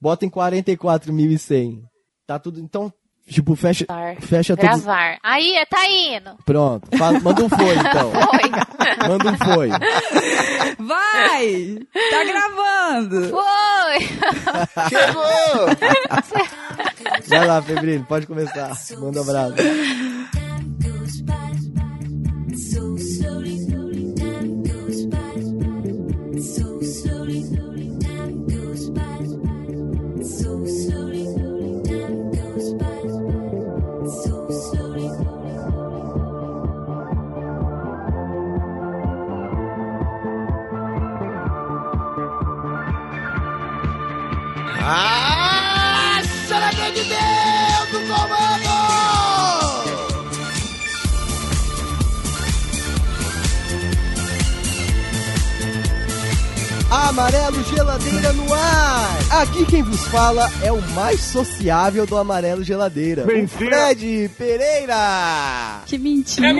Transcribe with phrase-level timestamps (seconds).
[0.00, 1.82] Bota em 44.100.
[2.26, 2.60] Tá tudo.
[2.60, 2.92] Então,
[3.28, 4.16] tipo, fecha, Gravar.
[4.20, 4.82] fecha todos.
[4.84, 5.18] Gravar.
[5.22, 6.36] Aí, tá indo.
[6.44, 6.88] Pronto.
[6.96, 8.10] Fala- manda um foi, então.
[8.28, 9.08] Foi.
[9.08, 9.68] Manda um foi.
[10.78, 11.78] Vai!
[12.10, 13.28] Tá gravando!
[13.30, 14.00] Foi.
[14.88, 15.66] Chegou!
[17.28, 18.72] Vai lá, Febrino, pode começar.
[18.98, 19.54] Manda um abraço.
[57.18, 59.18] Amarelo Geladeira no ar!
[59.42, 63.24] Aqui quem vos fala é o mais sociável do Amarelo Geladeira.
[63.24, 65.82] O Fred Pereira!
[65.84, 66.46] Que mentira!
[66.46, 66.52] É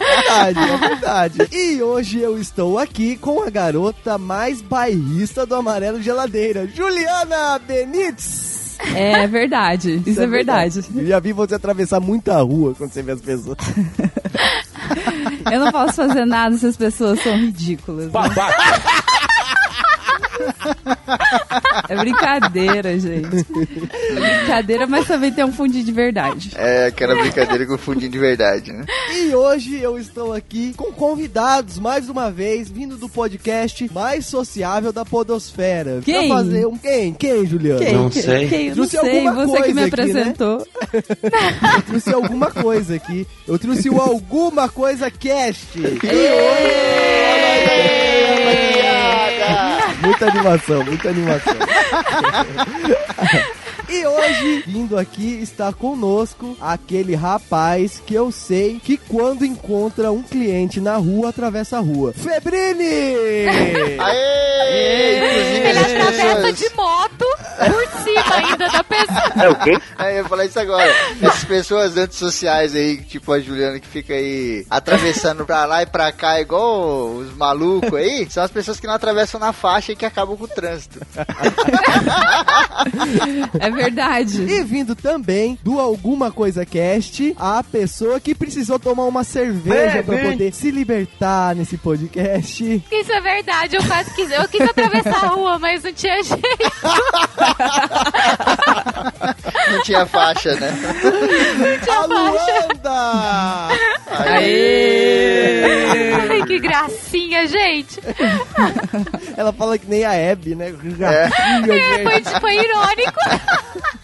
[0.00, 1.38] verdade, é verdade.
[1.52, 8.78] E hoje eu estou aqui com a garota mais bairrista do Amarelo Geladeira, Juliana Benites.
[8.94, 10.82] É verdade, isso é verdade.
[10.94, 13.58] Eu já vi você atravessar muita rua quando você vê as pessoas.
[15.52, 18.06] Eu não posso fazer nada se as pessoas são ridículas.
[18.06, 18.12] né?
[21.88, 23.46] É brincadeira, gente.
[24.10, 26.50] É brincadeira, mas também tem um fundinho de verdade.
[26.56, 28.84] É aquela brincadeira com fundinho de verdade, né?
[29.14, 34.92] E hoje eu estou aqui com convidados, mais uma vez, vindo do podcast mais sociável
[34.92, 36.00] da podosfera.
[36.04, 36.28] Quem?
[36.28, 36.76] Pra fazer um...
[36.76, 37.14] Quem?
[37.14, 37.84] Quem, Juliana?
[37.84, 37.94] Quem?
[37.94, 38.22] Não Quem?
[38.22, 38.48] sei.
[38.48, 38.68] Quem?
[38.68, 39.84] Eu não Trouxe sei, você que me coisa aqui, né?
[39.84, 40.66] apresentou.
[41.76, 43.26] Eu trouxe alguma coisa aqui.
[43.46, 45.78] Eu trouxe o Alguma Coisa Cast.
[50.02, 51.54] Muita animação, muita animação.
[53.88, 60.22] E hoje, vindo aqui, está conosco aquele rapaz que eu sei que quando encontra um
[60.22, 62.12] cliente na rua, atravessa a rua.
[62.12, 63.46] Febrini!
[63.98, 65.16] Aê!
[65.16, 67.26] Inclusive, Ele atravessa de moto
[67.56, 69.44] por cima ainda da pessoa.
[69.44, 69.78] É o quê?
[69.98, 70.92] É, eu ia falar isso agora.
[71.22, 76.10] Essas pessoas antissociais aí, tipo a Juliana que fica aí atravessando pra lá e pra
[76.12, 80.04] cá, igual os malucos aí, são as pessoas que não atravessam na faixa e que
[80.04, 81.00] acabam com o trânsito.
[83.60, 84.42] É verdade.
[84.42, 90.18] E vindo também do Alguma Coisa Cast, a pessoa que precisou tomar uma cerveja pra
[90.18, 92.82] poder se libertar nesse podcast.
[92.90, 94.30] Isso é verdade, eu quase quis.
[94.30, 96.42] Eu quis atravessar a rua, mas não tinha jeito.
[99.70, 100.72] Não tinha faixa, né?
[101.90, 103.68] A Luanda!
[104.24, 106.12] Aê!
[106.30, 108.00] Ai, que gracinha, gente.
[109.36, 110.74] Ela fala que nem a Abby, né?
[111.00, 112.02] É.
[112.02, 113.20] Foi, foi irônico.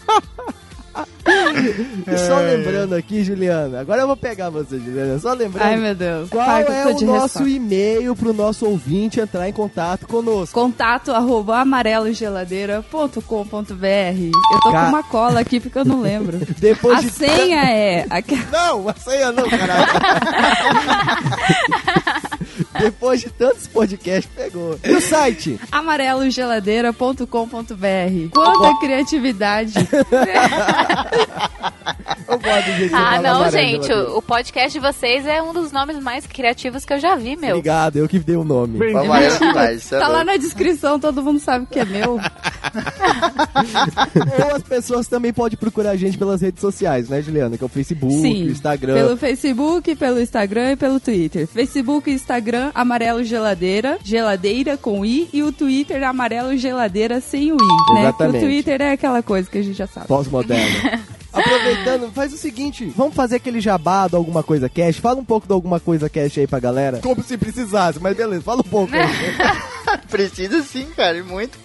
[2.07, 5.67] E só lembrando aqui, Juliana, agora eu vou pegar você, Juliana, só lembrando.
[5.67, 6.29] Ai, meu Deus.
[6.29, 10.59] Qual Pai, é o nosso e-mail pro nosso ouvinte entrar em contato conosco?
[10.59, 13.23] Contato arroba amarelogeladeira.com.br
[14.53, 16.39] Eu tô Ca- com uma cola aqui porque eu não lembro.
[16.59, 18.05] Depois A de senha é...
[18.51, 19.85] Não, a senha não, caralho.
[22.83, 24.79] Depois de tantos podcasts, pegou.
[24.83, 25.59] E o site?
[25.71, 27.25] amarelogeladeira.com.br
[28.33, 29.73] Quanta criatividade.
[32.27, 33.91] Eu gosto do jeito Ah, não, gente.
[33.91, 37.35] O, o podcast de vocês é um dos nomes mais criativos que eu já vi,
[37.35, 37.57] meu.
[37.57, 38.79] Obrigado, eu que dei o nome.
[38.95, 40.31] Amarelo demais, isso é Tá lá louco.
[40.31, 42.13] na descrição, todo mundo sabe que é meu.
[44.49, 47.55] Ou as pessoas também podem procurar a gente pelas redes sociais, né, Juliana?
[47.57, 48.47] Que é o Facebook, Sim.
[48.47, 48.93] o Instagram.
[48.95, 51.45] Pelo Facebook, pelo Instagram e pelo Twitter.
[51.47, 57.55] Facebook e Instagram, Amarelo Geladeira, geladeira com I, e o Twitter, Amarelo Geladeira sem o
[57.55, 58.01] I, né?
[58.01, 58.37] Exatamente.
[58.37, 60.07] O Twitter é aquela coisa que a gente já sabe.
[60.07, 60.65] Pós-moderno.
[61.33, 64.97] Aproveitando, faz o seguinte, vamos fazer aquele jabá do Alguma Coisa Cash.
[64.97, 66.99] Fala um pouco do Alguma Coisa Cash aí pra galera.
[66.99, 69.03] Como se precisasse, mas beleza, fala um pouco aí.
[70.09, 71.57] Precisa sim, cara, e muito.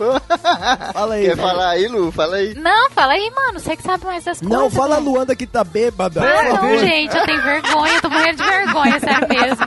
[0.92, 1.26] Fala aí.
[1.26, 2.10] Quer falar aí, Lu?
[2.10, 2.54] Fala aí.
[2.54, 3.60] Não, fala aí, mano.
[3.60, 4.58] Você que sabe mais das coisas.
[4.58, 5.12] Não, fala a meu.
[5.12, 6.22] Luanda que tá bêbada.
[6.22, 6.78] Ah, não, favor.
[6.78, 9.66] gente, eu tenho vergonha, eu tô morrendo de vergonha, sério mesmo.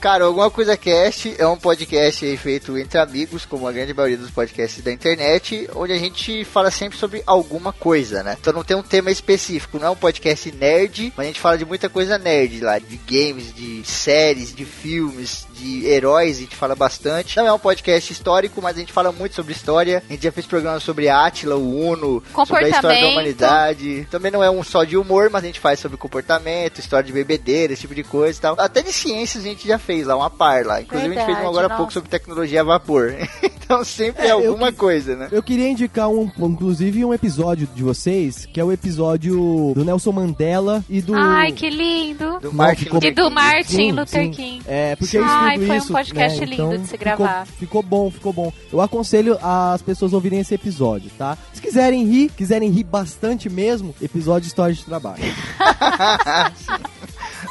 [0.00, 4.18] Cara, Alguma Coisa Cast é um podcast aí feito entre amigos, como a grande maioria
[4.18, 8.36] dos podcasts da internet, onde a gente fala sempre sobre alguma coisa, né?
[8.38, 9.33] Então não tem um tema específico,
[9.74, 12.96] não é um podcast nerd, mas a gente fala de muita coisa nerd lá, de
[13.06, 17.36] games, de séries, de filmes, de heróis, a gente fala bastante.
[17.36, 20.02] Não é um podcast histórico, mas a gente fala muito sobre história.
[20.08, 24.06] A gente já fez programas sobre Átila, o Uno, sobre a história da humanidade.
[24.10, 27.12] Também não é um só de humor, mas a gente faz sobre comportamento, história de
[27.12, 28.54] bebedeira, esse tipo de coisa e tal.
[28.58, 30.80] Até de ciências a gente já fez lá, uma par lá.
[30.80, 31.78] Inclusive a gente fez um Verdade, agora há nossa.
[31.78, 33.14] pouco sobre tecnologia a vapor.
[33.64, 35.28] Então sempre é É, alguma que- coisa, né?
[35.32, 40.12] Eu queria indicar, um, inclusive, um episódio de vocês, que é o episódio do Nelson
[40.12, 41.14] Mandela e do...
[41.14, 42.38] Ai, que lindo.
[42.40, 43.34] Do Martin ficou- E Luther do King.
[43.34, 44.30] Martin Sim, Luther sim.
[44.30, 44.62] King.
[44.66, 46.46] É, porque eu Ai, estudo foi um podcast né?
[46.46, 47.46] lindo então, de se ficou- gravar.
[47.46, 48.52] Ficou, bom, ficou bom.
[48.72, 51.38] Eu aconselho as pessoas a ouvirem esse episódio, tá?
[51.52, 55.22] Se quiserem rir, quiserem rir bastante mesmo, episódio de História de Trabalho.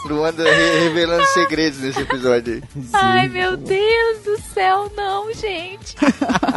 [0.06, 2.64] Luanda re- revelando segredos nesse episódio aí.
[2.94, 5.96] Ai, meu Deus do céu, não, gente.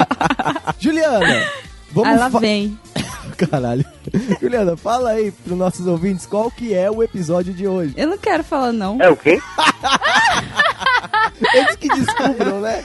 [0.81, 1.49] Juliana,
[1.93, 2.77] vamos fa- vem.
[3.37, 3.85] Caralho.
[4.41, 7.95] Juliana, fala aí pros nossos ouvintes qual que é o episódio de hoje.
[7.97, 9.01] Eu não quero falar, não.
[9.01, 9.41] É o quê?
[11.55, 12.85] Eles que descubram, né?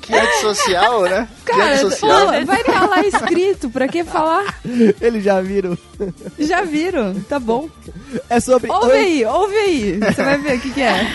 [0.00, 1.28] Que antissocial, né?
[1.44, 2.26] Que Cara, antissocial.
[2.26, 4.58] pô, vai estar lá escrito, pra que falar?
[5.00, 5.76] Eles já viram.
[6.38, 7.68] Já viram, tá bom.
[8.30, 8.70] É sobre.
[8.70, 9.98] Ouve aí, ouve aí.
[9.98, 11.06] Você vai ver o que, que é.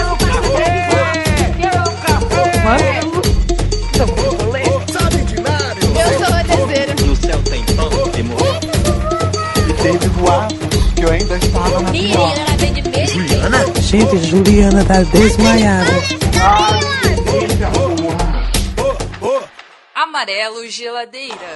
[0.00, 0.23] Eu
[6.24, 6.94] sou a deseira.
[6.94, 7.90] No céu tem pão.
[9.82, 9.98] Teve
[10.96, 12.34] que eu ainda estava na pior.
[13.82, 15.92] Gente, Juliana tá desmaiada.
[19.94, 21.54] Amarelo geladeira.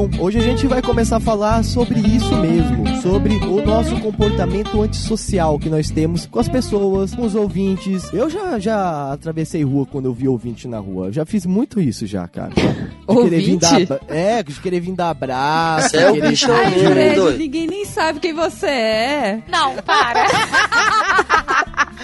[0.00, 4.80] Então, hoje a gente vai começar a falar sobre isso mesmo, sobre o nosso comportamento
[4.80, 8.10] antissocial que nós temos com as pessoas, com os ouvintes.
[8.10, 11.08] Eu já, já atravessei rua quando eu vi ouvinte na rua.
[11.08, 12.48] Eu já fiz muito isso já, cara.
[12.48, 12.62] De
[13.22, 13.86] querer vir Ouvinte?
[13.86, 15.90] dar, é, de querer vir dar abraço.
[15.90, 19.42] Você é o bichão Ai, Fred, ninguém nem sabe quem você é.
[19.50, 20.24] Não, para.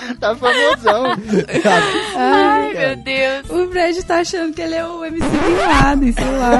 [0.21, 1.05] Tá famosão.
[2.17, 3.51] Ai, meu Deus.
[3.51, 6.57] O Fred tá achando que ele é o MC Bin Laden, sei lá.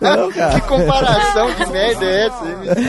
[0.00, 0.30] Não.
[0.30, 2.44] Que comparação de merda é essa?
[2.44, 2.86] MC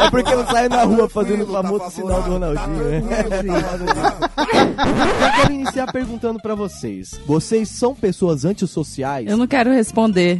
[0.00, 3.02] É porque eu saio na rua fazendo o famoso sinal do Ronaldinho, né?
[3.04, 3.30] Eu
[5.40, 7.20] quero iniciar perguntando pra vocês.
[7.26, 9.28] Vocês são pessoas antissociais?
[9.28, 10.38] Eu não quero responder.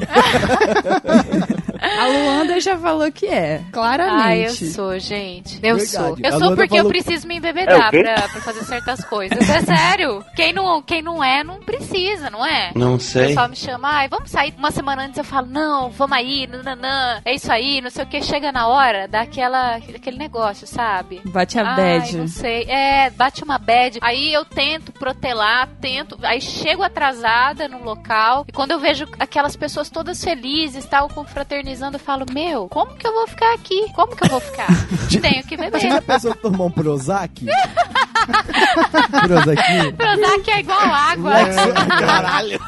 [2.00, 4.22] A Luanda já falou que é, claramente.
[4.22, 5.56] Ai, eu sou, gente.
[5.62, 5.86] Eu Verdade.
[5.90, 6.16] sou.
[6.22, 8.02] Eu sou porque falou- eu preciso me É embebedar o quê?
[8.02, 9.38] pra, pra fazer certas coisas.
[9.48, 10.24] É sério.
[10.34, 12.72] Quem não, quem não é, não precisa, não é?
[12.74, 13.28] Não O sei.
[13.28, 15.18] pessoal me chama, ai, vamos sair uma semana antes.
[15.18, 18.22] Eu falo, não, vamos aí, nananã, é isso aí, não sei o que.
[18.22, 21.20] Chega na hora, dá aquela, aquele negócio, sabe?
[21.26, 22.16] Bate a Ai, bad.
[22.16, 22.62] não sei.
[22.64, 23.98] É, bate uma bad.
[24.00, 26.18] Aí eu tento protelar, tento.
[26.22, 28.44] Aí chego atrasada no local.
[28.48, 33.06] E quando eu vejo aquelas pessoas todas felizes, tal, confraternizando, eu falo: Meu, como que
[33.06, 33.90] eu vou ficar aqui?
[33.94, 34.66] Como que eu vou ficar?
[35.20, 36.02] Tenho que Você já beber.
[36.02, 37.44] pensou tomar um Prozac?
[39.26, 39.92] Prozac?
[39.96, 41.32] Prozac é igual água.
[42.00, 42.60] Caralho.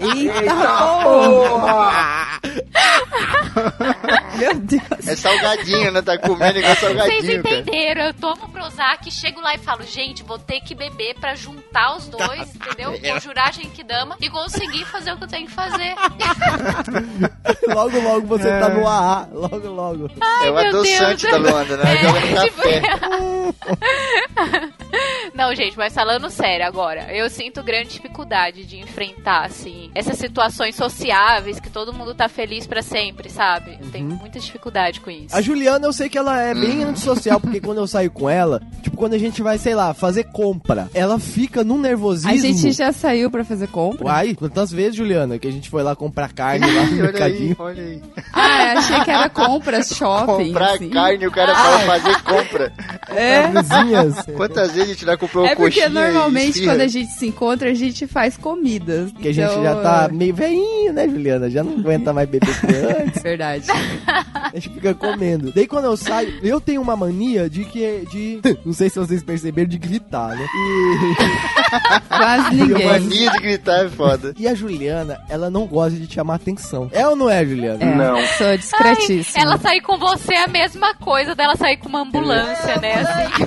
[0.00, 0.54] Eita,
[1.02, 2.28] porra!
[4.36, 4.82] Meu Deus.
[5.08, 6.02] É salgadinho, né?
[6.02, 7.58] Tá comendo igual Vocês salgadinho, cara.
[7.58, 8.04] entenderam?
[8.04, 12.06] Eu tomo Prozac, chego lá e falo, gente, vou ter que beber pra juntar os
[12.08, 12.98] dois, entendeu?
[13.14, 15.94] Conjurar a Genkidama e conseguir fazer o que eu tenho que fazer.
[17.68, 19.28] Logo, logo você tá no AA.
[19.32, 20.10] Logo, logo.
[20.42, 21.42] É o meu adoçante Deus.
[21.42, 21.94] da Luanda, né?
[21.94, 22.82] É, Joga no tipo- café.
[25.34, 30.74] Não, gente, mas falando sério agora, eu sinto grande dificuldade de enfrentar, assim, essas situações
[30.74, 33.78] sociáveis que todo mundo tá feliz pra sempre, sabe?
[33.80, 35.36] Eu tenho muita dificuldade com isso.
[35.36, 38.60] A Juliana, eu sei que ela é bem antissocial, porque quando eu saio com ela,
[38.82, 42.32] tipo, quando a gente vai, sei lá, fazer compra, ela fica num nervosismo.
[42.32, 44.06] A gente já saiu pra fazer compra?
[44.06, 47.02] Uai, quantas vezes, Juliana, que a gente foi lá comprar carne lá no Olha aí,
[47.02, 47.56] mercadinho?
[47.58, 48.02] olha aí.
[48.32, 50.48] Ah, achei que era compras, shopping.
[50.48, 50.90] Comprar assim.
[50.90, 52.72] carne, o cara fala fazer compra.
[53.10, 53.48] É.
[53.48, 54.26] Vizinhas.
[54.36, 57.26] Quantas vezes a gente já comprou É porque coxinha e normalmente quando a gente se
[57.26, 59.10] encontra, a gente faz comidas.
[59.20, 61.50] Que a gente Então, já tá meio veinho, né, Juliana?
[61.50, 62.66] Já não aguenta mais beber que
[63.02, 63.22] antes.
[63.22, 63.64] Verdade.
[64.34, 65.52] A gente fica comendo.
[65.54, 68.06] Daí quando eu saio, eu tenho uma mania de que.
[68.10, 68.40] de.
[68.64, 70.46] Não sei se vocês perceberam, de gritar, né?
[72.08, 72.86] Quase E a ninguém.
[72.86, 74.34] mania de gritar é foda.
[74.38, 76.88] E, a Juliana, ela não gosta de chamar atenção.
[76.92, 77.84] É ou não é, Juliana?
[77.84, 78.16] É, Não.
[78.36, 79.42] Sou Ai, discretíssima.
[79.44, 82.94] ela sair com você é a mesma coisa dela sair com uma ambulância, né?
[82.94, 83.44] Assim.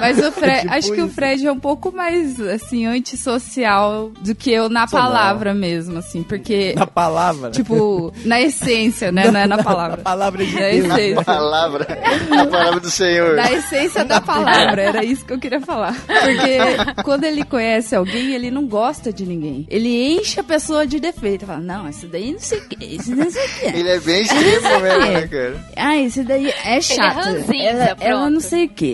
[0.00, 1.14] Mas o Fred, Tipo acho que o isso.
[1.14, 5.06] Fred é um pouco mais, assim, antissocial do que eu na Sou não.
[5.06, 7.50] palavra mesmo, assim, porque, Na palavra.
[7.50, 9.24] tipo, na essência, né?
[9.34, 9.96] Não é na Na palavra.
[9.98, 10.84] palavra de Na Deus.
[10.86, 11.24] essência.
[11.24, 11.86] Palavra,
[12.30, 13.36] a palavra do Senhor.
[13.36, 15.94] Da essência da palavra, era isso que eu queria falar.
[15.94, 19.66] Porque quando ele conhece alguém, ele não gosta de ninguém.
[19.70, 21.46] Ele enche a pessoa de defeito.
[21.46, 23.66] Fala, não, esse daí não sei o que, esse não sei o que.
[23.78, 25.64] Ele é bem extremo mesmo, né, cara?
[25.76, 27.16] Ah, esse daí é chato.
[27.24, 28.84] ranzinza, ela, ela não sei o que.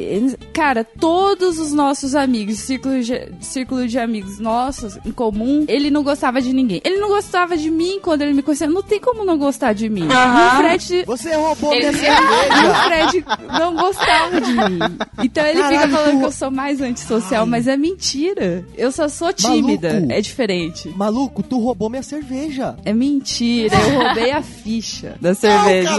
[0.61, 6.02] Cara, todos os nossos amigos, círculo de, círculo de amigos nossos em comum, ele não
[6.02, 6.83] gostava de ninguém.
[6.85, 8.67] Ele não gostava de mim quando ele me conhecia.
[8.67, 10.02] Não tem como não gostar de mim.
[10.02, 11.05] E o Fred.
[11.07, 12.71] Você roubou minha Ele- E cerveja.
[12.71, 13.25] o Fred
[13.59, 14.79] não gostava de mim.
[15.25, 18.62] Então ele fica Caralho, falando tu- que eu sou mais antissocial, mas é mentira.
[18.76, 19.95] Eu só sou tímida.
[19.95, 20.12] Maluco.
[20.12, 20.88] É diferente.
[20.95, 22.76] Maluco, tu roubou minha cerveja.
[22.85, 25.90] É mentira, eu roubei a ficha da cerveja.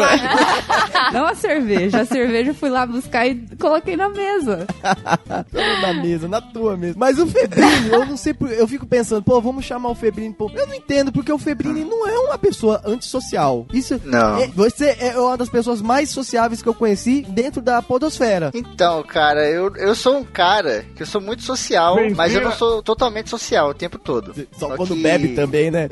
[1.13, 2.01] Não, a cerveja.
[2.01, 4.50] A cerveja eu fui lá buscar e coloquei na mesa.
[5.51, 6.96] Tamo na mesa, na tua mesa.
[6.98, 8.36] Mas o Febrini, eu não sei.
[8.58, 10.34] Eu fico pensando, pô, vamos chamar o Febrini.
[10.34, 13.65] Pô, eu não entendo, porque o Febrini não é uma pessoa antissocial.
[13.74, 14.00] Isso.
[14.03, 14.38] Não.
[14.41, 18.51] é- você é uma das pessoas mais sociáveis que eu conheci dentro da Podosfera.
[18.53, 22.51] Então, cara, eu, eu sou um cara que eu sou muito social, mas eu não
[22.51, 24.34] sou totalmente social o tempo todo.
[24.53, 25.89] Só, Só quando que- bebe também, né?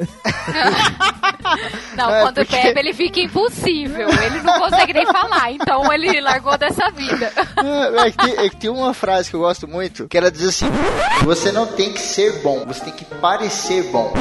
[1.95, 4.07] Não, É, quando porque- bebe ele fica impossível.
[4.09, 5.51] Ele não consegue nem falar.
[5.51, 7.31] Então ele largou dessa vida.
[7.57, 10.47] Ah, É que, tem, é tem uma frase que eu gosto muito, que ela diz
[10.47, 10.65] assim:
[11.23, 14.13] Você não tem que ser bom, você tem que parecer bom.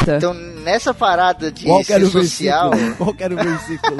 [0.00, 0.16] Eita.
[0.16, 2.72] Então, nessa parada de Qual ser social?
[2.98, 3.96] Qual era o versículo?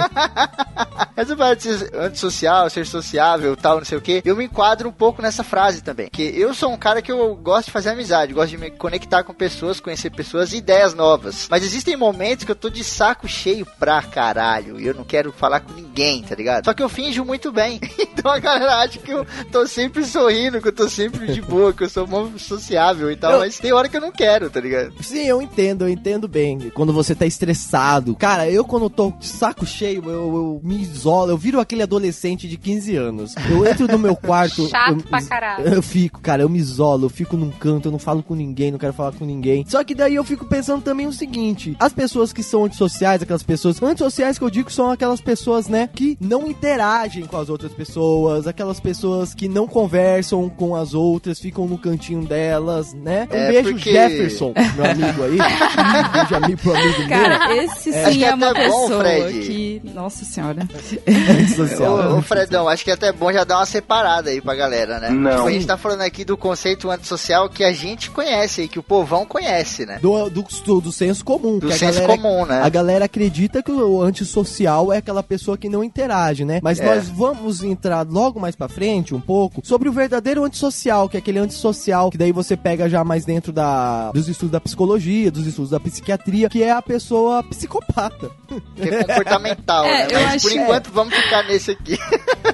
[1.16, 4.88] essa parada de ser antissocial, ser sociável, tal, não sei o que, eu me enquadro
[4.88, 6.08] um pouco nessa frase também.
[6.10, 9.22] Que eu sou um cara que eu gosto de fazer amizade, gosto de me conectar
[9.22, 11.46] com pessoas, conhecer pessoas e ideias novas.
[11.48, 15.32] Mas existem momentos que eu tô de saco cheio pra caralho e eu não quero
[15.32, 16.64] falar com ninguém, tá ligado?
[16.64, 17.80] Só que eu finjo muito bem.
[18.16, 21.72] Então a galera acha que eu tô sempre sorrindo, que eu tô sempre de boa,
[21.74, 22.08] que eu sou
[22.38, 24.94] sociável e tal, Eu- mas tem hora que eu não quero, tá ligado?
[25.02, 26.55] Sim, eu entendo, eu entendo bem.
[26.74, 28.14] Quando você tá estressado.
[28.16, 32.48] Cara, eu quando tô de saco cheio, eu, eu me isolo, eu viro aquele adolescente
[32.48, 33.34] de 15 anos.
[33.50, 34.68] Eu entro no meu quarto.
[34.68, 35.66] Chato eu, pra caralho.
[35.76, 38.70] Eu fico, cara, eu me isolo, eu fico num canto, eu não falo com ninguém,
[38.70, 39.64] não quero falar com ninguém.
[39.68, 43.42] Só que daí eu fico pensando também o seguinte: as pessoas que são antissociais, aquelas
[43.42, 47.72] pessoas antissociais que eu digo são aquelas pessoas, né, que não interagem com as outras
[47.72, 53.28] pessoas, aquelas pessoas que não conversam com as outras, ficam no cantinho delas, né?
[53.30, 55.38] Um É, beijo, porque- Jefferson, meu amigo aí.
[56.46, 57.08] Amigo pro amigo meu.
[57.08, 59.40] Cara, esse Acho sim que é, é uma até bom, pessoa Fred.
[59.40, 59.82] que.
[59.94, 60.66] Nossa senhora.
[61.06, 62.14] Antissocial.
[62.14, 64.98] Ô, ô, Fredão, acho que é até bom já dar uma separada aí pra galera,
[65.00, 65.10] né?
[65.10, 65.30] Não.
[65.30, 68.78] Tipo, a gente tá falando aqui do conceito antissocial que a gente conhece e que
[68.78, 69.98] o povão conhece, né?
[70.00, 71.58] Do, do, do, do senso comum.
[71.58, 72.60] Do que a senso galera- comum, né?
[72.62, 76.60] A galera acredita que o antissocial é aquela pessoa que não interage, né?
[76.62, 76.84] Mas É.
[76.84, 81.20] nós vamos entrar logo mais pra frente um pouco sobre o verdadeiro antissocial, que é
[81.20, 85.46] aquele antissocial que daí você pega já mais dentro da, dos estudos da psicologia, dos
[85.46, 88.30] estudos da psiquiatria, que é a pessoa psicopata.
[88.76, 90.08] Que é comportamental, É, né?
[90.10, 91.96] eu Mas acho- por enquanto vamos ficar nesse aqui.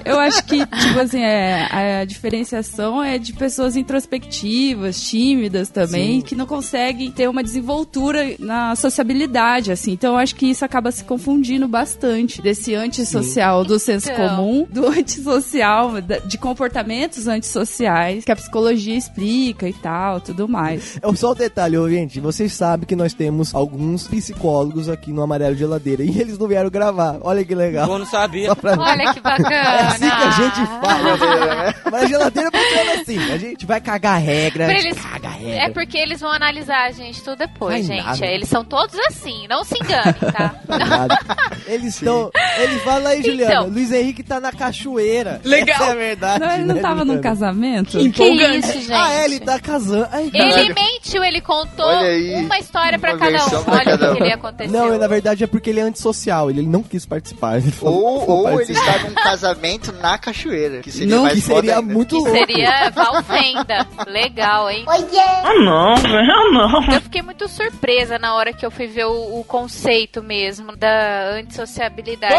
[0.05, 6.21] Eu acho que, tipo assim, é, a diferenciação é de pessoas introspectivas, tímidas também, Sim.
[6.25, 9.91] que não conseguem ter uma desenvoltura na sociabilidade, assim.
[9.93, 14.35] Então eu acho que isso acaba se confundindo bastante desse antissocial do senso Então.
[14.35, 15.93] comum, do antissocial,
[16.25, 20.97] de comportamentos antissociais, que a psicologia explica e tal, tudo mais.
[21.01, 22.19] É só um detalhe, gente.
[22.19, 26.69] Vocês sabem que nós temos alguns psicólogos aqui no Amarelo Geladeira e eles não vieram
[26.69, 27.17] gravar.
[27.21, 27.89] Olha que legal.
[27.89, 28.55] Eu não sabia.
[28.55, 29.53] Pra Olha que bacana.
[29.55, 30.81] É assim que a gente Ah.
[30.83, 31.75] fala.
[31.91, 33.31] Mas a geladeira funciona assim.
[33.31, 34.67] A gente vai cagar regra.
[34.67, 35.73] A gente eles- caga É regra.
[35.73, 38.05] porque eles vão analisar a gente tudo depois, Ai, gente.
[38.05, 38.25] nada.
[38.25, 40.55] Eles são todos assim, não se engane, tá?
[41.67, 42.29] Eles estão.
[42.59, 43.53] Ele fala aí, Juliana.
[43.53, 43.67] Então.
[43.69, 45.39] Luiz Henrique tá na cachoeira.
[45.43, 45.75] Legal.
[45.75, 46.39] Essa é a verdade.
[46.39, 47.21] Não, ele não né, tava num Juliana?
[47.21, 47.97] casamento?
[48.11, 48.91] que isso, gente?
[48.93, 50.07] Ah, é, ele tá casando.
[50.11, 53.63] Ai, Ele mentiu, ele contou uma história pra cada versão um.
[53.63, 54.71] pra Olha cada o que ele aconteceu.
[54.73, 56.49] Não, na verdade é porque ele é antissocial.
[56.49, 57.57] Ele não quis participar.
[57.63, 61.35] Ele Ou, "Não ou ele participar." está num casamento na cachoeira, que seria Não, mais
[61.35, 61.93] que seria ainda.
[61.93, 62.37] muito Que louco.
[62.37, 63.87] seria Valvenda.
[64.07, 64.85] Legal, hein?
[64.87, 66.93] Ah, não, velho, não.
[66.93, 71.31] Eu fiquei muito surpresa na hora que eu fui ver o, o conceito mesmo da
[71.35, 72.35] antissociabilidade.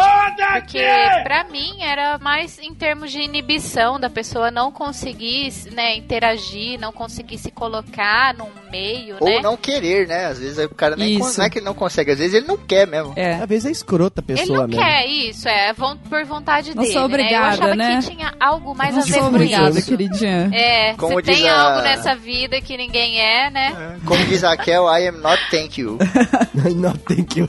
[0.54, 0.78] Porque
[1.22, 6.92] pra mim era mais em termos de inibição da pessoa não conseguir né, interagir, não
[6.92, 9.40] conseguir se colocar num meio, Ou né?
[9.40, 10.26] não querer, né?
[10.26, 11.38] Às vezes o cara nem con- Isso.
[11.38, 13.12] não é que ele não consegue, às vezes ele não quer mesmo.
[13.16, 13.34] É.
[13.34, 14.82] Às vezes é escrota a Ele pessoa não mesmo.
[14.82, 17.04] quer isso, é von- por vontade Não dele, sou né?
[17.06, 18.00] Eu obrigada, achava né?
[18.02, 19.88] que tinha algo mais Não a ver com obrigada, isso.
[19.88, 20.50] queridinha.
[20.52, 23.98] É, Como você tem a- algo nessa vida que ninguém é, né?
[24.04, 25.98] Como diz a Raquel, I am not thank you.
[26.76, 27.40] não, tem que.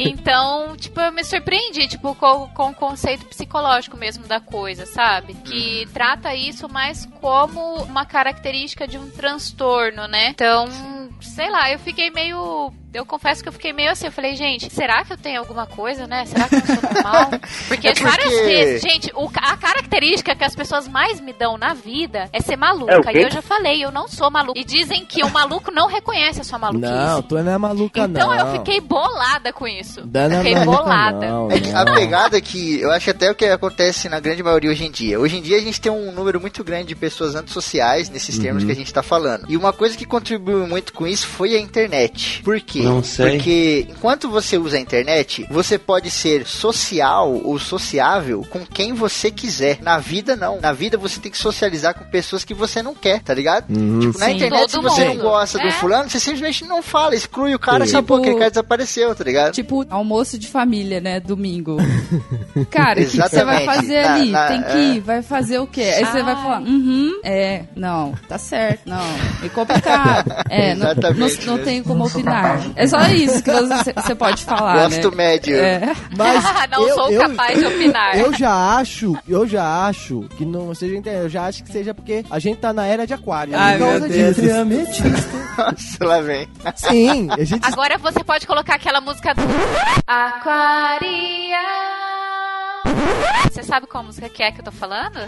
[0.00, 5.34] Então, tipo, eu me surpreendi, tipo, com, com o conceito psicológico mesmo da coisa, sabe?
[5.34, 9.47] Que trata isso mais como uma característica de um transtorno,
[10.08, 10.28] né?
[10.30, 10.66] Então,
[11.20, 12.72] sei lá, eu fiquei meio.
[12.92, 14.06] Eu confesso que eu fiquei meio assim.
[14.06, 16.24] Eu falei, gente, será que eu tenho alguma coisa, né?
[16.24, 17.28] Será que eu sou normal?
[17.68, 21.58] Porque, É porque- várias vezes, gente, o- a característica que as pessoas mais me dão
[21.58, 23.10] na vida é ser maluca.
[23.12, 24.58] É e eu já falei, eu não sou maluca.
[24.58, 26.90] E dizem que o maluco não reconhece a sua maluquice.
[26.90, 28.38] Não, tu não é maluca, Então não.
[28.38, 30.00] eu fiquei bolada com isso.
[30.10, 31.26] Não, não, fiquei não é bolada.
[31.28, 31.94] não, É que a não.
[31.94, 35.20] pegada que eu acho até o que acontece na grande maioria hoje em dia.
[35.20, 38.64] Hoje em dia a gente tem um número muito grande de pessoas antissociais nesses termos
[38.64, 39.44] que a gente tá falando.
[39.48, 42.40] E uma coisa que contribuiu muito com isso foi a internet.
[42.42, 42.77] Por quê?
[42.82, 43.32] Não sei.
[43.36, 49.30] Porque enquanto você usa a internet, você pode ser social ou sociável com quem você
[49.30, 49.78] quiser.
[49.82, 50.60] Na vida não.
[50.60, 53.70] Na vida você tem que socializar com pessoas que você não quer, tá ligado?
[53.70, 54.00] Uhum.
[54.00, 54.32] Tipo, na Sim.
[54.36, 55.22] internet, se você não mundo.
[55.22, 55.72] gosta do É.
[55.72, 57.92] fulano, você simplesmente não fala, exclui o cara, Sim.
[57.92, 59.52] só porque Tipo- aquele cara desapareceu, tá ligado?
[59.54, 61.20] Tipo, almoço de família, né?
[61.20, 61.76] Domingo.
[62.70, 64.30] Cara, o que, que você vai fazer Na- ali?
[64.30, 65.82] na- Tem que ir, vai fazer o quê?
[65.82, 66.42] Aí você vai Ai.
[66.42, 69.00] falar, uhum, é, não, tá certo, não,
[69.44, 70.28] é complicado.
[70.50, 71.62] É, não, não, não né?
[71.64, 72.60] tenho como opinar.
[72.76, 75.16] É só isso que você, pode falar, Gosto né?
[75.16, 75.56] médio.
[75.56, 75.94] É.
[76.16, 78.16] Mas não eu, sou eu- capaz de opinar.
[78.18, 81.94] Eu já acho, eu já acho que não seja internet, eu já acho que seja
[81.94, 83.54] porque a gente tá na era de aquário.
[83.56, 84.36] Ai, por causa meu Deus.
[84.36, 85.28] disso.
[85.58, 86.48] Nossa, lá vem.
[86.76, 89.42] Sim, a gente Agora você pode colocar aquela música do
[90.06, 91.58] Aquaria.
[93.50, 95.18] Você sabe qual música que é que eu tô falando?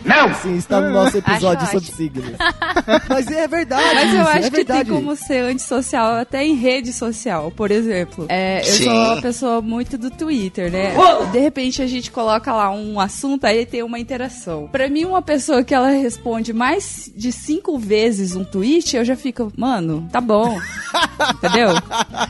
[0.42, 2.30] sim, está no nosso episódio Acho sobre signos.
[3.08, 3.94] Mas é verdade.
[3.94, 7.70] Mas eu isso, acho é que tem como ser antissocial até em rede social, por
[7.70, 8.26] exemplo.
[8.28, 8.84] É, eu Sim.
[8.84, 10.94] sou uma pessoa muito do Twitter, né?
[11.32, 14.68] De repente a gente coloca lá um assunto, aí tem uma interação.
[14.70, 19.16] Pra mim, uma pessoa que ela responde mais de cinco vezes um tweet, eu já
[19.16, 20.56] fico, mano, tá bom.
[21.34, 21.70] Entendeu?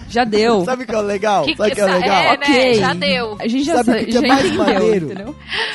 [0.09, 0.65] Já deu.
[0.65, 1.45] Sabe o que é legal?
[1.45, 2.17] Que- Sabe o que é que- legal?
[2.19, 2.33] é, né?
[2.35, 2.75] ok.
[2.75, 3.37] Já deu.
[3.41, 5.07] A gente já, Sabe que que é já mais entendeu, maneiro?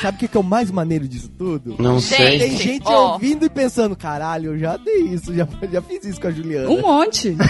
[0.02, 1.76] Sabe o que que é o mais maneiro disso tudo?
[1.80, 2.16] Não Gente.
[2.16, 2.40] sei.
[2.40, 3.14] Tem gente Ó.
[3.14, 6.70] ouvindo e pensando, caralho, eu já dei isso, já, já fiz isso com a Juliana.
[6.70, 7.36] Um monte.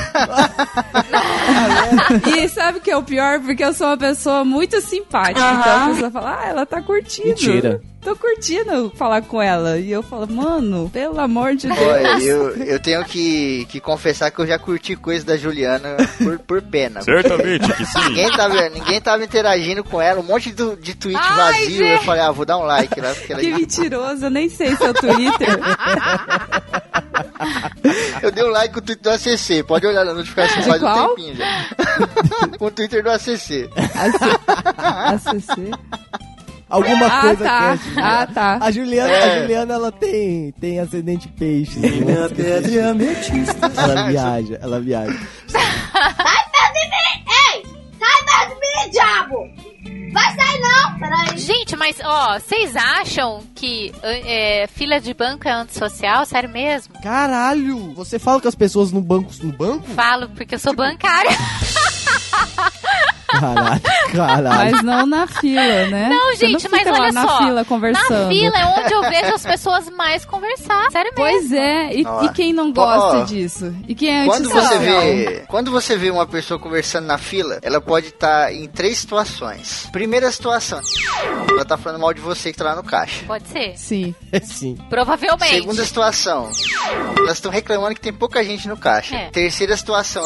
[2.37, 3.39] e sabe o que é o pior?
[3.41, 5.39] Porque eu sou uma pessoa muito simpática.
[5.39, 7.27] Então a pessoa fala, ah, ela tá curtindo.
[7.29, 7.81] Mentira.
[8.05, 9.79] Tô curtindo falar com ela.
[9.79, 11.79] E eu falo, mano, pelo amor de Deus.
[11.79, 16.37] Olha, eu, eu tenho que, que confessar que eu já curti coisa da Juliana por,
[16.37, 17.01] por pena.
[17.01, 18.09] Certamente que sim.
[18.09, 21.83] Ninguém tava, ninguém tava interagindo com ela, um monte de, de tweet Ai, vazio.
[21.87, 24.75] Eu falei, ah, vou dar um like lá, porque ela Que mentiroso, eu nem sei
[24.75, 25.59] seu Twitter.
[28.21, 29.63] Eu dei um like com o Twitter do ACC.
[29.63, 31.05] Pode olhar na notificação De faz qual?
[31.05, 31.65] um tempinho já.
[32.59, 33.67] com o Twitter do ACC.
[34.83, 35.71] ACC.
[36.69, 37.77] Alguma Ah, coisa tá.
[37.77, 38.57] que é, Ah, tá.
[38.61, 39.23] A Juliana, É.
[39.37, 41.79] a Juliana, ela tem, tem ascendente peixe.
[43.77, 45.19] ela viaja, ela viaja.
[51.35, 56.25] Gente, mas ó, vocês acham que é, fila de banco é antissocial?
[56.25, 56.93] Sério mesmo?
[57.01, 57.93] Caralho!
[57.93, 59.85] Você fala com as pessoas no banco, no banco?
[59.93, 61.31] Falo, porque eu sou bancária.
[63.39, 64.71] Caralho, caralho.
[64.71, 66.09] Mas não na fila, né?
[66.09, 67.37] Não, gente, não mas olha na só.
[67.37, 68.23] fila conversando.
[68.23, 70.91] Na fila é onde eu vejo as pessoas mais conversar.
[70.91, 71.15] Sério mesmo.
[71.15, 73.73] Pois é, e, e quem não gosta disso?
[73.87, 77.81] E quem é Quando você vê, quando você vê uma pessoa conversando na fila, ela
[77.81, 79.87] pode estar em três situações.
[79.91, 80.79] Primeira situação,
[81.49, 83.25] ela tá falando mal de você que tá lá no caixa.
[83.25, 83.77] Pode ser.
[83.77, 84.15] Sim.
[84.43, 84.77] Sim.
[84.89, 85.55] Provavelmente.
[85.55, 86.49] Segunda situação,
[87.17, 89.15] elas estão reclamando que tem pouca gente no caixa.
[89.15, 89.29] É.
[89.29, 90.25] Terceira situação,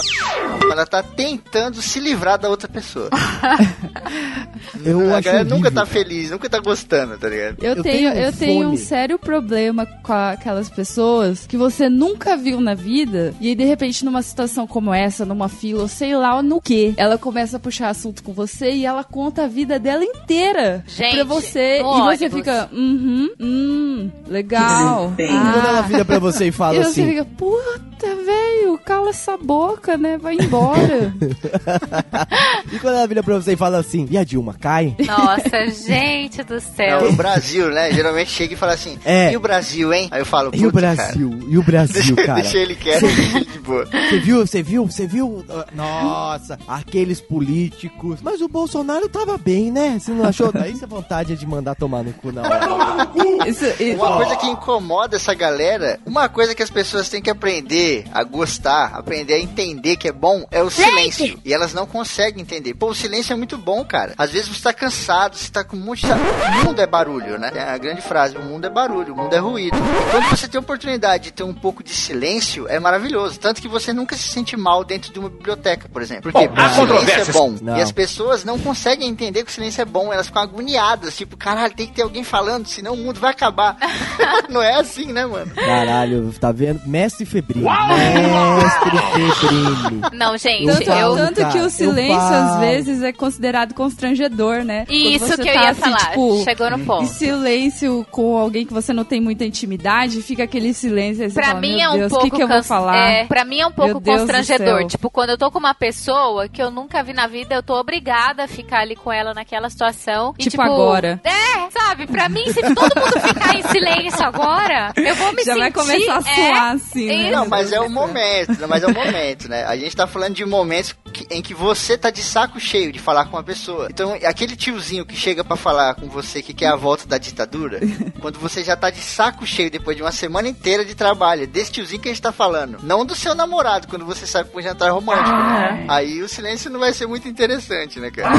[0.71, 2.98] ela tá tentando se livrar da outra pessoa.
[4.85, 5.71] Eu a galera nunca horrível.
[5.71, 7.57] tá feliz, nunca tá gostando, tá ligado?
[7.61, 11.89] Eu, Eu tenho, tenho um eu tenho um sério problema com aquelas pessoas que você
[11.89, 15.87] nunca viu na vida e aí de repente numa situação como essa, numa fila, ou
[15.87, 19.47] sei lá no que, ela começa a puxar assunto com você e ela conta a
[19.47, 22.33] vida dela inteira Gente, pra você e você ônibus.
[22.33, 25.13] fica, uhum, hum, legal.
[25.17, 25.83] E quando ela Ah.
[25.83, 30.17] vira pra você e fala E você assim, fica, puta, velho, cala essa boca, né?
[30.17, 31.13] Vai embora.
[32.71, 34.95] e quando ela vira pra você e fala assim, e a Dilma, cai?
[35.05, 37.09] Nossa, gente do É céu.
[37.09, 37.91] o Brasil, né?
[37.91, 39.31] Geralmente chega e fala assim, É.
[39.31, 40.07] e o Brasil, hein?
[40.11, 41.39] Aí eu falo, E o "Putz, cara, Brasil?
[41.49, 42.41] E o Brasil, Deixa, cara?
[42.41, 43.85] deixa ele quieto, de boa.
[43.85, 45.45] Você viu, você viu, você viu?
[45.73, 48.19] Nossa, aqueles políticos.
[48.21, 49.97] Mas o Bolsonaro tava bem, né?
[49.99, 50.51] Você não achou?
[50.51, 53.09] Daí essa vontade é de mandar tomar no cu na hora.
[53.47, 57.29] Isso, isso- Uma coisa que incomoda essa galera, uma coisa que as pessoas têm que
[57.29, 61.39] aprender a gostar, aprender a entender que é bom, é o silêncio.
[61.45, 62.68] E elas não conseguem entender.
[62.73, 64.13] Pô, o silêncio é muito bom, cara.
[64.17, 66.11] Às vezes você tá cansado, você tá com um monte de...
[66.11, 67.51] O mundo é barulho, né?
[67.53, 69.77] É a grande frase, o mundo é barulho, o mundo é ruído.
[69.77, 73.39] E quando você tem a oportunidade de ter um pouco de silêncio, é maravilhoso.
[73.39, 76.31] Tanto que você nunca se sente mal dentro de uma biblioteca, por exemplo.
[76.31, 77.55] Porque Bom, o silêncio é bom.
[77.61, 77.77] Não.
[77.77, 80.11] E as pessoas não conseguem entender que o silêncio é bom.
[80.13, 83.77] Elas ficam agoniadas, tipo, caralho, tem que ter alguém falando, senão o mundo vai acabar.
[84.49, 85.51] não é assim, né, mano?
[85.55, 86.81] Caralho, tá vendo?
[86.85, 87.63] Mestre Febril.
[87.63, 88.91] Mestre
[89.39, 90.01] Febril.
[90.13, 91.15] Não, gente, Tanto, eu.
[91.15, 94.85] tanto que o silêncio, às vezes, é considerado constrangedor, né?
[94.85, 95.97] Quando Isso você que eu tá, ia assim, falar.
[96.09, 97.07] tipo, Chegou no em ponto.
[97.07, 101.23] silêncio com alguém que você não tem muita intimidade, fica aquele silêncio.
[101.23, 102.97] Aí você Pra fala, mim é um Deus, pouco o que, que eu vou falar?
[102.97, 104.85] É, pra mim é um pouco constrangedor.
[104.87, 107.75] Tipo, quando eu tô com uma pessoa que eu nunca vi na vida, eu tô
[107.79, 110.33] obrigada a ficar ali com ela naquela situação.
[110.37, 111.21] E, Tipo agora.
[111.23, 112.07] É, sabe?
[112.07, 115.59] Pra mim, se todo mundo ficar em silêncio agora, eu vou me Já sentir...
[115.59, 117.31] vai começar a é, suar, assim, né?
[117.31, 118.67] Não, mas é o momento, né?
[118.67, 119.65] mas é o momento, né?
[119.65, 122.99] A gente tá falando de momentos que- em que você tá de saco cheio de
[122.99, 123.87] falar com uma pessoa.
[123.89, 127.79] Então, aquele tiozinho que chega pra falar com você que quer a volta da ditadura,
[128.21, 131.45] quando você já tá de saco cheio depois de uma semana inteira de trabalho, é
[131.47, 132.77] desse tiozinho que a gente tá falando.
[132.81, 135.29] Não do seu namorado, quando você sai pra um jantar romântico.
[135.29, 135.85] né?
[135.89, 138.33] Aí o silêncio não vai ser muito interessante, né, cara?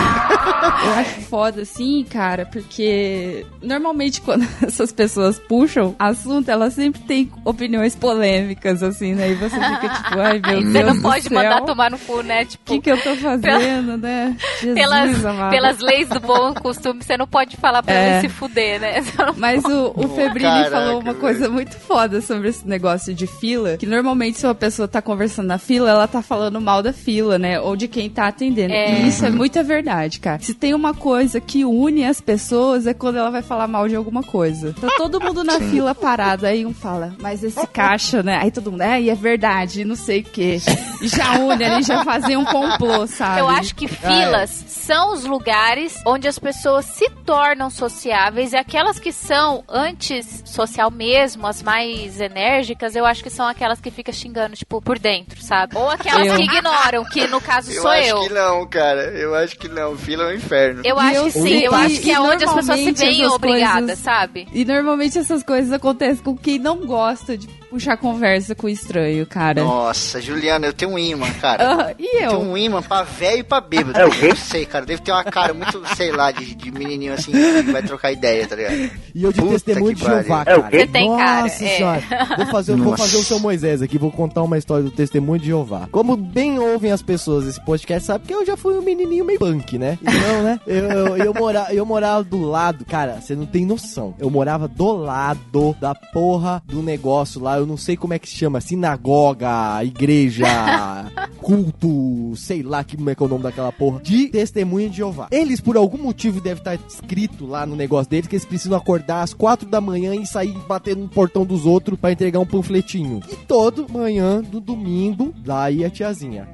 [0.86, 7.30] Eu acho foda, assim, cara, porque normalmente quando essas pessoas puxam assunto, elas sempre têm
[7.44, 9.30] opiniões polêmicas, assim, né?
[9.32, 11.98] E você fica tipo, ai meu Deus você não do pode céu, mandar tomar no
[11.98, 12.42] cu, né?
[12.42, 14.36] O Tipo, que, que eu tô fazendo, né?
[14.60, 15.50] Jesus, pelas, amado.
[15.50, 18.12] pelas leis do bom costume, você não pode falar pra É.
[18.18, 19.02] ele se fuder, né?
[19.36, 21.16] Mas o, o Pô, Febrini caraca, falou uma velho.
[21.16, 23.76] coisa muito foda sobre esse negócio de fila.
[23.76, 27.38] Que normalmente, se uma pessoa tá conversando na fila, ela tá falando mal da fila,
[27.38, 27.60] né?
[27.60, 28.72] Ou de quem tá atendendo.
[28.72, 29.00] É.
[29.02, 30.40] E isso é muita verdade, cara.
[30.42, 33.94] Se tem uma coisa que une as pessoas, é quando ela vai falar mal de
[33.96, 34.74] alguma coisa.
[34.80, 38.38] Tá todo mundo na fila parado, aí um fala, mas esse caixa, né?
[38.40, 40.58] Aí todo mundo, é, e é verdade, não sei o quê.
[41.00, 43.40] E já une ali, já fazem um complô, sabe?
[43.40, 48.98] Eu acho que filas são os lugares onde as pessoas se tornam sociáveis e aquelas
[48.98, 54.12] que são antes social mesmo, as mais enérgicas, eu acho que são aquelas que ficam
[54.12, 55.76] xingando, tipo, por dentro, sabe?
[55.76, 56.36] Ou aquelas Eu.
[56.36, 58.20] que ignoram, que no caso Eu sou acho eu.
[58.22, 59.02] que não, cara.
[59.12, 59.96] Eu acho que não.
[59.96, 60.82] Fila é um inferno.
[60.84, 63.26] Eu E acho eu que sim, eu acho que é onde as pessoas se veem
[63.26, 64.48] obrigadas, coisas- sabe?
[64.52, 69.24] E normalmente essas coisas acontecem com quem não gosta de puxar conversa com o estranho,
[69.26, 69.62] cara.
[69.62, 71.86] Nossa, Juliana, eu tenho um imã, cara.
[71.88, 72.40] Ah, e Tem eu?
[72.40, 73.98] um imã pra velho e pra bêbado.
[73.98, 74.28] É o quê?
[74.28, 74.84] Não sei, cara.
[74.84, 78.46] Deve ter uma cara muito, sei lá, de, de menininho assim que vai trocar ideia,
[78.46, 78.90] tá ligado?
[79.14, 80.42] E eu de Puta testemunho de Jeová.
[80.46, 80.70] É o cara.
[80.70, 80.78] quê?
[80.80, 81.76] Você tem cara, Nossa é.
[81.76, 82.02] senhora.
[82.36, 83.02] Vou fazer, vou Nossa.
[83.02, 85.88] fazer o seu Moisés aqui, vou contar uma história do testemunho de Jeová.
[85.92, 89.38] Como bem ouvem as pessoas esse podcast, sabe que eu já fui um menininho meio
[89.38, 89.98] punk, né?
[90.02, 90.60] Então, né?
[90.66, 94.14] Eu, eu, eu, mora, eu morava do lado, cara, você não tem noção.
[94.18, 98.28] Eu morava do lado da porra do negócio lá, eu não sei como é que
[98.28, 100.46] se chama, sinagoga, igreja,
[101.40, 104.96] culto, sei lá que, como é que é o nome daquela porra, de testemunho de
[104.98, 105.28] Jeová.
[105.30, 109.22] Eles, por algum motivo, deve estar escrito lá no negócio deles que eles precisam acordar
[109.22, 113.20] às quatro da manhã e sair batendo no portão dos outros pra entregar um panfletinho.
[113.30, 116.48] E todo manhã do domingo, lá ia a tiazinha.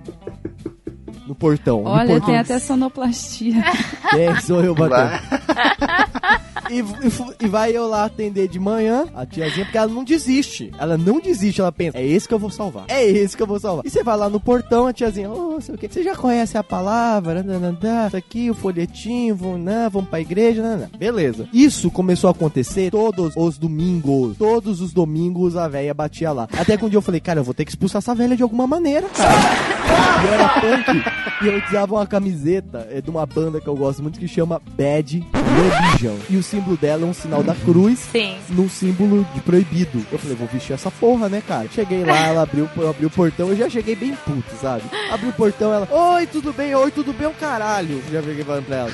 [1.27, 1.83] No portão.
[1.83, 2.27] no Olha, portão.
[2.27, 3.57] tem até sonoplastia.
[4.17, 5.21] É, sou eu batendo.
[6.71, 10.73] E, e e vai eu lá atender de manhã a tiazinha, porque ela não desiste.
[10.79, 12.85] Ela não desiste, ela pensa, é esse que eu vou salvar.
[12.89, 13.85] É esse que eu vou salvar.
[13.85, 15.89] E você vai lá no portão, a tiazinha, ô, sei o quê.
[15.89, 20.57] Você já conhece a palavra, nananã, isso aqui, o folhetinho, vamos, né, vamos pra igreja.
[20.99, 21.49] Beleza.
[21.53, 24.37] Isso começou a acontecer todos os domingos.
[24.37, 26.49] Todos os domingos a véia batia lá.
[26.57, 28.43] Até que um dia eu falei, cara, eu vou ter que expulsar essa velha de
[28.43, 29.77] alguma maneira, cara.
[30.25, 31.05] Eu era punk
[31.43, 34.61] e eu usava uma camiseta é, de uma banda que eu gosto muito que chama
[34.77, 36.17] Bad Religion.
[36.31, 38.37] E o símbolo dela é um sinal da cruz Sim.
[38.49, 40.05] num símbolo de proibido.
[40.11, 41.69] Eu falei, vou vestir essa porra, né, cara?
[41.71, 44.85] Cheguei lá, ela abriu, eu abri o portão, eu já cheguei bem puto, sabe?
[45.11, 46.75] Abri o portão, ela, oi, tudo bem?
[46.75, 47.27] Oi, tudo bem?
[47.27, 48.03] O caralho.
[48.11, 48.91] Já peguei falando pra ela.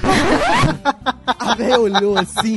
[1.38, 2.56] A velha olhou assim.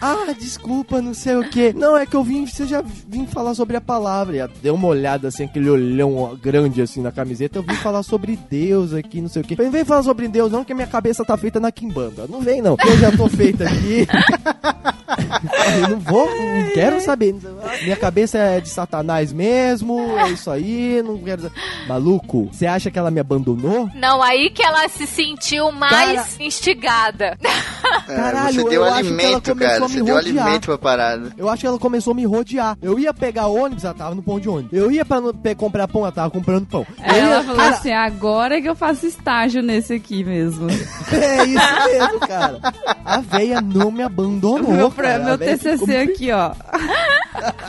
[0.00, 1.72] Ah, desculpa, não sei o que.
[1.72, 4.34] Não, é que eu vim, você já vim falar sobre a palavra.
[4.34, 7.58] E ela deu uma olhada assim, aquele olhão grande assim na camiseta.
[7.58, 9.54] Eu vim falar sobre Deus aqui, não sei o que.
[9.54, 12.26] Falei, vem falar sobre Deus, não, que minha cabeça tá feita na quimbanda.
[12.28, 12.76] Não vem, não.
[12.84, 14.06] Eu já tô feita aqui.
[15.82, 17.34] Eu não vou, não quero saber.
[17.82, 21.50] Minha cabeça é de satanás mesmo, é isso aí, não quero.
[21.88, 23.88] Maluco, você acha que ela me abandonou?
[23.94, 27.38] Não, aí que ela se sentiu mais instigada.
[28.08, 29.84] É, Caralho, você deu eu acho que ela alimento, começou cara.
[29.84, 30.44] a me Você deu rodear.
[30.46, 31.32] alimento pra parada.
[31.36, 32.76] Eu acho que ela começou a me rodear.
[32.80, 34.72] Eu ia pegar ônibus, ela tava no pão de ônibus.
[34.72, 35.20] Eu ia pra
[35.56, 36.86] comprar pão, ela tava comprando pão.
[36.98, 40.68] Eu Aí ela ia, falou cara, assim, agora que eu faço estágio nesse aqui mesmo.
[41.12, 42.60] é isso mesmo, cara.
[43.04, 45.36] A véia não me abandonou, meu cara.
[45.36, 46.52] Meu ficou TCC me- aqui, ó.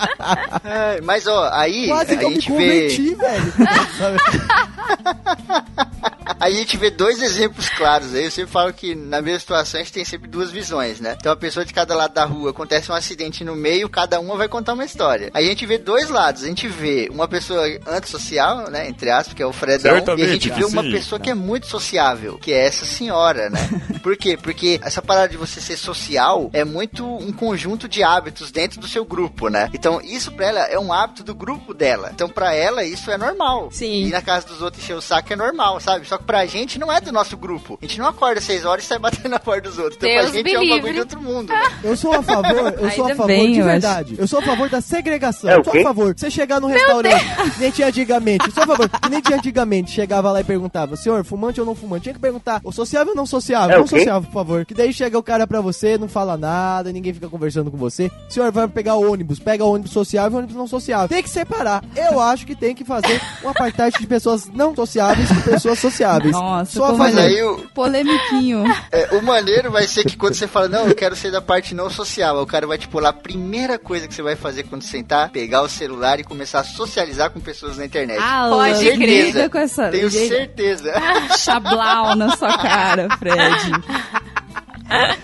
[0.65, 2.58] É, mas, ó, aí Quase a que eu me gente vê...
[2.58, 3.53] converti, velho.
[6.51, 8.25] a gente vê dois exemplos claros aí.
[8.25, 11.15] Eu sempre falo que na mesma situação a gente tem sempre duas visões, né?
[11.19, 14.36] Então a pessoa de cada lado da rua acontece um acidente no meio, cada uma
[14.36, 15.29] vai contar uma história.
[15.34, 16.43] Aí a gente vê dois lados.
[16.43, 18.88] A gente vê uma pessoa antissocial, né?
[18.88, 19.93] Entre aspas, que é o Fredão.
[19.93, 20.91] Certamente, e a gente vê uma sim.
[20.91, 23.60] pessoa que é muito sociável, que é essa senhora, né?
[24.03, 24.38] Por quê?
[24.38, 28.88] Porque essa parada de você ser social é muito um conjunto de hábitos dentro do
[28.88, 29.69] seu grupo, né?
[29.73, 32.12] Então isso pra ela é um hábito do grupo dela.
[32.13, 33.69] Então pra ela isso é normal.
[33.71, 34.08] Sim.
[34.08, 36.06] E na casa dos outros encher o saco é normal, sabe?
[36.06, 37.78] Só que pra gente não é do nosso grupo.
[37.80, 39.98] A gente não acorda às 6 horas e sai batendo na porta dos outros.
[39.98, 40.76] Então Deus pra gente é um livre.
[40.78, 41.54] bagulho de outro mundo.
[41.54, 41.72] Né?
[41.84, 44.15] Eu sou a favor, eu sou a favor bem, de eu verdade.
[44.17, 45.50] Eu sou a favor da segregação.
[45.50, 46.15] É eu sou a favor.
[46.17, 48.46] Você chegar no restaurante, que nem tinha antigamente.
[48.48, 48.89] Eu sou a favor.
[48.89, 49.91] Que nem tinha antigamente.
[49.91, 52.04] Chegava lá e perguntava, senhor, fumante ou não fumante?
[52.04, 53.76] Tinha que perguntar, o sociável ou não sociável?
[53.76, 54.65] É não sociável, por favor.
[54.65, 58.10] Que daí chega o cara pra você, não fala nada, ninguém fica conversando com você.
[58.30, 61.10] Senhor, vai pegar o ônibus, pega o ônibus sociável e o ônibus não sociável.
[61.10, 61.84] Tem que separar.
[61.96, 66.12] Eu acho que tem que fazer um apartheid de pessoas não sociáveis com pessoas sociáveis.
[66.19, 67.28] Nossa, Só como Mas favor.
[67.28, 68.63] aí o, Polemiquinho.
[68.91, 71.73] é, o maneiro vai ser que quando você fala, não, eu quero ser da parte
[71.73, 74.84] não social, o cara vai te pular a primeira coisa que você vai fazer quando
[74.84, 78.19] sentar, pegar o celular e começar a socializar com pessoas na internet.
[78.21, 80.93] Ah, Pode briga com essa Tenho certeza.
[81.38, 83.71] chablau na sua cara, Fred.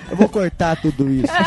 [0.10, 1.32] Eu vou cortar tudo isso.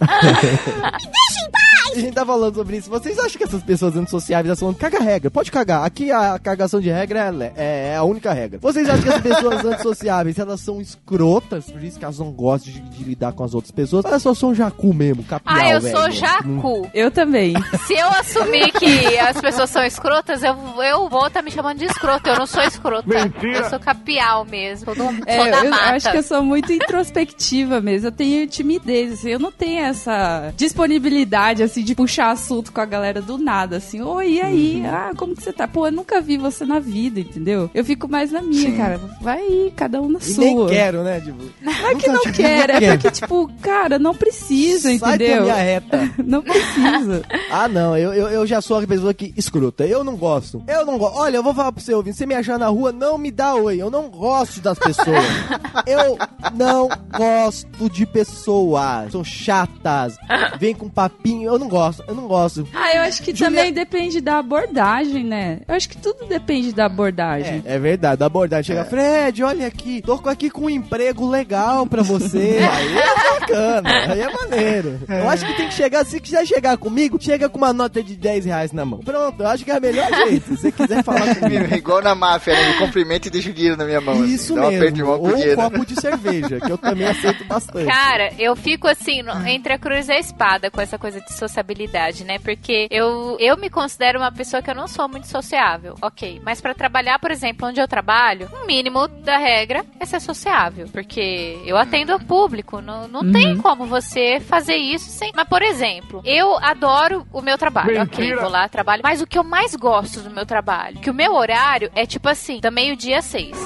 [0.00, 1.67] A
[1.98, 2.90] gente tá falando sobre isso.
[2.90, 5.84] Vocês acham que essas pessoas antissociáveis elas falam, caga regra, pode cagar.
[5.84, 8.58] Aqui a cagação de regra é, le- é a única regra.
[8.60, 12.72] Vocês acham que as pessoas antissociáveis elas são escrotas, por isso que elas não gostam
[12.72, 14.04] de, de lidar com as outras pessoas?
[14.04, 15.96] Elas só são jacu mesmo, capial, Ah, eu velho.
[15.96, 16.88] sou jacu.
[16.94, 17.54] Eu também.
[17.86, 21.84] Se eu assumir que as pessoas são escrotas, eu, eu vou estar me chamando de
[21.86, 22.28] escroto.
[22.28, 23.08] Eu não sou escrota.
[23.08, 23.58] Mentira.
[23.58, 24.84] Eu sou capial mesmo.
[24.86, 25.94] Sou, do, É, sou da eu, eu mata.
[25.96, 28.08] acho que eu sou muito introspectiva mesmo.
[28.08, 32.84] Eu tenho timidez, assim, eu não tenho essa disponibilidade, assim, de puxar assunto com a
[32.84, 34.00] galera do nada, assim.
[34.02, 34.82] Oi, e aí?
[34.86, 35.66] Ah, como que você tá?
[35.66, 37.70] Pô, eu nunca vi você na vida, entendeu?
[37.74, 39.00] Eu fico mais na minha, cara.
[39.22, 40.44] Vai aí, cada um na E sua.
[40.44, 41.20] nem quero, né?
[41.20, 45.14] Tipo, Não é que nunca não tive, quero, é porque, tipo, cara, não precisa, Sai
[45.14, 45.42] entendeu?
[45.42, 46.10] minha reta.
[46.28, 47.22] Não precisa.
[47.50, 49.86] Ah, não, eu, eu, eu já sou a pessoa que escrota.
[49.86, 50.62] Eu não gosto.
[50.68, 51.16] Eu não gosto.
[51.18, 52.16] Olha, eu vou falar pro você, ouvinte.
[52.18, 53.80] Você me achar na rua, não me dá oi.
[53.80, 55.24] Eu não gosto das pessoas.
[55.86, 56.18] eu
[56.54, 59.10] não gosto de pessoas.
[59.12, 60.16] São chatas.
[60.58, 61.48] Vem com papinho.
[61.50, 61.77] Eu não gosto.
[62.06, 62.66] Eu não gosto.
[62.74, 65.60] Ah, eu acho que Julia- também depende da abordagem, né?
[65.66, 67.62] Eu acho que tudo depende da abordagem.
[67.64, 68.74] É, é verdade, da abordagem.
[68.76, 70.02] Chega, Fred, olha aqui.
[70.02, 72.58] Tô aqui com um emprego legal pra você.
[72.70, 73.90] Aí é bacana.
[74.12, 75.00] Aí é maneiro.
[75.08, 78.14] Eu acho que tem que chegar, se quiser chegar comigo, chega com uma nota de
[78.16, 78.98] 10 reais na mão.
[79.00, 80.48] Pronto, eu acho que é o melhor jeito.
[80.48, 81.74] Se você quiser falar comigo.
[81.74, 82.68] Igual na máfia, né?
[82.72, 84.24] Me cumprimenta e deixa o dinheiro na minha mão.
[84.24, 84.54] Isso assim.
[84.54, 85.06] Dá uma aperto de mesmo.
[85.08, 87.86] mão com Ou um copo de cerveja, que eu também aceito bastante.
[87.86, 91.32] Cara, eu fico assim, no- entre a cruz e a espada com essa coisa de
[91.58, 92.38] sociabilidade, né?
[92.38, 96.40] Porque eu, eu me considero uma pessoa que eu não sou muito sociável, ok.
[96.44, 100.88] Mas pra trabalhar, por exemplo, onde eu trabalho, o mínimo da regra é ser sociável.
[100.92, 105.32] Porque eu atendo ao público, não, não tem como você fazer isso sem.
[105.34, 108.18] Mas, por exemplo, eu adoro o meu trabalho, ok.
[108.18, 108.40] Mentira.
[108.40, 109.02] Vou lá, trabalho.
[109.02, 112.28] Mas o que eu mais gosto do meu trabalho, que o meu horário é tipo
[112.28, 113.56] assim, da meio-dia seis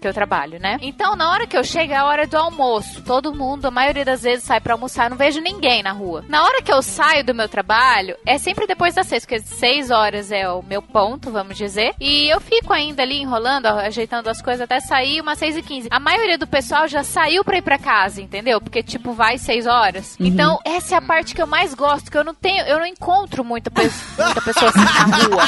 [0.00, 0.78] que eu trabalho, né?
[0.80, 3.02] Então, na hora que eu chego, é a hora do almoço.
[3.02, 5.06] Todo mundo, a maioria das vezes, sai pra almoçar.
[5.06, 6.24] Eu não vejo ninguém na rua.
[6.28, 9.90] Na hora que eu saio do meu trabalho, é sempre depois das seis, porque seis
[9.90, 11.94] horas é o meu ponto, vamos dizer.
[12.00, 15.88] E eu fico ainda ali enrolando, ajeitando as coisas até sair umas seis e quinze.
[15.90, 18.60] A maioria do pessoal já saiu pra ir pra casa, entendeu?
[18.60, 20.16] Porque, tipo, vai seis horas.
[20.18, 22.86] Então, essa é a parte que eu mais gosto, que eu não tenho, eu não
[22.86, 23.82] encontro muita, pe
[24.18, 25.44] muita pessoa assim na rua.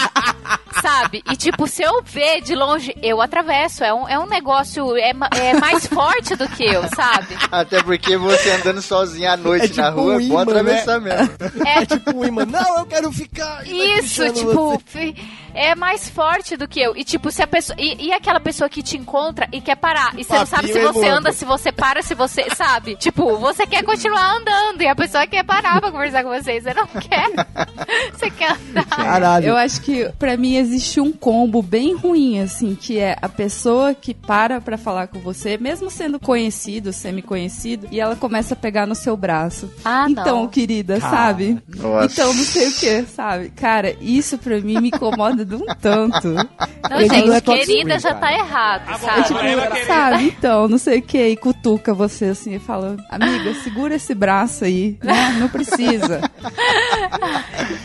[0.82, 1.22] Sabe?
[1.30, 3.84] E tipo, se eu ver de longe, eu atravesso.
[3.84, 7.36] É um, é um negócio, é, é mais forte do que eu, sabe?
[7.50, 10.42] Até porque você andando sozinho à noite É tipo na rua, um é bom imã,
[10.42, 11.30] atravessar mesmo.
[11.66, 12.44] É tipo um imã.
[12.44, 13.66] Não, eu quero ficar.
[13.66, 15.14] Isso, tipo, você.
[15.54, 16.96] É mais forte do que eu.
[16.96, 17.76] E tipo, se a pessoa.
[17.78, 20.12] E, e aquela pessoa que te encontra e quer parar.
[20.18, 22.44] E você não sabe se é você anda, se você para, se você.
[22.54, 22.96] Sabe?
[23.04, 26.60] Tipo, você quer continuar andando e a pessoa quer parar pra conversar com você.
[26.60, 27.28] Você não quer.
[28.14, 28.86] Você quer andar.
[28.86, 29.46] Caralho.
[29.46, 33.94] Eu acho que pra mim existe um combo bem ruim, assim, que é a pessoa
[33.94, 38.86] que para pra falar com você, mesmo sendo conhecido, semi-conhecido, e ela começa a pegar
[38.86, 39.70] no seu braço.
[39.84, 40.48] Ah, então, não.
[40.48, 41.16] querida, Cara.
[41.16, 41.62] sabe?
[41.68, 42.12] Nossa.
[42.12, 43.50] Então, não sei o que, sabe?
[43.50, 46.28] Cara, isso pra mim me incomoda de um tanto.
[46.90, 49.22] Não, Ele gente, não é querida já tá errado, É sabe?
[49.24, 50.24] tipo, sabe?
[50.24, 54.64] Então, não sei o que, e cutuca você assim e fala, amiga, segura esse braço
[54.66, 55.34] aí, né?
[55.40, 56.20] Não precisa.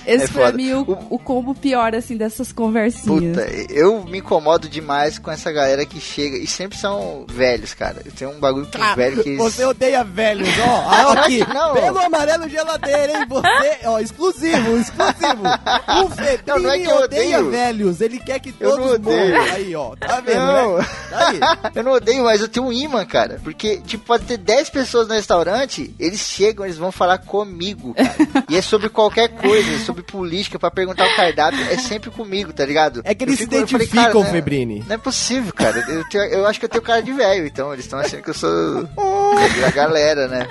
[0.06, 0.58] Esse É pra foda.
[0.58, 3.38] mim o, O- combo pior, assim, dessas conversinhas.
[3.38, 6.36] Puta, eu me incomodo demais com essa galera que chega.
[6.38, 8.02] E sempre são velhos, cara.
[8.18, 9.38] Tenho um bagulho com velho que.
[9.38, 10.90] Você odeia velhos, ó.
[10.90, 11.74] Ah, aqui, não.
[11.74, 13.26] pelo amarelo geladeira, hein?
[13.30, 15.44] Você, ó, exclusivo, exclusivo.
[15.44, 17.49] O Não, não é que eu odeia odeio.
[17.52, 18.02] Velhos.
[18.02, 19.42] Ele quer que todos não morram.
[19.54, 19.96] Aí, ó.
[19.96, 20.78] Tá vendo, Não.
[20.78, 20.88] né?
[21.10, 21.40] Tá aí.
[21.76, 23.40] Eu não odeio, mas eu tenho um imã, cara.
[23.44, 28.46] Porque, tipo, pode ter 10 pessoas no restaurante, eles chegam, eles vão falar comigo, cara.
[28.50, 32.52] E é sobre qualquer coisa, é sobre política, pra perguntar o cardápio, é sempre comigo,
[32.54, 33.02] tá ligado?
[33.04, 34.32] É que eles Eu se fico- eu falei, identificam, cara, né?
[34.32, 34.84] Febrini.
[34.88, 35.80] Não é possível, cara.
[35.88, 38.30] Eu, tenho- eu acho que eu tenho cara de velho, então eles estão achando que
[38.30, 38.84] eu sou
[39.62, 40.48] da galera, né?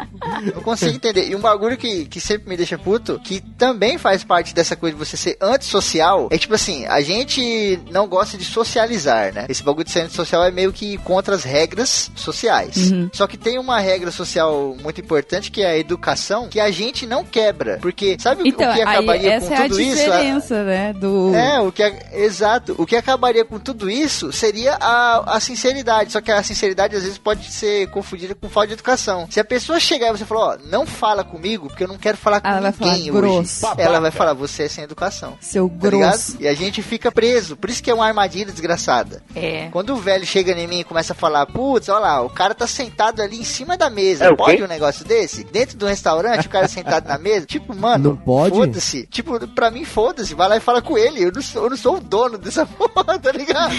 [0.55, 1.29] Não consigo entender.
[1.29, 4.97] E um bagulho que, que sempre me deixa puto, que também faz parte dessa coisa
[4.97, 9.47] de você ser antissocial, é tipo assim, a gente não gosta de socializar, né?
[9.49, 12.93] Esse bagulho de ser antissocial é meio que contra as regras sociais.
[13.13, 17.07] Só que tem uma regra social muito importante que é a educação, que a gente
[17.07, 17.79] não quebra.
[17.81, 20.01] Porque sabe o- Então, o que aí acabaria essa com é a tudo isso?
[20.01, 20.93] A- diferença, né?
[20.93, 21.35] Do...
[21.35, 22.75] é, o que é- exato.
[22.79, 26.13] O que acabaria com tudo isso seria a, a sinceridade.
[26.13, 29.27] Só que a sinceridade às vezes pode ser confundida com falta de educação.
[29.31, 32.17] Se a pessoa chegar e você falar, ó, não fala comigo, porque eu não quero
[32.17, 33.11] falar com Ela vai ninguém falar hoje.
[33.11, 33.67] grosso.
[33.79, 35.37] Ela vai falar, você é sem educação.
[35.41, 36.11] Seu Tá ligado?
[36.11, 36.37] grosso.
[36.41, 37.57] E a gente fica preso.
[37.57, 39.23] Por isso que é uma armadilha desgraçada.
[39.35, 39.69] É.
[39.71, 42.55] Quando o velho chega em mim e começa a falar, putz, olha lá, o cara
[42.55, 44.25] tá sentado ali em cima da mesa.
[44.25, 44.37] É quê?
[44.37, 45.45] pode um negócio desse?
[45.45, 47.47] Dentro do restaurante, o cara sentado na mesa?
[47.47, 48.55] Tipo, mano, Não pode?
[48.55, 49.07] foda-se.
[49.07, 50.35] Tipo, pra mim, foda-se.
[50.35, 51.25] Vai lá e fala com ele.
[51.25, 53.75] Eu não sou, eu não sou o dono dessa porra, tá ligado?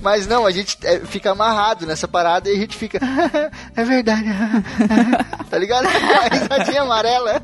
[0.00, 2.98] Mas não, a gente é, fica amarrado nessa parada e a gente fica.
[3.76, 4.24] é verdade.
[5.50, 5.86] tá ligado?
[5.86, 7.42] A risadinha amarela.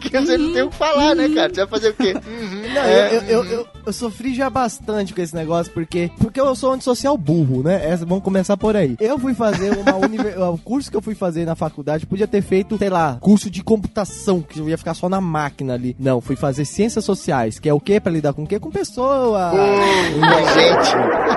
[0.00, 1.48] que você não tem o que falar, né, cara?
[1.52, 2.14] Você vai fazer o quê?
[2.14, 3.46] Uhum, Não, é, eu, eu, uhum.
[3.46, 7.62] eu, eu sofri já bastante com esse negócio, porque, porque eu sou um antissocial burro,
[7.62, 7.84] né?
[7.84, 8.96] Essa, vamos começar por aí.
[9.00, 10.40] Eu fui fazer uma univer...
[10.40, 13.62] o curso que eu fui fazer na faculdade, podia ter feito, sei lá, curso de
[13.62, 15.96] computação, que eu ia ficar só na máquina ali.
[15.98, 17.98] Não, fui fazer ciências sociais, que é o quê?
[17.98, 18.60] Pra lidar com o quê?
[18.60, 19.50] Com pessoa.
[19.50, 21.33] Com gente.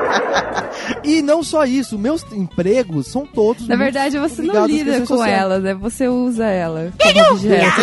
[1.03, 5.39] E não só isso, meus empregos são todos Na verdade, você não lida com sociais.
[5.39, 5.73] ela, né?
[5.73, 7.81] Você usa ela como objeto.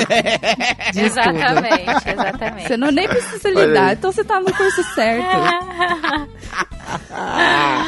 [0.97, 2.69] Exatamente, exatamente.
[2.69, 5.25] Você não nem precisa lidar, então você tá no curso certo.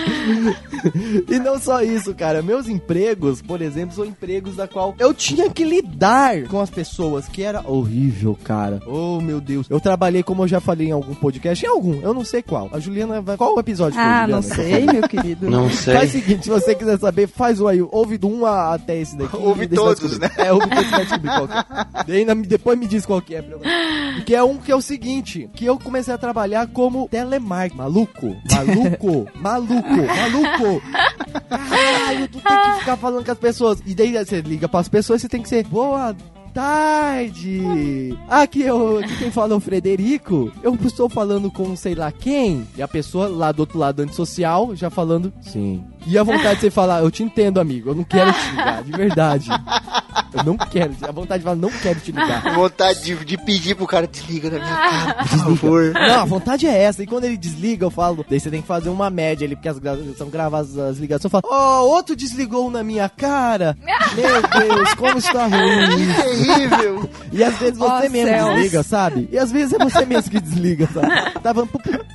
[1.29, 2.43] E não só isso, cara.
[2.43, 7.27] Meus empregos, por exemplo, são empregos da qual eu tinha que lidar com as pessoas,
[7.29, 8.81] que era horrível, cara.
[8.87, 9.67] Oh, meu Deus.
[9.69, 12.69] Eu trabalhei, como eu já falei em algum podcast, em algum, eu não sei qual.
[12.73, 13.37] A Juliana vai.
[13.37, 14.33] Qual o episódio foi, Ah, Juliana?
[14.33, 15.51] não sei, meu querido.
[15.51, 15.95] Não sei.
[15.95, 18.99] Faz o seguinte, se você quiser saber, faz o aí, ouve do 1 a- até
[18.99, 19.37] esse daqui.
[19.47, 20.31] Ouve todos, descobrir.
[20.39, 22.17] É, ouve todos, vai descobrir qual que é.
[22.17, 23.45] Ainda depois me diz qual que é.
[24.25, 27.77] Que é um que é o seguinte, que eu comecei a trabalhar como telemarketing.
[27.77, 30.83] Maluco, maluco, maluco, maluco.
[31.49, 33.83] Caralho, tu tem que ficar falando com as pessoas.
[33.87, 36.15] E daí você liga pras pessoas, você tem que ser boa
[36.57, 38.17] tarde.
[38.29, 40.53] Aqui, eu, aqui quem fala é o Frederico.
[40.63, 42.67] Eu estou falando com sei lá quem.
[42.77, 45.83] E a pessoa lá do outro lado antissocial já falando sim.
[46.09, 47.91] E a vontade de você falar, eu te entendo, amigo.
[47.91, 49.49] Eu não quero te ligar, de verdade.
[50.33, 50.95] Eu não quero.
[51.03, 52.55] A vontade de falar, não quero te ligar.
[52.55, 55.93] Vontade de, de pedir pro cara, desliga da minha cara, por favor.
[55.95, 57.03] Não, a vontade é essa.
[57.03, 58.25] E quando ele desliga, eu falo.
[58.29, 61.25] Daí você tem que fazer uma média ali, porque as gra- são gravadas as ligações.
[61.25, 63.77] Eu falo, ó, outro desligou na minha cara.
[64.15, 64.43] Meu
[64.77, 66.46] Deus, como está ruim.
[66.47, 67.11] Terrível.
[67.33, 68.55] E às vezes você Ó, mesmo céus.
[68.55, 69.29] desliga, sabe?
[69.31, 71.41] E às vezes é você mesmo que desliga, sabe?
[71.43, 71.69] Tava,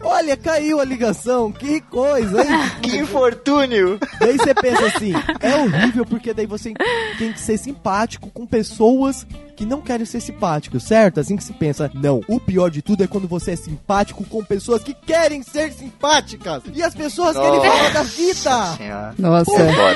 [0.03, 2.49] olha, caiu a ligação, que coisa, hein?
[2.81, 3.99] Que infortúnio.
[4.19, 6.73] Daí você pensa assim, é horrível porque daí você
[7.19, 11.19] tem que ser simpático com pessoas que não querem ser simpáticos, certo?
[11.19, 11.91] Assim que se pensa.
[11.93, 15.71] Não, o pior de tudo é quando você é simpático com pessoas que querem ser
[15.71, 16.63] simpáticas.
[16.73, 18.75] E as pessoas querem falar da vida.
[18.77, 19.15] Senhora.
[19.17, 19.51] Nossa.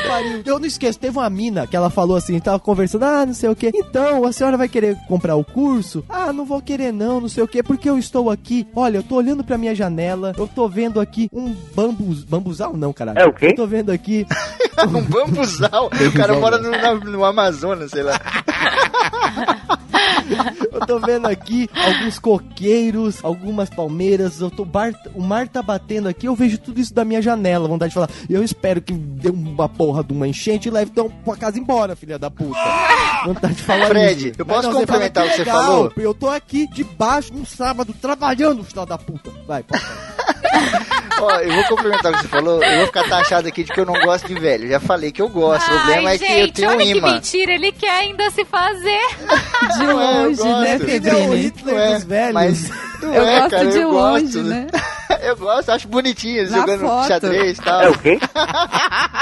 [0.08, 0.42] Pariu.
[0.46, 3.50] Eu não esqueço, teve uma mina que ela falou assim, tava conversando, ah, não sei
[3.50, 3.72] o que.
[3.74, 6.04] Então, a senhora vai querer comprar o curso?
[6.10, 8.68] Ah, não vou querer não, não sei o que, porque eu estou aqui.
[8.76, 12.94] Olha, eu tô olhando pra minha janela, eu tô vendo aqui um bambus, bambuzal não,
[12.94, 13.20] caralho.
[13.20, 13.48] É o quê?
[13.48, 14.26] Eu tô vendo aqui
[14.84, 15.88] Um bambuzal.
[15.88, 18.20] O cara mora no, no Amazonas, sei lá.
[20.72, 24.94] Eu tô vendo aqui alguns coqueiros, algumas palmeiras, eu tô bar...
[25.14, 28.10] o mar tá batendo aqui, eu vejo tudo isso da minha janela, vontade de falar.
[28.30, 31.60] E eu espero que dê uma porra de uma enchente e leve então pra casa
[31.60, 32.60] embora, filha da puta.
[33.26, 34.36] Vontade de falar Fred, isso.
[34.40, 35.94] eu Mas posso fala, complementar o que você falou?
[35.98, 39.32] Eu tô aqui debaixo num sábado trabalhando, filha da puta.
[39.48, 39.84] Vai, pode.
[41.20, 42.64] Ó, eu vou complementar o que você falou.
[42.64, 44.68] Eu vou ficar taxado aqui de que eu não gosto de velho.
[44.70, 45.66] Já falei que eu gosto.
[45.66, 47.14] o problema Ai, é que gente, eu tenho um olha que imã.
[47.14, 49.00] mentira, ele quer ainda se fazer.
[49.78, 51.36] De Não é, eu longe, né, é o Febrini?
[51.38, 52.34] Hitler Não é, dos velhos.
[52.34, 52.70] Mas
[53.02, 54.44] não Eu é, gosto cara, de eu longe, gosto.
[54.44, 54.68] né?
[55.24, 57.08] eu gosto, acho bonitinho eles Na jogando foto.
[57.08, 57.82] xadrez e tal.
[57.82, 58.20] É o quê?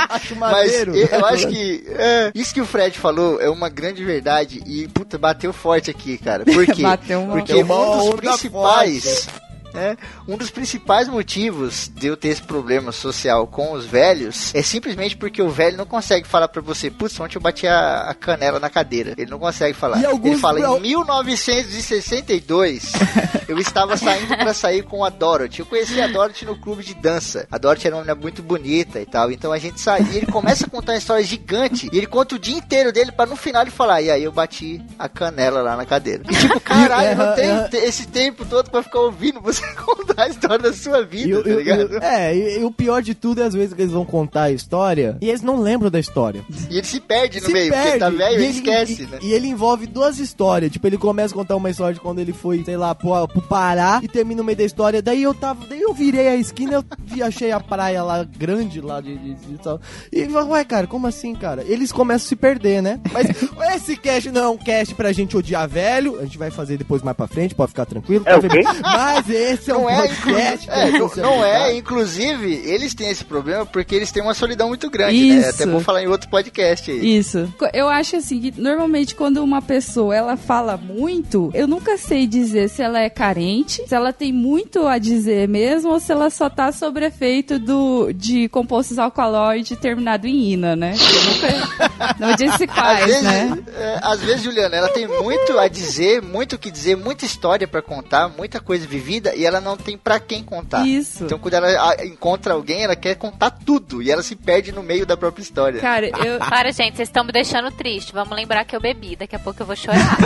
[0.09, 0.95] Acho Mas maneiro.
[0.95, 4.87] eu, eu acho que é, isso que o Fred falou é uma grande verdade e,
[4.89, 6.43] puta, bateu forte aqui, cara.
[6.45, 6.81] Por quê?
[6.83, 9.27] Bateu uma- Porque um dos principais
[9.73, 14.61] É, um dos principais motivos de eu ter esse problema social com os velhos é
[14.61, 18.13] simplesmente porque o velho não consegue falar pra você, putz, ontem eu bati a, a
[18.13, 19.13] canela na cadeira.
[19.17, 19.99] Ele não consegue falar.
[19.99, 22.93] E alguns- Ele fala, em 1962,
[23.47, 25.59] eu estava saindo pra sair com a Dorothy.
[25.61, 27.47] Eu conheci a Dorothy no clube de dança.
[27.51, 29.31] A Dorothy era uma menina muito bonita e tal.
[29.31, 31.89] Então a gente saía e ele começa a contar uma história gigante.
[31.91, 34.31] E ele conta o dia inteiro dele pra no final ele falar, e aí eu
[34.31, 36.23] bati a canela lá na cadeira.
[36.29, 40.27] E tipo, caralho, não tem É, esse tempo todo pra ficar ouvindo você contar a
[40.29, 41.91] história da sua vida, o- tá ligado?
[41.97, 44.43] o- é, e, e o pior de tudo é às vezes que eles vão contar
[44.43, 46.43] a história e eles não lembram da história.
[46.69, 49.05] E ele se perde no Se meio, porque ele tá velho E e esquece, e,
[49.07, 49.19] né?
[49.21, 50.71] E ele envolve duas histórias.
[50.71, 53.41] Tipo, ele começa a contar uma história de quando ele foi, sei lá, pro, pro
[53.41, 55.01] Pará e termina no meio da história.
[55.01, 55.65] Daí eu tava.
[55.67, 59.33] Daí eu virei a esquina, eu vi, achei a praia lá grande lá de, de,
[59.35, 59.79] de tal.
[60.11, 61.63] E ele falou, ué, cara, como assim, cara?
[61.67, 62.99] Eles começam a se perder, né?
[63.11, 63.27] Mas
[63.75, 66.19] esse cast não é um cast pra gente odiar velho.
[66.19, 68.23] A gente vai fazer depois mais pra frente, pode ficar tranquilo.
[68.27, 68.63] É o quê?
[68.81, 70.69] Mas esse é um Não é, podcast.
[70.69, 74.89] é, não, não é, inclusive, eles têm esse problema porque eles têm uma solidão muito
[74.89, 75.35] grande, né?
[75.35, 75.49] É Isso.
[75.49, 77.17] até bom falar em outro podcast aí.
[77.17, 77.51] Isso.
[77.73, 82.69] Eu acho assim que normalmente quando uma pessoa ela fala muito, eu nunca sei dizer
[82.69, 86.49] se ela é carente, se ela tem muito a dizer mesmo, ou se ela só
[86.49, 90.93] tá sob efeito do, de compostos alcaloides terminado em ina, né?
[90.93, 93.57] Eu nunca, não disse Às quais, vezes, né?
[93.75, 97.67] é, às vezes, Juliana, ela tem muito a dizer, muito o que dizer, muita história
[97.67, 100.85] pra contar, muita coisa vivida e ela não tem pra quem contar.
[100.87, 101.25] Isso.
[101.25, 105.05] Então, quando ela encontra alguém, ela quer contar tudo e ela se perde no meio
[105.05, 105.79] da própria história.
[105.81, 108.13] Cara, eu, Para, gente, vocês estão me deixando triste.
[108.13, 109.15] Vamos lembrar que eu bebi.
[109.15, 109.97] Daqui a pouco eu vou chorar.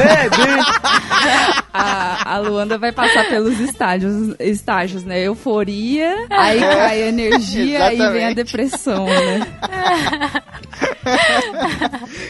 [1.27, 5.19] É, a, a Luanda vai passar pelos estágios, estágios, né?
[5.21, 9.39] Euforia, aí cai a energia, aí vem a depressão, né?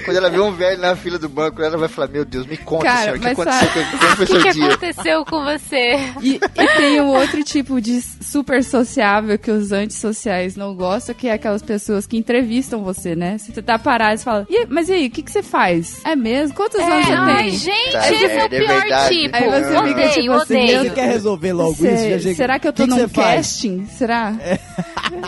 [0.05, 2.57] Quando ela vê um velho na fila do banco, ela vai falar: Meu Deus, me
[2.57, 3.67] conta, Cara, senhor, o que aconteceu?
[3.67, 4.65] sabe- com- O que, que dia?
[4.67, 5.95] aconteceu com você?
[6.21, 6.39] E,
[6.73, 11.33] e tem um outro tipo de super sociável que os antissociais não gostam, que é
[11.33, 13.37] aquelas pessoas que entrevistam você, né?
[13.37, 16.01] Se você tá parado, você fala, "E mas e aí, o que, que você faz?
[16.05, 16.55] É mesmo?
[16.55, 17.51] Quantos anos você É, ai, tem?
[17.51, 19.15] gente, Tá, esse é, é o pior verdade.
[19.15, 19.35] tipo.
[19.35, 20.79] Aí você fica odeio, tipo assim, odeio.
[20.83, 22.09] Você quer resolver logo Cê- isso?
[22.09, 23.35] Já chega- será que eu tô que que num você faz?
[23.37, 23.85] casting?
[23.87, 24.33] Será?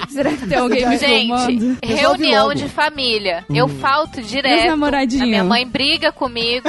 [0.09, 2.55] Será que tem alguém me Gente, reunião logo.
[2.55, 3.45] de família.
[3.49, 4.67] Eu falto Meus direto.
[4.67, 5.23] namoradinhos.
[5.23, 6.67] A minha mãe briga comigo.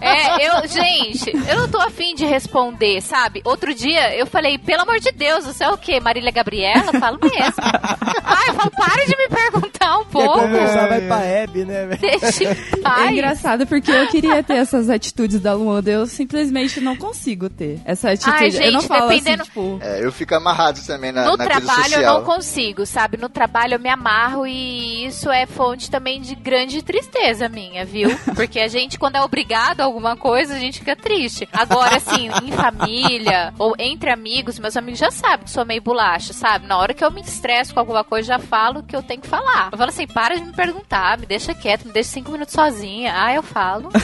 [0.00, 3.40] É, eu, gente, eu não tô afim de responder, sabe?
[3.44, 6.00] Outro dia eu falei, pelo amor de Deus, você é o quê?
[6.00, 6.90] Marília Gabriela?
[6.92, 7.54] Eu falo mesmo.
[8.24, 10.40] Ai, eu falo, para de me perguntar um Quer pouco.
[10.40, 12.00] conversar, vai pra Hebe, né, velho?
[12.00, 13.10] Deixa em É paz.
[13.12, 18.10] engraçado porque eu queria ter essas atitudes da Luanda, eu simplesmente não consigo ter essa
[18.10, 18.36] atitude.
[18.36, 19.78] Ai, eu não gente, falo dependendo- assim, tipo...
[19.82, 23.16] É, eu fico amarrado também na, No na trabalho eu não consigo, sabe?
[23.16, 28.10] No trabalho eu me amarro e isso é fonte também de grande tristeza minha, viu?
[28.34, 31.48] Porque a gente, quando é obrigado a alguma coisa, a gente fica triste.
[31.52, 36.32] Agora, assim, em família ou entre amigos, meus amigos já sabem que sou meio bolacha,
[36.32, 36.66] sabe?
[36.66, 39.20] Na hora que eu me estresso com alguma coisa, já falo o que eu tenho
[39.20, 39.68] que falar.
[39.72, 43.12] Eu falo assim, para de me perguntar, me deixa quieto, me deixa cinco minutos sozinha.
[43.16, 43.88] Ah, eu falo.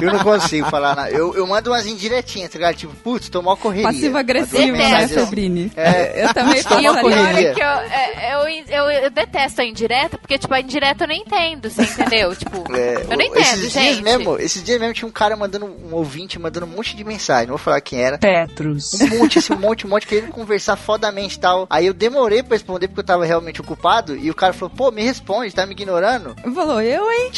[0.00, 1.10] Eu não consigo falar nada.
[1.10, 2.74] Eu, eu mando umas indiretinhas, tá ligado?
[2.76, 3.88] Tipo, putz, tô mal correria.
[3.90, 5.08] Passivo-agressivo, né.
[5.08, 5.72] Febrini?
[5.76, 6.24] É.
[6.24, 7.50] Eu também Putz, correria.
[7.50, 11.08] é que eu, é, eu, eu, eu detesto a indireta, porque, tipo, a indireta eu
[11.08, 12.34] não entendo, você entendeu?
[12.36, 13.84] Tipo, É, eu não entendo, esses gente.
[13.86, 17.02] Dias mesmo, esses dias mesmo tinha um cara mandando, um ouvinte mandando um monte de
[17.04, 17.46] mensagem.
[17.46, 18.18] Não vou falar quem era.
[18.18, 18.95] Petrus.
[19.04, 21.66] Um monte, assim, um monte, um monte, querendo conversar fodamente e tal.
[21.70, 24.16] Aí eu demorei pra responder porque eu tava realmente ocupado.
[24.16, 26.34] E o cara falou, pô, me responde, tá me ignorando?
[26.54, 27.30] Falou, eu, hein?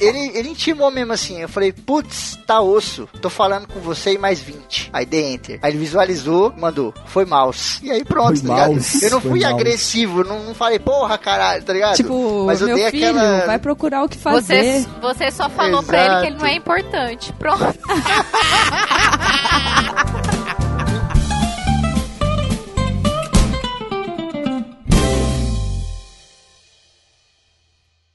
[0.00, 1.40] Ele, ele intimou mesmo assim.
[1.40, 3.08] Eu falei, putz, tá osso.
[3.20, 4.90] Tô falando com você e mais 20.
[4.92, 5.58] Aí dei enter.
[5.62, 7.78] Aí ele visualizou, mandou, foi mouse.
[7.82, 8.70] E aí pronto, Foi tá ligado?
[8.72, 9.44] mouse, Eu não fui mouse.
[9.46, 11.96] agressivo, não, não falei, porra, caralho, tá ligado?
[11.96, 13.46] Tipo, Mas eu meu dei filho, aquela.
[13.46, 14.82] vai procurar o que fazer.
[14.82, 16.40] Você, você só falou pra ele que ele Exato.
[16.42, 17.32] não é importante.
[17.34, 17.78] Pronto.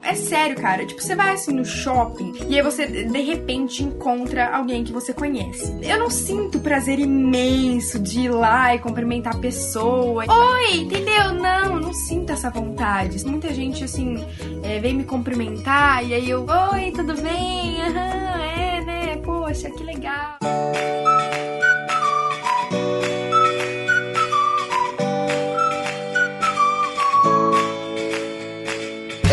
[0.04, 0.86] É sério, cara.
[0.86, 5.14] Tipo, você vai assim no shopping e aí você de repente encontra alguém que você
[5.14, 5.74] conhece.
[5.82, 10.26] Eu não sinto prazer imenso de ir lá e cumprimentar a pessoa.
[10.28, 11.34] Oi, entendeu?
[11.34, 13.24] Não, não sinto essa vontade.
[13.26, 14.18] Muita gente assim
[14.64, 17.82] é, vem me cumprimentar e aí eu, oi, tudo bem?
[17.82, 19.18] Aham, é, né?
[19.24, 20.38] Poxa, que legal.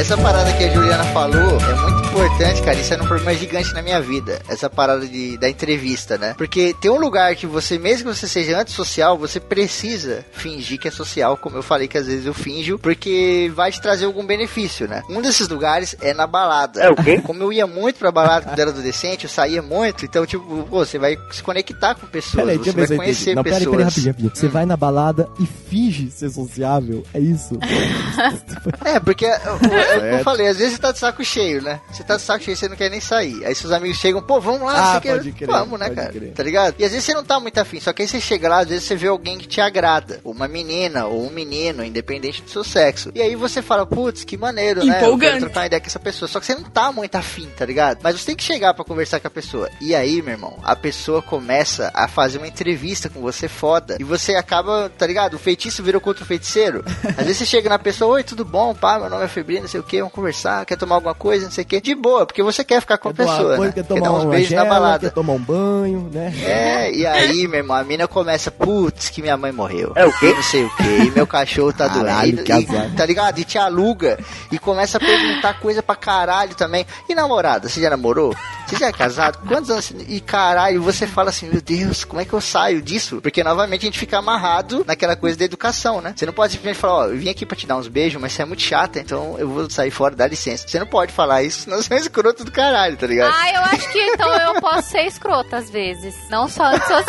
[0.01, 2.79] Essa parada que a Juliana falou é muito importante, cara.
[2.79, 4.41] Isso é um problema gigante na minha vida.
[4.49, 6.35] Essa parada de, da entrevista, né?
[6.37, 10.89] Porque tem um lugar que você, mesmo que você seja antissocial, você precisa fingir que
[10.89, 14.27] é social, como eu falei que às vezes eu finjo, porque vai te trazer algum
[14.27, 15.03] benefício, né?
[15.09, 16.81] Um desses lugares é na balada.
[16.81, 17.21] É o quê?
[17.23, 20.85] Como eu ia muito pra balada quando era adolescente, eu saía muito, então, tipo, pô,
[20.85, 23.77] você vai se conectar com pessoas, Peraí, você eu vai eu conhecer Não, peraí, pessoas.
[23.77, 24.33] peraí, rapidinho, rapidinho.
[24.37, 27.57] Você vai na balada e finge ser sociável, é isso?
[28.85, 29.59] É, porque que eu
[30.01, 30.25] Certo.
[30.25, 31.81] falei, às vezes você tá de saco cheio, né?
[32.01, 33.45] Você tá de saco cheio, você não quer nem sair.
[33.45, 35.17] Aí seus amigos chegam, pô, vamos lá, Ah, você quer...
[35.17, 36.13] pode crer, Vamos, né, pode cara?
[36.13, 36.33] crer.
[36.33, 36.75] Tá ligado?
[36.79, 38.69] E às vezes você não tá muito afim, só que aí você chega lá, às
[38.69, 40.21] vezes você vê alguém que te agrada.
[40.25, 43.11] Uma menina ou um menino, independente do seu sexo.
[43.15, 44.95] E aí você fala, putz, que maneiro, né?
[44.95, 45.33] Eu Empolgante.
[45.33, 46.29] quero trocar uma ideia com essa pessoa.
[46.29, 47.99] Só que você não tá muito afim, tá ligado?
[48.03, 49.69] Mas você tem que chegar pra conversar com a pessoa.
[49.81, 53.97] E aí, meu irmão, a pessoa começa a fazer uma entrevista com você foda.
[54.01, 55.35] E você acaba, tá ligado?
[55.35, 56.83] O feitiço virou contra o feiticeiro.
[57.19, 59.69] Às vezes você chega na pessoa, oi, tudo bom, pá, meu nome é Febrino, não
[59.69, 61.81] sei o que, vamos conversar, quer tomar alguma coisa, não sei o que.
[61.91, 63.73] De boa, porque você quer ficar com a Quer pessoa, coisa, né?
[63.73, 64.99] quer Quer tomar dar uns beijos na balada.
[65.01, 66.33] quer tomar um banho, né?
[66.45, 69.93] É, e aí, meu irmão, a mina começa, putz, que minha mãe morreu.
[69.97, 70.33] É o quê?
[70.33, 72.45] Não sei o que, e meu cachorro tá Caralho, doendo.
[72.45, 73.39] que e- tá ligado?
[73.41, 74.19] E te aluga.
[74.53, 76.87] E começa a perguntar coisa pra caralho também.
[77.09, 78.35] E namorada, você já namorou?
[78.67, 79.39] Você já é casado?
[79.49, 79.93] Quantos anos?
[80.09, 83.21] E caralho, você fala assim, meu Deus, como é que eu saio disso?
[83.21, 86.13] Porque novamente a gente fica amarrado naquela coisa da educação, né?
[86.17, 88.33] Você não pode simplesmente falar, ó, eu vim aqui pra te dar uns beijos, mas
[88.33, 90.69] você é muito chata, então eu vou sair fora, dá licença.
[90.69, 93.33] Você não pode falar isso, senão você é um escroto do caralho, tá ligado?
[93.35, 96.15] Ah, eu acho que então eu posso ser escrota às vezes.
[96.31, 97.01] Não só antissocial.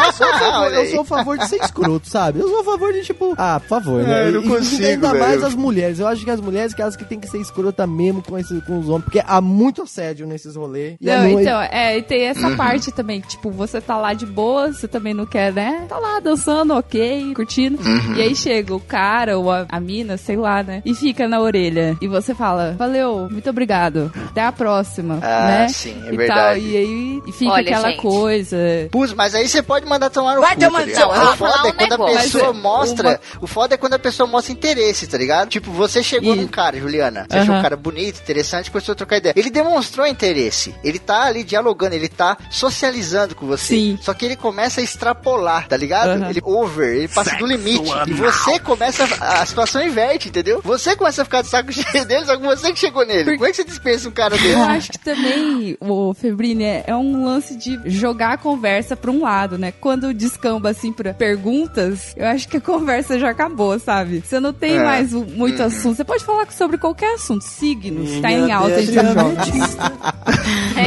[0.10, 2.40] Eu sou, a favor, eu sou a favor de ser escroto, sabe?
[2.40, 4.24] Eu sou a favor de, tipo, ah, por favor, né?
[4.24, 5.20] É, eu não E- consigo, Ainda velho.
[5.20, 5.98] mais as mulheres.
[6.00, 8.60] Eu acho que as mulheres que elas que tem que ser escrota mesmo com, esse,
[8.62, 10.96] com os homens, porque há muito assédio nesses rolês.
[11.00, 14.26] Não, é então, é, e tem essa parte também, que, tipo, você tá lá de
[14.26, 15.86] boa, você também não quer, né?
[15.88, 17.78] Tá lá dançando, ok, curtindo.
[18.16, 20.82] E aí chega o cara ou a, a mina, sei lá, né?
[20.84, 21.96] E fica na orelha.
[22.00, 24.09] E você fala, valeu, muito obrigado.
[24.30, 25.68] Até a próxima, Ah, né?
[25.68, 26.60] sim, é e Tal, verdade.
[26.60, 28.00] e aí e fica Olha, aquela gente.
[28.02, 28.56] coisa.
[28.90, 30.98] Pus, mas aí você pode mandar tomar no Vai cu, tomar tá ligado?
[31.00, 32.16] seu- O foda é um quando a negócio.
[32.22, 33.08] pessoa Mas é mostra.
[33.08, 35.48] uma- O foda é quando a pessoa mostra interesse, tá ligado?
[35.48, 37.26] Tipo, você chegou E- num cara, Juliana.
[37.30, 39.34] Você achou um cara bonito, interessante, começou a trocar ideia.
[39.36, 40.74] Ele demonstrou interesse.
[40.84, 43.74] Ele tá ali dialogando, ele tá socializando com você.
[43.74, 43.98] Sim.
[44.02, 46.10] Só que ele começa a extrapolar, tá ligado?
[46.22, 46.30] Aham.
[46.30, 47.90] Ele over, ele passa do limite.
[48.06, 49.04] E você começa.
[49.20, 50.60] A, a situação inverte, entendeu?
[50.64, 53.32] Você começa a ficar de saco cheio dele, só que você que chegou nele.
[53.36, 54.50] Como é que você dispensa um cara desse?
[54.50, 59.10] Eu acho que também, o Febrini, é, é um lance de jogar a conversa pra
[59.10, 59.72] um lado, né?
[59.80, 64.22] Quando descamba, assim, pra perguntas, eu acho que a conversa já acabou, sabe?
[64.24, 64.84] Você não tem É.
[64.84, 65.96] mais muito assunto.
[65.96, 67.42] Você pode falar sobre qualquer assunto.
[67.42, 69.14] Signos, tá em alta, Deus, entre os Deus.
[69.14, 69.76] jovens.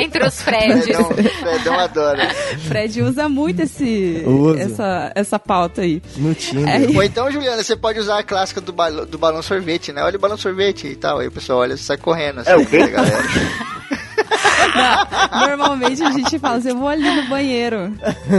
[0.01, 0.83] Entre os Freds.
[0.85, 1.09] Fredão,
[1.39, 2.29] Fredão adora.
[2.67, 4.59] Fred usa muito esse, Usa.
[4.61, 6.01] essa, essa pauta aí.
[6.17, 6.83] No Tinder.
[6.83, 10.03] É, Ou então, Juliana, você pode usar a clássica do, balão, do balão sorvete, né?
[10.03, 11.19] Olha o balão sorvete e tal.
[11.19, 12.39] Aí o pessoal olha e sai correndo.
[12.41, 12.79] Assim, É o quê?
[12.79, 13.25] né, about
[13.77, 13.82] it.
[15.47, 17.93] Normalmente a gente fala assim, eu vou ali no banheiro.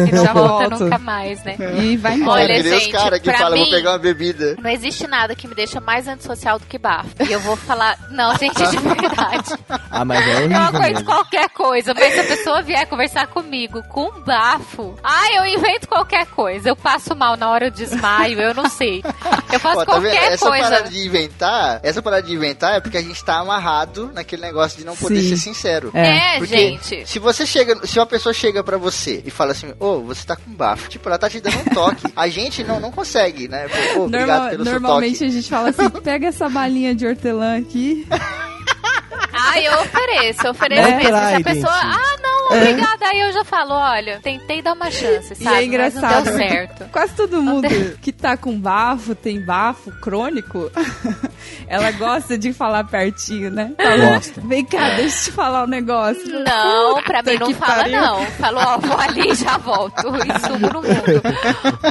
[0.08, 0.84] E não Já volta volto.
[0.84, 1.56] nunca mais, né?
[1.82, 2.42] E vai embora.
[2.44, 4.56] Olha, gente, caras que pra falam, vou mim- pegar uma bebida.
[4.60, 7.08] Não existe nada que me deixa mais antissocial do que bafo.
[7.28, 9.54] E eu vou falar, não, gente, de verdade.
[9.90, 11.04] Ah, mas é Eu horrível aguento mesmo.
[11.04, 15.88] qualquer coisa, mas se a pessoa vier conversar comigo com um bafo, ah, eu invento
[15.88, 16.68] qualquer coisa.
[16.68, 19.02] Eu passo mal na hora, eu desmaio, eu não sei.
[19.52, 20.10] Eu faço Ó, tá vendo?
[20.12, 20.90] qualquer Essa parada coisa.
[20.90, 24.84] de inventar, essa parada de inventar é porque a gente tá amarrado naquele negócio de
[24.84, 25.28] não poder Sim.
[25.30, 25.90] ser sincero.
[25.94, 27.06] É, Porque gente.
[27.08, 30.36] se você chega, se uma pessoa chega pra você e fala assim, ô, você tá
[30.36, 32.06] com bafo, tipo, ela tá te dando um toque.
[32.16, 33.66] A gente não, não consegue, né?
[33.94, 35.24] Pô, ô, obrigado Normal- pelo seu normalmente toque.
[35.24, 38.06] a gente fala assim, pega essa balinha de hortelã aqui.
[39.44, 41.16] Ah, eu ofereço, eu ofereço Não mesmo.
[41.16, 43.06] Se a pessoa, ah, não, obrigada.
[43.06, 45.56] Aí eu já falo, olha, tentei dar uma chance, sabe?
[45.56, 46.02] e é engraçado.
[46.02, 46.84] Mas não deu certo.
[46.90, 47.68] Quase todo mundo
[48.00, 50.70] que tá com bafo, tem bafo crônico,
[51.68, 53.72] ela gosta de falar pertinho, né?
[53.76, 54.40] Fala, Gosta.
[54.42, 56.26] Vem cá, deixa eu te falar um negócio.
[56.40, 58.00] Não, pra mim não fala pariu.
[58.00, 58.26] não.
[58.26, 60.08] Falou, ó, vou ali e já volto.
[60.16, 61.22] E sumo no mundo.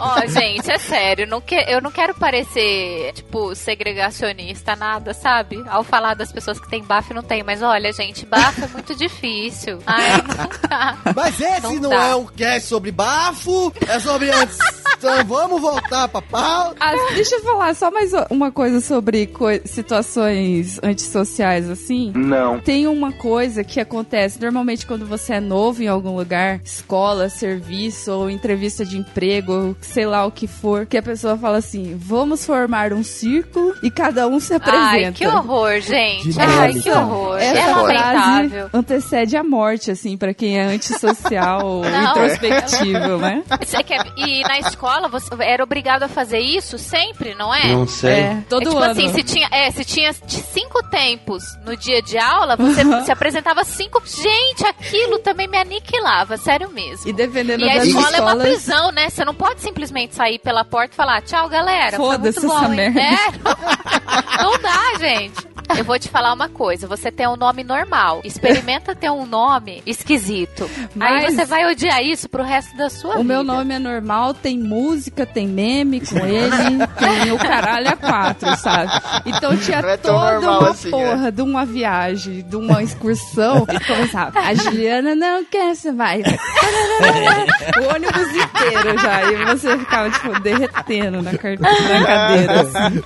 [0.02, 1.28] Ó, gente, é sério.
[1.28, 5.64] Não que, eu não quero parecer, tipo, segregacionista, nada, sabe?
[5.68, 7.43] Ao falar das pessoas que têm bafo e não tem.
[7.46, 9.80] Mas olha, gente, bafo é muito difícil.
[9.88, 10.98] Ai, não dá.
[11.16, 12.04] Mas esse Não não, dá.
[12.08, 14.58] é um cast sobre bafo, é sobre antes.
[14.98, 16.74] Então vamos voltar pra pau.
[16.80, 22.12] Ah, deixa eu falar só mais uma coisa sobre coi- situações antissociais, assim.
[22.16, 22.60] Não.
[22.60, 28.12] Tem uma coisa que acontece normalmente quando você é novo em algum lugar, escola, serviço
[28.12, 31.96] ou entrevista de emprego, ou sei lá o que for, que a pessoa fala assim:
[31.98, 34.84] vamos formar um círculo e cada um se apresenta.
[35.08, 36.30] Ai, que horror, gente.
[36.40, 37.33] Ai, que horror.
[37.38, 38.70] Essa é frase lamentável.
[38.74, 42.12] antecede a morte, assim, pra quem é antissocial ou Não.
[42.12, 43.44] introspectivo, né?
[43.66, 47.68] Você quer- E na escola você era obrigado a fazer isso sempre, não é?
[47.68, 48.12] Não sei.
[48.14, 48.92] É, todo é tipo ano.
[48.92, 53.64] assim, se tinha, é, se tinha cinco tempos no dia de aula, você se apresentava
[53.64, 54.02] cinco.
[54.06, 57.08] Gente, aquilo também me aniquilava, sério mesmo.
[57.10, 58.42] E dependendo E a escola é uma escolas...
[58.44, 59.10] prisão, né?
[59.10, 61.98] Você não pode simplesmente sair pela porta e falar, tchau, galera.
[61.98, 63.02] Foi muito Foda-se bom, essa hein?" merda.
[63.02, 65.54] É, não, não dá, gente.
[65.78, 68.22] Eu vou te falar uma coisa, você tem um nome normal.
[68.24, 70.70] Experimenta ter um nome esquisito.
[70.96, 73.24] Mas- Aí você vai odiar isso pro resto da sua O vida.
[73.24, 78.56] meu nome é normal, tem música, tem meme com ele, tem o caralho a quatro,
[78.58, 78.92] sabe?
[79.26, 83.66] Então tinha é toda uma assim, porra de uma viagem, de uma excursão.
[83.74, 86.22] E começava, a Juliana não quer, você vai.
[86.24, 89.24] o ônibus inteiro já.
[89.32, 92.62] E você ficava, tipo, derretendo na, car- na cadeira.
[92.62, 93.02] assim.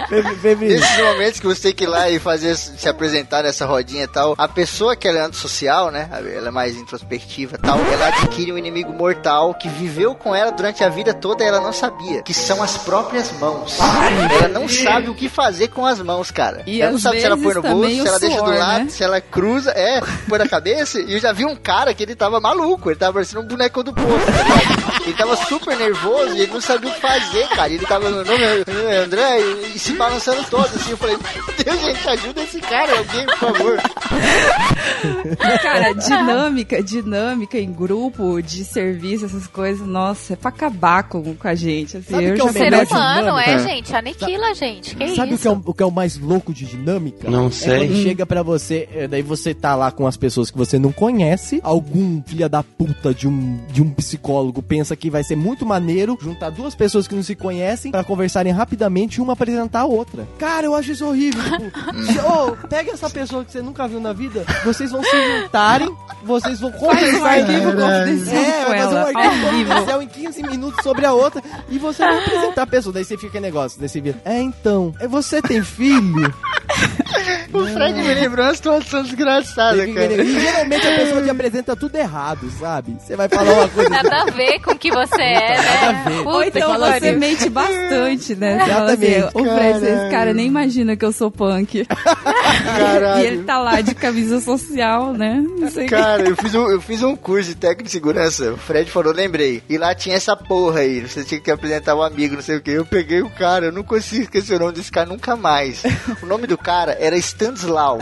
[0.60, 4.08] Nesses momentos que você tem que ir lá e fazer se apresentar nessa rodinha e
[4.08, 6.10] tal, a pessoa que ela é antissocial, né?
[6.12, 10.52] Ela é mais introspectiva e tal, ela adquire um inimigo mortal que viveu com ela
[10.52, 12.22] durante a vida toda e ela não sabia.
[12.24, 13.78] Que são as próprias mãos.
[13.80, 16.64] Ela não sabe o que fazer com as mãos, cara.
[16.66, 18.84] E ela não sabe se ela põe no bolso, se ela deixa do suor, lado,
[18.86, 18.89] né?
[18.89, 21.00] se ela cruza, é, põe na cabeça.
[21.00, 23.84] E eu já vi um cara que ele tava maluco, ele tava parecendo um boneco
[23.84, 25.02] do poço, tá?
[25.04, 27.70] Ele tava super nervoso e ele não sabia o que fazer, cara.
[27.70, 30.91] Ele tava, é André, e, e se balançando todo, assim.
[30.91, 33.82] Eu falei, meu Deus, gente, ajuda esse cara, alguém, por favor.
[35.62, 41.48] Cara, dinâmica, dinâmica em grupo, de serviço, essas coisas, nossa, é pra acabar com, com
[41.48, 41.98] a gente.
[41.98, 43.96] Assim, Sabe eu que é o Ser humano, é, gente.
[43.96, 44.96] Aniquila, gente.
[44.96, 45.42] Que Sabe o isso?
[45.42, 47.30] que, é o, o que é o mais louco de dinâmica?
[47.30, 47.88] Não É sei.
[47.88, 50.92] quando chega pra você, é, daí você tá lá com as pessoas que você não
[50.92, 55.66] conhece, algum filha da puta de um, de um psicólogo pensa que vai ser muito
[55.66, 59.86] maneiro juntar duas pessoas que não se conhecem pra conversarem rapidamente e uma apresentar a
[59.86, 60.28] outra.
[60.40, 61.42] Cara, eu acho isso horrível.
[61.44, 65.94] Tipo, ô, pega essa pessoa que você nunca viu na vida, vocês vão se juntarem,
[66.24, 70.08] vocês vão Faz um conversar arquivo É, confidencial com vai fazer um arquivo confidencial em
[70.08, 72.94] 15 minutos sobre a outra e você vai apresentar a pessoa.
[72.94, 76.34] Daí você fica negócio, daí você vira, é então, é, você tem filho?
[77.54, 80.24] O Fred me lembrou uma situação desgraçada, E cara.
[80.24, 82.96] geralmente a pessoa te apresenta tudo errado, sabe?
[83.00, 83.90] Você vai falar uma coisa.
[83.90, 86.04] Nada a ver com o que você é, Nada a né?
[86.08, 86.18] ver.
[86.24, 87.20] Puta Ou que então você pariu.
[87.20, 88.60] mente bastante, né?
[88.68, 89.50] Fala assim, Exatamente.
[89.50, 91.86] o Fred, esse cara nem imagina que eu sou punk.
[91.86, 93.18] Caralho.
[93.24, 95.43] E ele tá lá de camisa social, né?
[95.59, 95.95] Não sei o que.
[95.95, 98.51] Cara, eu fiz, um, eu fiz um curso de técnico de segurança.
[98.53, 99.61] O Fred falou, lembrei.
[99.70, 101.01] E lá tinha essa porra aí.
[101.01, 102.72] Você tinha que apresentar um amigo, não sei o que.
[102.72, 105.84] Eu peguei o cara, eu não consigo esquecer o nome desse cara nunca mais.
[106.22, 107.99] O nome do cara era Stanislau.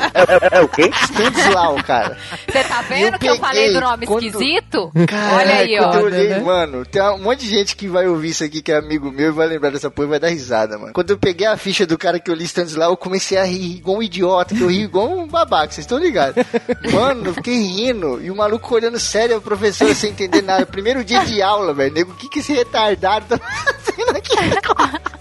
[0.52, 0.90] É, o quê?
[1.04, 2.18] Stanislau, cara.
[2.48, 4.92] Você tá vendo eu que eu falei do nome quando- esquisito?
[5.08, 5.84] Cara, Olha aí, ó.
[5.84, 6.40] quando eu olhei, né?
[6.40, 9.30] mano, tem um monte de gente que vai ouvir isso aqui que é amigo meu
[9.30, 10.94] e vai lembrar dessa porra e vai dar risada, mano.
[10.94, 13.78] Quando eu peguei a ficha do cara que eu li Stanislau, eu comecei a rir
[13.78, 16.44] igual um idiota, que eu ri igual um babaca, vocês estão ligados?
[16.92, 20.66] Mano, eu fiquei rindo e o maluco olhando sério a professora sem entender nada.
[20.66, 21.94] Primeiro dia de aula, velho.
[21.94, 24.36] Nego, o que que esse retardado tá fazendo aqui?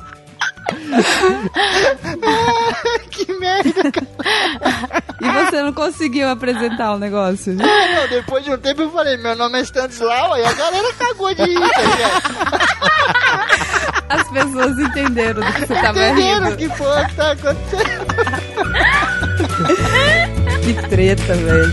[3.10, 4.08] que merda, cara.
[5.20, 7.54] E você não conseguiu apresentar o negócio?
[7.54, 11.32] Não, depois de um tempo eu falei, meu nome é Stanislau, aí a galera cagou
[11.34, 12.22] de rir, tá?
[14.08, 16.56] As pessoas entenderam do que você tava Entenderam rindo.
[16.56, 18.04] que porra que tá acontecendo?
[20.64, 21.72] Que treta, velho.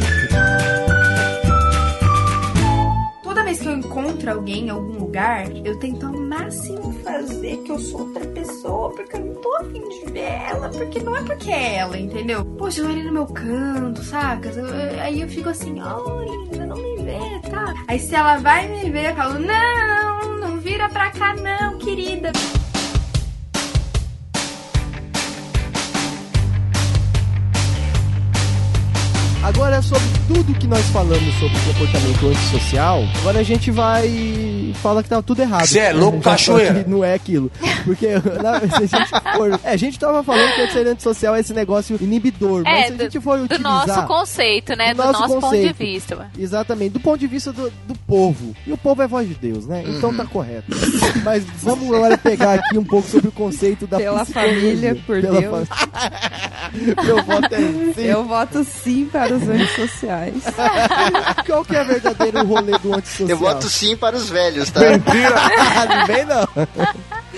[3.23, 7.71] Toda vez que eu encontro alguém em algum lugar, eu tento ao máximo fazer que
[7.71, 11.23] eu sou outra pessoa, porque eu não tô afim de ver ela, porque não é
[11.23, 12.45] porque é ela, entendeu?
[12.45, 14.51] Poxa, eu ali no meu canto, saca?
[15.01, 17.73] Aí eu fico assim, linda, não me vê, tá?
[17.87, 22.31] Aí se ela vai me ver, eu falo, não, não vira pra cá não, querida.
[29.61, 35.09] Agora, sobre tudo que nós falamos sobre comportamento antissocial, agora a gente vai falar que
[35.09, 35.67] tá tudo errado.
[35.67, 36.83] Cê é louco, vai falar cachoeira.
[36.83, 37.51] que Não é aquilo.
[37.85, 38.07] Porque
[38.41, 39.59] na- se a gente for...
[39.63, 42.87] É, a gente tava falando que o ser antissocial é esse negócio inibidor, mas É,
[42.87, 43.85] se a do, gente for do utilizar...
[43.87, 44.95] nosso conceito, né?
[44.95, 46.27] do Do, nosso nosso, ponto de vista.
[46.39, 48.55] Exatamente, do ponto de vista do, do povo.
[48.65, 49.83] E o povo é voz de Deus, né?
[49.85, 50.65] Então tá correto.
[51.23, 55.39] Mas vamos agora pegar aqui um pouco sobre o conceito da Pela família, por Pela
[55.39, 55.67] Deus.
[55.69, 55.87] fa-
[57.05, 57.57] Meu voto é
[57.93, 58.01] sim.
[58.05, 60.43] Eu voto sim para os antissociais.
[61.45, 63.29] Qual que é o verdadeiro rolê do antissocial?
[63.29, 64.81] Eu voto sim para os velhos, tá?
[64.81, 66.47] não vem não.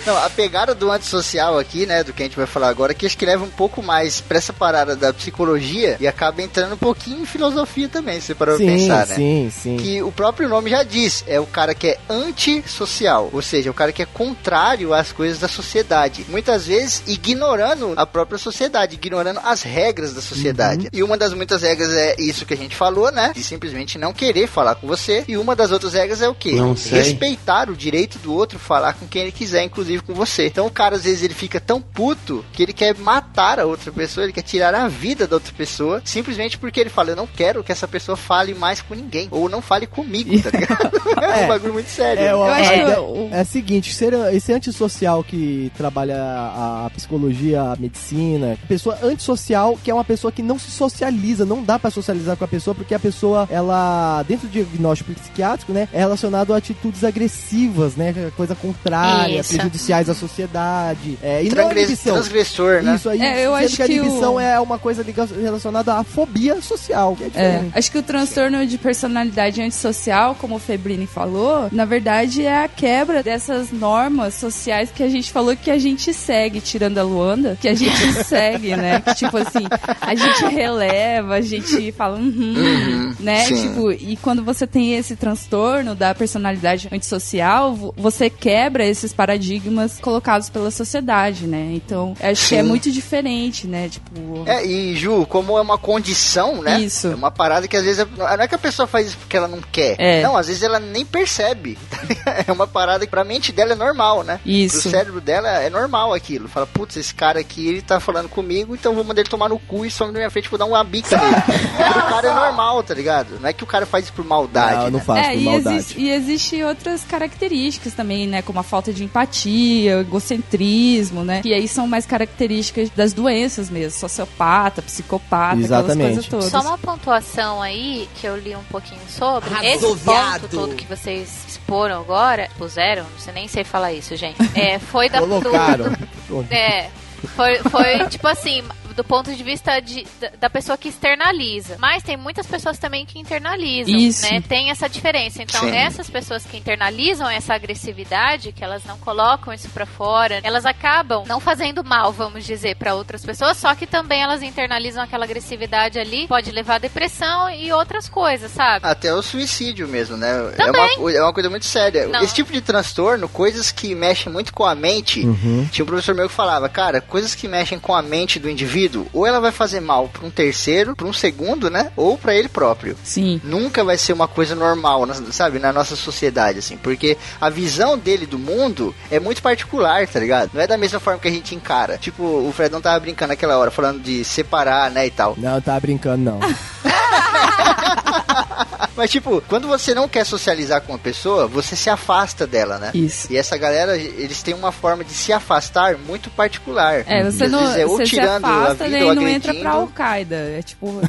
[0.05, 3.05] Não, a pegada do antissocial aqui, né, do que a gente vai falar agora, que
[3.05, 6.78] acho que leva um pouco mais pra essa parada da psicologia e acaba entrando um
[6.78, 9.16] pouquinho em filosofia também, se você parar pra sim, pensar, né?
[9.16, 9.78] sim, sim.
[9.78, 13.74] Que o próprio nome já diz, é o cara que é antissocial, ou seja, o
[13.74, 16.26] cara que é contrário às coisas da sociedade.
[16.28, 20.89] Muitas vezes ignorando a própria sociedade, ignorando as regras da sociedade.
[20.91, 23.32] E uma das muitas regras é isso que a gente falou, né?
[23.36, 25.24] De simplesmente não querer falar com você.
[25.28, 26.54] E uma das outras regras é o quê?
[26.54, 26.99] Não sei.
[26.99, 30.47] Respeitar o direito do outro falar com quem ele quiser, inclusive com você.
[30.47, 33.91] Então o cara às vezes ele fica tão puto que ele quer matar a outra
[33.91, 37.28] pessoa, ele quer tirar a vida da outra pessoa, simplesmente porque ele fala, eu não
[37.28, 41.01] quero que essa pessoa fale mais com ninguém, ou não fale comigo, tá ligado?
[41.22, 41.45] é, É.
[41.45, 42.22] um bagulho muito sério.
[42.24, 48.58] É, o- é o seguinte, ser, esse antissocial que trabalha a, a psicologia, a medicina,
[48.68, 52.45] pessoa antissocial que é uma pessoa que não se socializa, não dá pra socializar com
[52.45, 57.03] a pessoa porque a pessoa, ela, dentro do diagnóstico psiquiátrico, né, é relacionado a atitudes
[57.03, 59.53] agressivas, né, coisa contrária, Isso.
[59.53, 62.13] prejudiciais à sociedade, é, e não Transgress- inibição.
[62.15, 62.95] transgressor, né?
[62.95, 65.95] Isso aí, É, eu acho que a que o- inibição é uma coisa liga- relacionada
[65.95, 70.59] à fobia social, que é É, acho que o transtorno de personalidade antissocial, como o
[70.59, 75.69] Febrini falou, na verdade é a quebra dessas normas sociais que a gente falou que
[75.69, 77.91] a gente segue, tirando a Luanda, que a gente
[78.23, 79.01] segue, né?
[79.01, 79.65] Que, tipo assim,
[79.99, 83.45] a gente releva, a gente fala, uhum, Uhum, né?
[83.45, 83.67] sim.
[83.69, 89.99] Tipo, e quando você tem esse transtorno da personalidade antissocial, vo- você quebra esses paradigmas
[89.99, 91.71] colocados pela sociedade, né?
[91.74, 92.67] Então, acho que é Sim.
[92.67, 93.89] muito diferente, né?
[93.89, 96.80] Tipo, É, e Ju, como é uma condição, né?
[96.82, 97.07] Isso.
[97.07, 97.99] É uma parada que às vezes.
[97.99, 99.95] é- Não é que a pessoa faz isso porque ela não quer.
[99.99, 100.21] É.
[100.24, 101.78] Não, às vezes ela nem percebe.
[102.47, 104.39] é uma parada que pra mente dela é normal, né?
[104.45, 104.82] Isso.
[104.82, 106.47] Pro cérebro dela é normal aquilo.
[106.47, 109.49] Fala, putz, esse cara aqui, ele tá falando comigo, então eu vou mandar ele tomar
[109.49, 111.34] no cu e some na minha frente, vou dar uma bica nele.
[111.68, 113.39] Pro cara é normal, tá ligado?
[113.39, 114.76] Não é que o cara faz isso por maldade.
[114.86, 115.05] Não, não né?
[115.05, 115.76] faço É, por e, maldade.
[115.78, 118.41] existe, e existe outras características também, né?
[118.41, 121.41] Como a falta de empatia, o egocentrismo, né?
[121.41, 123.99] Que aí são mais características das doenças mesmo.
[123.99, 126.07] Sociopata, psicopata, Exatamente.
[126.20, 129.49] aquelas coisas Só uma pontuação aí que eu li um pouquinho sobre.
[129.66, 134.38] Esse ponto todo que vocês exporam agora, puseram, não sei nem sei falar isso, gente.
[134.55, 135.86] É, foi da Colocaram.
[136.28, 136.89] do- é,
[137.36, 138.64] foi, foi tipo assim,
[138.96, 141.78] do ponto de vista de, da, da pessoa que externaliza.
[141.80, 144.24] Mas tem muitas pessoas também que internalizam, Isso.
[144.32, 144.41] né?
[144.41, 145.41] Tem essa diferença.
[145.44, 145.76] Então, Sim.
[145.76, 151.24] essas pessoas que internalizam essa agressividade, que elas não colocam isso pra fora, elas acabam
[151.28, 156.00] não fazendo mal, vamos dizer, pra outras pessoas, só que também elas internalizam aquela agressividade
[156.00, 158.86] ali, pode levar a depressão e outras coisas, sabe?
[158.86, 160.30] Até o suicídio mesmo, né?
[160.54, 160.98] É Também.
[160.98, 162.08] uma, é uma coisa muito séria.
[162.08, 162.22] Não.
[162.22, 165.68] Esse tipo de transtorno, coisas que mexem muito com a mente, Uhum.
[165.72, 168.82] tinha um professor meu que falava, cara, coisas que mexem com a mente do indivíduo,
[169.13, 171.91] ou ela vai fazer mal pra um terceiro, pra um segundo, né?
[171.95, 172.95] Ou pra ele próprio.
[173.03, 173.39] Sim.
[173.43, 178.25] Nunca vai ser uma coisa normal, sabe, na nossa sociedade, assim, porque a visão dele
[178.25, 180.51] do mundo é muito particular, tá ligado?
[180.53, 181.97] Não é da mesma forma que a gente encara.
[181.97, 185.36] Tipo, o Fredão tava brincando naquela hora, falando de separar, né, e tal.
[185.38, 186.39] Não, tá brincando, não.
[188.96, 192.91] Mas, tipo, quando você não quer socializar com uma pessoa, você se afasta dela, né?
[192.94, 193.32] Isso.
[193.32, 197.04] E essa galera, eles têm uma forma de se afastar muito particular.
[197.08, 199.54] É, você não vezes é ou você se tirando a afasta vida ou não entra
[199.54, 199.72] pra.
[199.72, 200.36] Al-Qaeda.
[200.36, 201.02] É tipo,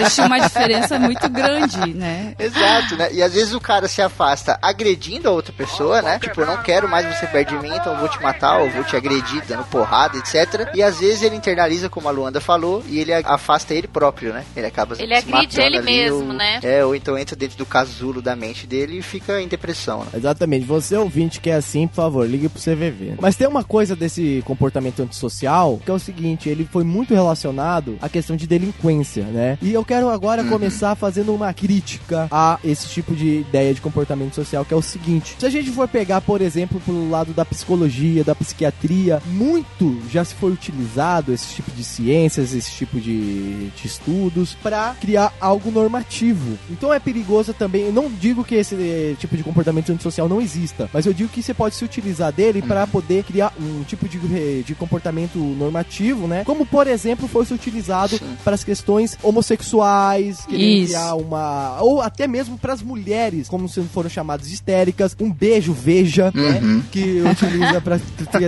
[0.00, 2.34] existe uma diferença muito grande, né?
[2.38, 3.08] Exato, né?
[3.12, 6.18] E às vezes o cara se afasta agredindo a outra pessoa, né?
[6.18, 8.70] Tipo, eu não quero mais você perto de mim, então eu vou te matar, ou
[8.70, 10.70] vou te agredir, dando porrada, etc.
[10.74, 14.44] E às vezes ele internaliza, como a Luanda falou, e ele afasta ele próprio, né?
[14.56, 16.60] Ele acaba Ele se agride matando ele ali, mesmo, ou- né?
[16.62, 20.10] É, ou então entra dentro do casulo da mente dele e fica em depressão, né?
[20.14, 20.64] Exatamente.
[20.66, 23.14] Você ouvinte que é assim, por favor, ligue pro CVV.
[23.20, 27.96] Mas tem uma coisa desse comportamento antissocial, que é o seguinte, ele foi muito relacionado
[28.00, 29.58] à questão de delinquência, né?
[29.60, 34.34] E eu quero agora começar fazendo uma crítica a esse tipo de ideia de comportamento
[34.34, 35.36] social, que é o seguinte.
[35.38, 40.24] Se a gente for pegar, por exemplo, pelo lado da psicologia, da psiquiatria, muito já
[40.24, 45.70] se foi utilizado esse tipo de ciências, esse tipo de, de estudos, para criar algo
[45.70, 46.58] normativo.
[46.70, 50.42] Então é perigoso também, eu não digo que esse eh, tipo de comportamento antissocial não
[50.42, 54.06] exista, mas eu digo que você pode se utilizar dele para poder criar um tipo
[54.06, 56.44] de, eh, de comportamento normativo, né?
[56.44, 61.78] Como, por exemplo, foi se utilizado para as questões homossexuais, criar uma.
[61.80, 66.82] Ou até mesmo para as mulheres, como se foram chamadas histéricas, um beijo, veja, né?
[66.92, 67.98] Que utiliza para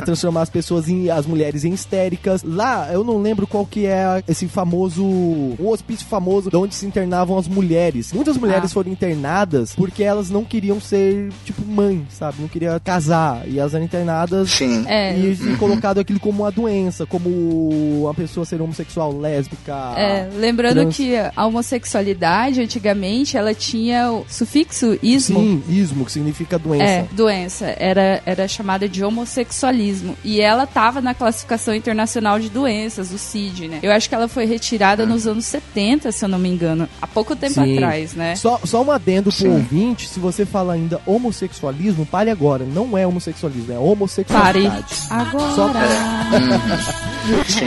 [0.02, 1.08] transformar as pessoas em.
[1.08, 2.42] as mulheres em histéricas.
[2.42, 5.02] Lá, eu não lembro qual que é esse famoso.
[5.02, 8.12] o hospício famoso de onde se internavam as mulheres.
[8.12, 12.40] Muitas mulheres mulheres foram internadas porque elas não queriam ser, tipo, mãe, sabe?
[12.40, 13.46] Não queriam casar.
[13.46, 14.84] E elas eram internadas Sim.
[14.86, 15.16] É.
[15.16, 19.94] e, e colocado aquilo como uma doença, como a pessoa ser homossexual, lésbica.
[19.96, 20.96] É, lembrando trans.
[20.96, 25.40] que a homossexualidade, antigamente, ela tinha o sufixo ismo.
[25.40, 26.84] Sim, ismo, que significa doença.
[26.84, 27.74] É, doença.
[27.78, 30.16] Era, era chamada de homossexualismo.
[30.24, 33.78] E ela tava na classificação internacional de doenças, o CID, né?
[33.82, 36.88] Eu acho que ela foi retirada nos anos 70, se eu não me engano.
[37.01, 37.76] Há pouco tempo Sim.
[37.76, 38.36] atrás, né?
[38.41, 39.51] Só, só um adendo pro Sim.
[39.51, 42.64] ouvinte, se você fala ainda homossexualismo, pare agora.
[42.64, 43.86] Não é homossexualismo, é Pare.
[43.86, 44.95] homossexualidade.
[45.11, 45.55] Agora.
[45.55, 45.70] Só-.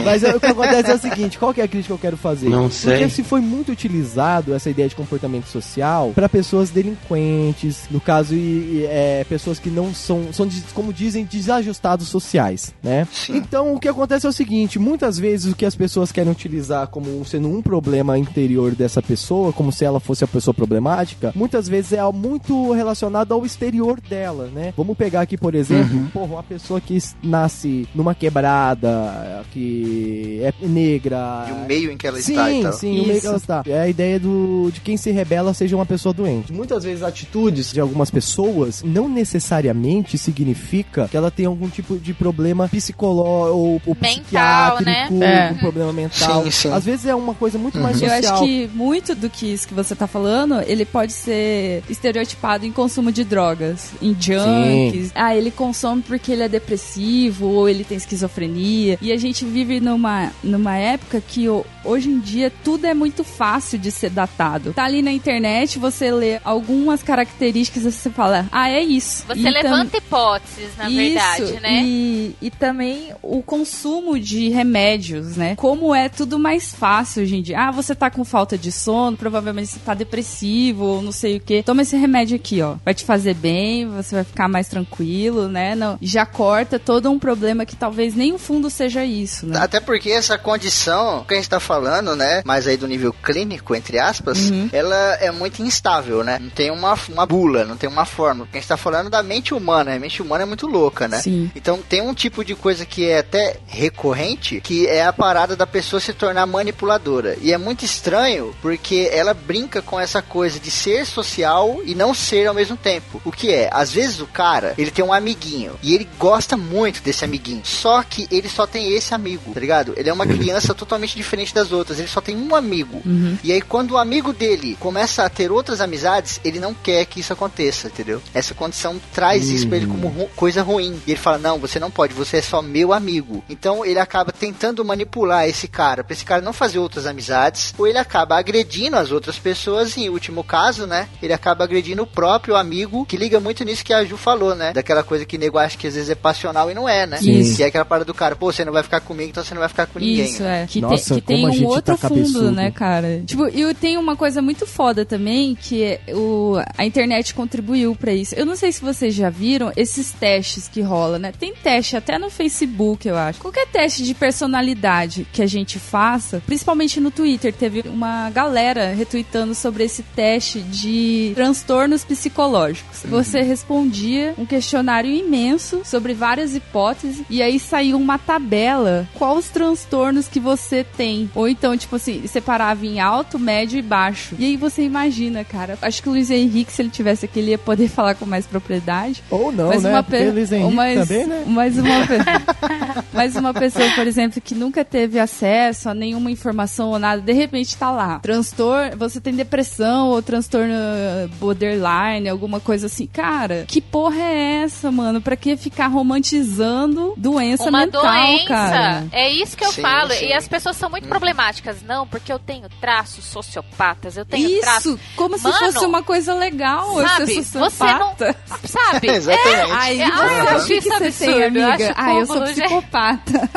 [0.04, 1.98] Mas é, o que acontece é o seguinte, qual que é a crítica que eu
[1.98, 2.48] quero fazer?
[2.48, 2.98] Não sei.
[2.98, 8.34] Porque se foi muito utilizado essa ideia de comportamento social para pessoas delinquentes, no caso,
[8.34, 13.06] e, e, é, pessoas que não são, são, como dizem, desajustados sociais, né?
[13.12, 13.36] Sim.
[13.36, 16.88] Então, o que acontece é o seguinte, muitas vezes o que as pessoas querem utilizar
[16.88, 21.68] como sendo um problema interior dessa pessoa, como se ela fosse a pessoa problemática, muitas
[21.68, 24.72] vezes é algo muito relacionado ao exterior dela, né?
[24.76, 26.06] Vamos pegar aqui, por exemplo, Uhum.
[26.06, 32.06] porra, uma pessoa que nasce numa quebrada, que é negra, E o meio em que
[32.06, 32.72] ela sim, está e tal.
[32.72, 33.62] Sim, o meio que ela está.
[33.66, 36.52] É a ideia do, de quem se rebela seja uma pessoa doente.
[36.52, 42.14] Muitas vezes atitudes de algumas pessoas não necessariamente significa que ela tem algum tipo de
[42.14, 45.48] problema psicológico ou, ou Mental, psiquiátrico, né?
[45.48, 45.52] É.
[45.52, 46.44] um problema mental.
[46.44, 46.72] Sim, sim.
[46.72, 48.34] Às vezes é uma coisa muito mais Eu social.
[48.34, 52.72] acho que muito do que isso que você tá falando, ele pode ser estereotipado em
[52.72, 55.10] consumo de drogas, em junkies.
[55.14, 58.98] Ah, ele consome porque ele é depressivo ou ele tem esquizofrenia.
[59.00, 61.46] E a gente vive numa, numa época que
[61.84, 64.72] hoje em dia tudo é muito fácil de ser datado.
[64.72, 69.24] Tá ali na internet, você lê algumas características e você fala, ah, é isso.
[69.26, 71.82] Você E tam- levanta hipóteses, na verdade, isso, né?
[71.84, 75.54] E, e também o consumo de remédios, né?
[75.56, 77.60] Como é tudo mais fácil hoje em dia.
[77.60, 81.40] Ah, você tá com falta de sono, provavelmente você tá depressivo ou não sei o
[81.40, 81.62] que.
[81.62, 82.76] Toma esse remédio aqui, ó.
[82.84, 85.74] Vai te fazer bem, você vai ficar mais tranquilo, né?
[85.74, 89.58] Não, já corta todo um problema que talvez nem o fundo seja isso, né?
[89.60, 92.42] Até porque essa condição que a gente tá falando, né?
[92.44, 94.68] Mas aí do nível clínico, entre aspas, Uhum.
[94.72, 96.38] ela é muito instável, né?
[96.40, 98.46] Não tem uma, uma bula, não tem uma fórmula.
[98.46, 99.94] Porque a gente tá falando da mente humana.
[99.94, 101.18] A mente humana é muito louca, né?
[101.20, 101.50] Sim.
[101.54, 105.66] Então tem um tipo de coisa que é até recorrente, que é a parada da
[105.66, 107.36] pessoa se tornar manipuladora.
[107.40, 112.12] E é muito estranho porque ela brinca com essa coisa de ser social e não
[112.14, 113.20] ser ao mesmo tempo.
[113.24, 113.68] O que é?
[113.72, 117.62] Às vezes o cara, ele tem um amiguinho e ele gosta muito desse amiguinho.
[117.64, 119.94] Só que ele só tem esse amigo, tá ligado?
[119.96, 121.98] Ele é uma criança totalmente diferente das outras.
[121.98, 123.02] Ele só tem um amigo.
[123.42, 127.20] E aí quando o amigo dele começa a ter outras amizades, ele não quer que
[127.20, 128.22] isso aconteça, entendeu?
[128.32, 131.00] Essa condição traz isso pra ele como ru- coisa ruim.
[131.06, 133.44] E ele fala: "Não, você não pode, você é só meu amigo".
[133.48, 137.86] Então ele acaba tentando manipular esse cara, pra esse cara não fazer outras amizades, ou
[137.86, 142.56] ele acaba agredindo as outras pessoas e último caso, né, ele acaba agredindo o próprio
[142.56, 144.72] amigo, que liga muito nisso que a Ju falou, né?
[144.72, 147.18] Daquela coisa que nego acha que às vezes é passional e não é, né?
[147.20, 147.56] Isso.
[147.56, 149.60] Que é aquela parada do cara, pô, você não vai ficar comigo, então você não
[149.60, 150.24] vai ficar com ninguém.
[150.24, 150.62] Isso, né?
[150.62, 150.66] é.
[150.66, 153.22] Que, Nossa, tem, que tem um gente outro tá fundo, né, cara?
[153.26, 158.12] Tipo, e tem uma coisa muito foda também, que é o, a internet contribuiu pra
[158.12, 158.34] isso.
[158.34, 161.32] Eu não sei se vocês já viram esses testes que rola, né?
[161.32, 163.40] Tem teste até no Facebook, eu acho.
[163.40, 169.54] Qualquer teste de personalidade que a gente faça, principalmente no Twitter, teve uma galera retweetando
[169.54, 173.02] sobre esse teste de transtornos psicológicos.
[173.04, 179.48] Você respondia um questionário imenso sobre várias hipóteses e aí saiu uma tabela quais os
[179.48, 181.30] transtornos que você tem.
[181.34, 184.34] Ou então, tipo assim, separava em alto, médio e baixo.
[184.38, 185.78] E aí você imagina, cara.
[185.82, 188.46] Acho que o Luiz Henrique, se ele tivesse aqui, ele ia poder falar com mais
[188.46, 189.22] propriedade.
[189.30, 189.90] Ou não, mas né?
[189.90, 191.44] uma pe- Luiz Henrique mas, também, né?
[191.46, 191.94] mas uma
[193.12, 197.32] mas uma pessoa, por exemplo, que nunca teve acesso a nenhuma informação ou nada, de
[197.32, 198.18] repente tá lá.
[198.20, 203.06] Transtorno, você tem depressão ou transtorno eh, borderline, alguma coisa assim.
[203.06, 205.20] Cara, que porra é essa, mano?
[205.20, 208.48] Pra que ficar romantizando doença uma mental, doença.
[208.48, 209.06] cara?
[209.12, 210.10] É isso que eu Sim, falo.
[210.12, 210.26] sim.
[210.26, 211.82] E as pessoas são muito problemáticas.
[211.82, 214.94] Não, porque eu tenho traços sociopatas, eu tenho traços.
[214.94, 217.00] Isso, como se Mano, fosse uma coisa legal.
[217.00, 218.36] eu sabe, ser você não- sociopata.
[218.66, 219.08] Sabe?
[219.10, 219.72] Exatamente.
[219.72, 221.74] Ai, É, e ah, eu acho que, isso que você absurdo, tem, eu amiga?
[221.74, 223.50] acho Ah, eu sou psicopata.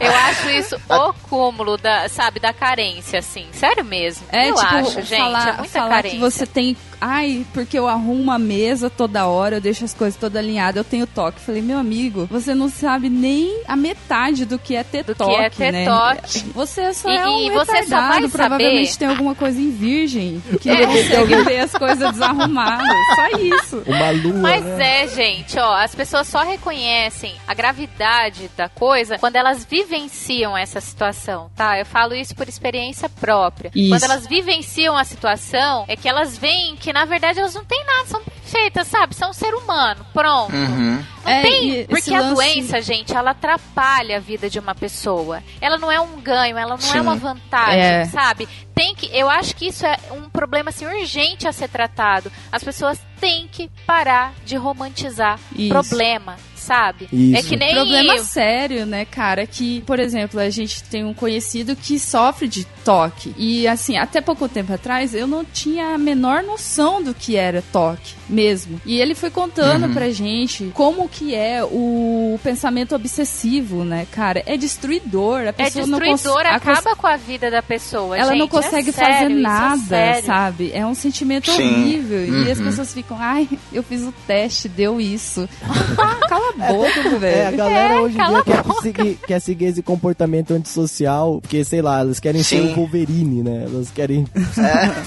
[0.00, 3.46] Eu acho isso o cúmulo da, sabe, da carência, assim.
[3.68, 4.26] Sério mesmo.
[4.32, 5.18] É, eu tipo, acho, gente.
[5.20, 6.10] falar, é muita falar carência.
[6.10, 6.76] que você tem.
[7.00, 10.84] Ai, porque eu arrumo a mesa toda hora, eu deixo as coisas todas alinhadas, eu
[10.84, 11.38] tenho toque.
[11.40, 15.18] Falei, meu amigo, você não sabe nem a metade do que é ter Do que
[15.18, 15.84] toque, é ter né?
[15.84, 16.40] toque.
[16.52, 19.70] Você só E- é um e você só vai provavelmente saber- tem alguma coisa em
[19.70, 22.88] virgem, que não consegue ver as coisas desarrumadas.
[23.14, 23.82] Só isso.
[23.86, 25.02] Uma lua, Mas né?
[25.04, 30.80] é, gente, ó, as pessoas só reconhecem a gravidade da coisa quando elas vivenciam essa
[30.80, 31.78] situação, tá?
[31.78, 33.57] Eu falo isso por experiência própria.
[33.74, 33.88] Isso.
[33.90, 37.84] Quando elas vivenciam a situação, é que elas veem que na verdade elas não têm
[37.84, 39.14] nada, são perfeitas, sabe?
[39.14, 40.54] São um ser humano, pronto.
[40.54, 41.04] Uhum.
[41.24, 45.42] Não É, tem, porque a lance- doença, gente, ela atrapalha a vida de uma pessoa.
[45.60, 46.98] Ela não é um ganho, ela não Sim.
[46.98, 48.04] é uma vantagem, É.
[48.06, 48.48] sabe?
[48.74, 52.30] Tem que, eu acho que isso é um problema assim urgente a ser tratado.
[52.52, 55.68] As pessoas têm que parar de romantizar Isso.
[55.68, 56.36] problema,
[56.68, 57.08] sabe?
[57.12, 57.36] Isso.
[57.38, 59.46] É que nem Problema sério, né, cara?
[59.46, 63.34] Que, por exemplo, a gente tem um conhecido que sofre de toque.
[63.38, 67.62] E, assim, até pouco tempo atrás, eu não tinha a menor noção do que era
[67.72, 68.80] toque mesmo.
[68.84, 69.94] E ele foi contando Uhum.
[69.94, 74.42] pra gente como que é o pensamento obsessivo, né, cara?
[74.46, 75.40] É destruidor.
[75.40, 78.16] A é pessoa não destruidor, a cons- acaba com a vida da pessoa.
[78.16, 78.38] ela gente.
[78.40, 80.26] não É consegue sério, fazer é nada, sério.
[80.26, 80.70] sabe?
[80.74, 81.62] É um sentimento Sim.
[81.62, 82.44] horrível.
[82.44, 82.64] E as Uhum.
[82.66, 85.48] pessoas ficam, ai, eu fiz o teste, deu isso.
[85.62, 87.24] Ah, Cala a boca, velho.
[87.26, 91.64] É, a galera É, hoje em dia quer seguir, quer seguir esse comportamento antissocial, porque,
[91.64, 92.72] sei lá, elas querem ser Sim.
[92.72, 93.64] o Wolverine, né?
[93.72, 94.26] Elas querem.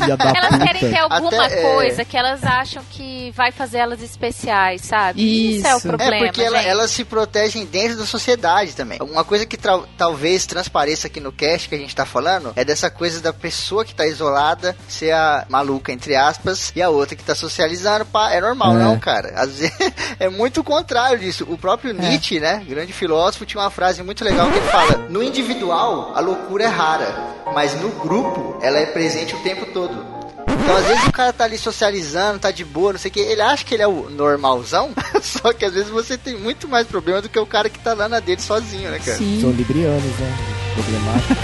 [0.01, 0.65] Da Elas puta.
[0.65, 1.73] querem ter alguma Até, é.
[1.75, 5.21] coisa que elas acham que vai fazer elas especiais, sabe?
[5.57, 5.67] Isso.
[5.67, 6.15] é o É, problema.
[6.15, 8.99] É, porque ela- elas se protegem dentro da sociedade também.
[9.01, 12.63] Uma coisa que tra- talvez transpareça aqui no cast que a gente tá falando é
[12.65, 17.15] dessa coisa da pessoa que tá isolada ser a maluca, entre aspas, e a outra
[17.15, 18.05] que tá socializando.
[18.05, 18.83] Pá, é normal, É.
[18.83, 19.33] não, cara.
[19.35, 19.73] Às vezes
[20.19, 21.40] é muito o contrário disso.
[21.47, 25.21] O próprio Nietzsche, né, grande filósofo, tinha uma frase muito legal que ele fala: No
[25.23, 27.15] individual, a loucura é rara,
[27.53, 30.21] mas no grupo, ela é presente o tempo todo.
[30.63, 33.19] Então, às vezes o cara tá ali socializando, tá de boa, não sei o que,
[33.19, 36.85] ele acha que ele é o normalzão, só que às vezes você tem muito mais
[36.85, 39.17] problema do que o cara que tá lá na dele sozinho, né, cara?
[39.17, 39.39] Sim.
[39.41, 40.37] São librianos, né?
[40.75, 41.35] Problemático.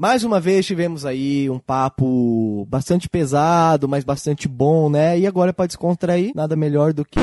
[0.00, 5.18] Mais uma vez tivemos aí um papo bastante pesado, mas bastante bom, né?
[5.18, 7.20] E agora para descontrair, nada melhor do que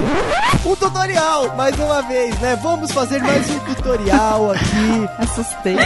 [0.64, 2.56] um tutorial, mais uma vez, né?
[2.58, 5.76] Vamos fazer mais um tutorial aqui Assustei.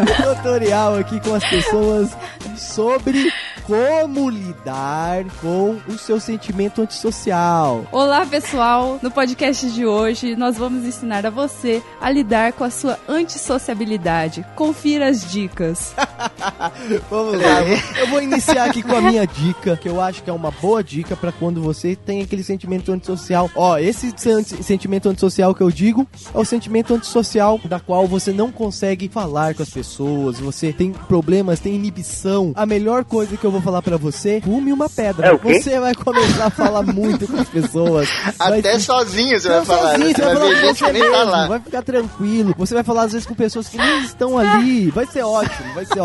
[0.00, 2.10] um tutorial aqui com as pessoas
[2.56, 3.32] sobre
[3.66, 7.86] como lidar com o seu sentimento antissocial.
[7.90, 8.98] Olá, pessoal!
[9.02, 14.44] No podcast de hoje, nós vamos ensinar a você a lidar com a sua antissociabilidade.
[14.54, 15.94] Confira as dicas.
[17.10, 20.22] Vamos lá, eu vou- eu vou iniciar aqui com a minha dica, que eu acho
[20.22, 23.50] que é uma boa dica pra quando você tem aquele sentimento antissocial.
[23.54, 28.32] Ó, esse sen- sentimento antissocial que eu digo é o sentimento antissocial da qual você
[28.32, 32.52] não consegue falar com as pessoas, você tem problemas, tem inibição.
[32.54, 35.28] A melhor coisa que eu vou falar pra você, fume uma pedra.
[35.28, 35.36] É?
[35.36, 38.08] Você vai começar a falar muito com as pessoas.
[38.38, 40.14] vai Até se- sozinho você vai falar, sozinho, né?
[40.14, 41.48] você Você vai falar ver com gente você tá mesmo, lá.
[41.48, 42.54] Vai ficar tranquilo.
[42.58, 44.90] Você vai falar às vezes com pessoas que nem estão ali.
[44.90, 46.03] Vai ser ótimo, vai ser ótimo.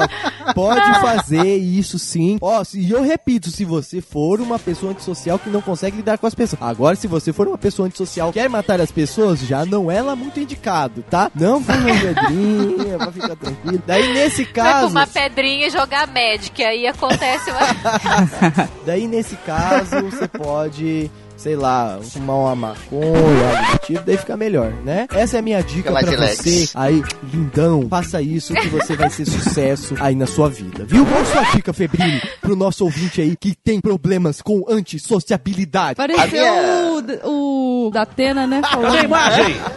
[0.54, 2.38] Pode fazer isso sim.
[2.42, 6.28] Ó, e eu repito, se você for uma pessoa antissocial que não consegue lidar com
[6.28, 6.62] as pessoas.
[6.62, 10.02] Agora, se você for uma pessoa antissocial que quer matar as pessoas, já não é
[10.02, 11.32] lá muito indicado, tá?
[11.36, 13.84] Não fume pedrinha, vai ficar tranquilo.
[13.86, 14.86] Daí, nesse Vai caso...
[14.86, 18.70] com uma pedrinha e jogar Magic, aí acontece uma...
[18.86, 24.36] Daí, nesse caso, você pode, sei lá, fumar uma maconha, algo do tipo, daí fica
[24.36, 25.08] melhor, né?
[25.12, 26.38] Essa é a minha dica relax.
[26.38, 26.70] você.
[26.76, 27.02] Aí,
[27.34, 31.06] lindão, faça isso que você vai ser sucesso aí na sua vida, viu?
[31.06, 35.96] Qual sua dica, Febrini, pro nosso ouvinte aí que tem problemas com antissociabilidade?
[35.96, 38.62] Pareceu minha- o, o da Atena, né?
[38.70, 39.04] Falando.
[39.04, 39.56] imagem!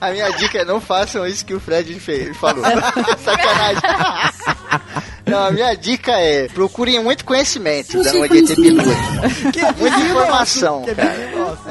[0.00, 2.62] A minha dica é não façam isso que o Fred fez, falou.
[3.24, 3.80] Sacanagem.
[5.26, 8.82] Não, a minha dica é procurem muito conhecimento, de ET Bilu.
[9.78, 11.12] Muita informação, é cara.
[11.14, 11.62] bem nosso.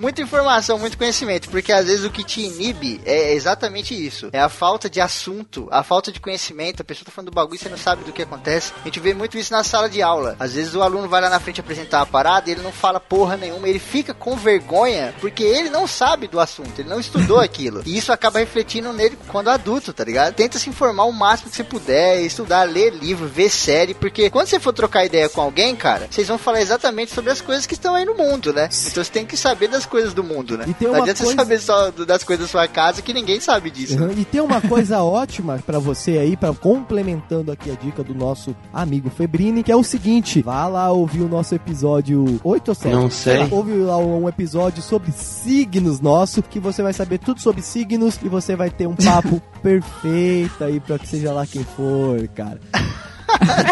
[0.00, 4.28] muita informação, muito conhecimento, porque às vezes o que te inibe é exatamente isso.
[4.32, 6.82] É a falta de assunto, a falta de conhecimento.
[6.82, 8.72] A pessoa tá falando do bagulho e você não sabe do que acontece.
[8.82, 10.36] A gente vê muito isso na sala de aula.
[10.38, 13.00] Às vezes o aluno vai lá na frente apresentar a parada e ele não fala
[13.00, 17.40] porra nenhuma, ele fica com vergonha porque ele não sabe do assunto, ele não estudou
[17.40, 17.82] aquilo.
[17.84, 20.34] E isso acaba refletindo nele quando adulto, tá ligado?
[20.34, 24.46] Tenta se informar o máximo que você puder, estudar, ler livro, ver série, porque quando
[24.46, 27.74] você for trocar ideia com alguém, cara, vocês vão falar exatamente sobre as coisas que
[27.74, 28.68] estão aí no mundo, né?
[28.86, 30.64] Então você tem que saber das coisas do mundo, né?
[30.68, 33.12] E tem não uma adianta coisa- você saber só das coisas da sua casa que
[33.12, 33.98] ninguém sabe disso.
[34.02, 34.12] Uhum.
[34.16, 38.54] E tem uma coisa ótima pra você aí, para complementando aqui a dica do nosso
[38.72, 42.92] amigo Febrini, que é o seguinte: vá lá ouvir o nosso episódio 8 ou 7.
[42.92, 43.48] Não sei.
[43.50, 48.28] Ouve lá um episódio sobre signos nosso, que você vai saber tudo sobre signos e
[48.28, 52.60] você vai ter um papo perfeito aí pra que seja lá quem for, cara.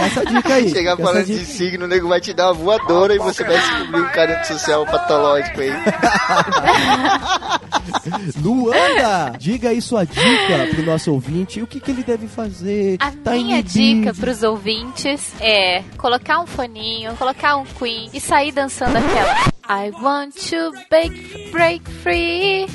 [0.05, 0.71] Essa dica aí.
[0.71, 1.45] Chegar falando de dica.
[1.45, 4.85] signo, o nego vai te dar uma voadora e você vai descobrir um cara social
[4.87, 5.71] patológico aí.
[8.43, 11.63] Luanda, diga aí sua dica pro nosso ouvinte.
[11.63, 12.97] O que, que ele deve fazer?
[13.01, 13.73] A Tá minha inibido.
[13.73, 19.91] dica pros ouvintes é colocar um foninho, colocar um Queen e sair dançando aquela I
[20.03, 22.67] want to break, break free.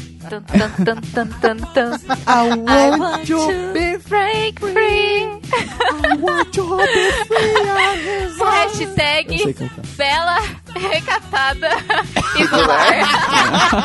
[2.27, 5.23] I want to be break free.
[5.23, 7.57] I want to be free.
[8.47, 9.85] Hashtag cantar.
[9.97, 10.37] Bela
[10.75, 11.69] Recatada
[12.35, 13.77] e no ar.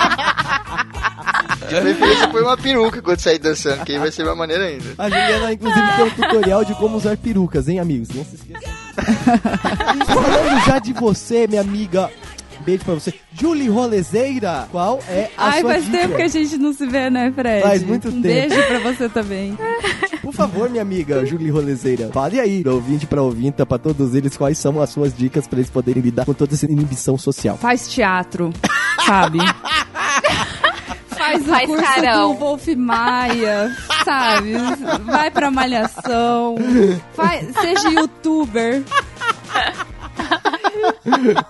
[1.69, 4.95] De preferência põe uma peruca quando sair dançando, que aí vai ser uma maneira ainda.
[4.99, 8.09] A Juliana, inclusive, tem um tutorial de como usar perucas, hein, amigos?
[8.11, 8.73] Não se esqueçam.
[10.07, 12.11] Falando já de você, minha amiga.
[12.65, 13.13] Beijo pra você.
[13.33, 15.99] Julie Rolezeira, qual é a Ai, sua faz dica?
[15.99, 17.63] tempo que a gente não se vê, né, Fred?
[17.63, 18.23] Faz muito um tempo.
[18.23, 19.59] beijo pra você também.
[20.23, 24.37] Por favor, minha amiga Julie Rolezeira, fale aí, do ouvinte pra ouvinta, pra todos eles,
[24.37, 27.57] quais são as suas dicas pra eles poderem lidar com toda essa inibição social.
[27.57, 28.53] Faz teatro,
[29.05, 29.39] sabe?
[31.09, 32.33] Faz o Faz curso carão.
[32.35, 34.53] do Wolf Maia, sabe?
[35.05, 36.57] Vai pra malhação.
[37.15, 38.83] Faz, seja youtuber.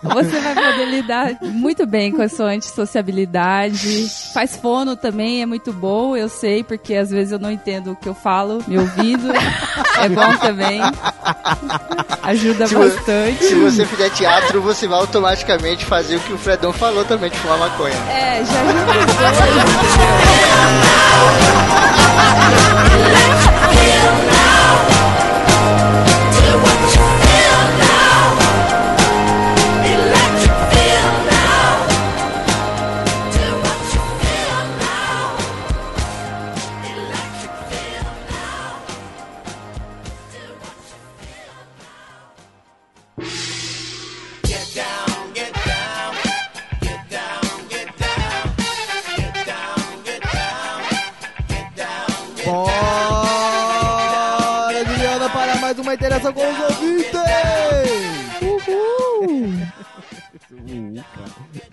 [0.02, 4.08] Você vai poder lidar muito bem com a sua antissociabilidade.
[4.32, 7.96] Faz fono também, é muito bom, eu sei, porque às vezes eu não entendo o
[7.96, 9.32] que eu falo, me ouvindo.
[9.32, 10.80] É bom também.
[12.22, 13.44] Ajuda Se bastante.
[13.44, 17.36] Se você fizer teatro, você vai automaticamente fazer o que o Fredão falou também, de
[17.38, 17.94] fumar maconha.
[18.10, 18.82] É, já ajuda.
[56.22, 56.71] mais uma interação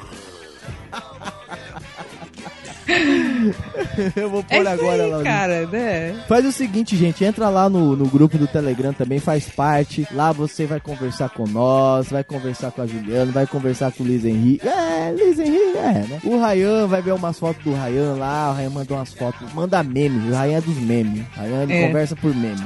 [4.17, 5.19] Eu vou pôr É agora aí, lá.
[5.19, 6.15] o cara, né?
[6.29, 10.07] Faz o seguinte, gente, entra lá no, no grupo do Telegram também, faz parte.
[10.13, 14.07] Lá você vai conversar com nós, vai conversar com a Juliana, vai conversar com o
[14.07, 14.67] Liz Henrique.
[14.67, 16.21] É, Liz Henrique, é, né?
[16.25, 19.83] O Rayan vai ver umas fotos do Rayan lá, o Rayan mandou umas fotos, manda
[19.83, 21.23] meme, o Rayan é dos memes.
[21.37, 21.87] O Rayan ele É.
[21.87, 22.65] conversa por meme.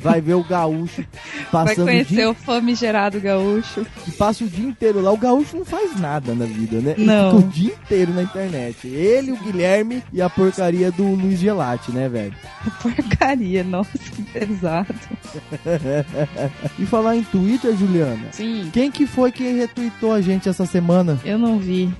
[0.00, 1.04] Vai ver o gaúcho
[1.52, 3.86] Vai passando o conhecer dia, o famigerado gaúcho.
[4.04, 5.12] que passa o dia inteiro lá.
[5.12, 6.94] O gaúcho não faz nada na vida, né?
[6.96, 7.30] Ele Não.
[7.36, 8.86] fica o dia inteiro na internet.
[8.88, 12.34] Ele, o Guilherme e a porcaria do Luiz Gelati, né, velho?
[12.82, 14.94] Porcaria, nossa, que pesado.
[16.78, 18.28] E falar em Twitter, Juliana.
[18.32, 18.70] Sim.
[18.72, 21.18] Quem que foi que retweetou a gente essa semana?
[21.24, 21.92] Eu não vi.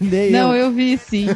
[0.00, 0.66] Nem Não, eu.
[0.66, 1.26] eu vi sim.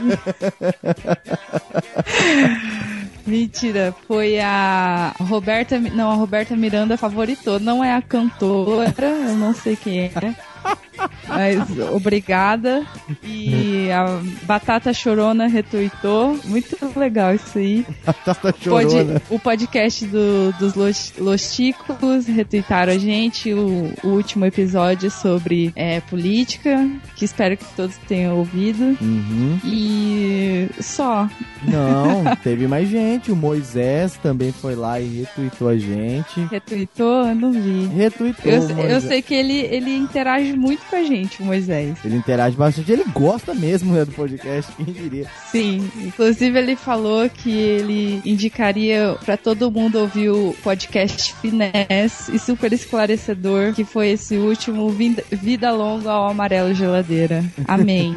[3.27, 5.79] Mentira, foi a Roberta.
[5.79, 7.61] Não, a Roberta Miranda favoritou.
[7.61, 10.11] Não é a cantora, eu não sei quem é.
[11.29, 12.85] Mas obrigada.
[13.25, 16.39] E a Batata Chorona retweetou.
[16.45, 17.87] Muito legal isso aí.
[18.05, 19.23] Batata chorona.
[19.31, 23.53] o podcast do- dos Los, Los Ticos retweetaram a gente.
[23.53, 28.97] O, o último episódio sobre é, política, que espero que todos tenham ouvido.
[29.01, 29.59] Uhum.
[29.65, 31.29] E só.
[31.67, 33.31] Não, teve mais gente.
[33.33, 36.41] O Moisés também foi lá e retweetou a gente.
[36.51, 37.27] Retweetou?
[37.29, 37.87] Eu não vi.
[37.95, 38.53] Retweetou.
[38.53, 41.97] Eu, eu sei que ele, ele interage muito com a gente, o Moisés.
[42.05, 42.93] Ele interage bastante.
[42.93, 45.27] Ele gosta mesmo né, do podcast, quem diria.
[45.51, 52.39] Sim, inclusive ele falou que ele indicaria pra todo mundo ouvir o podcast Finesse e
[52.39, 57.43] super esclarecedor, que foi esse último Vida, Vida Longa ao Amarelo Geladeira.
[57.67, 58.15] Amém.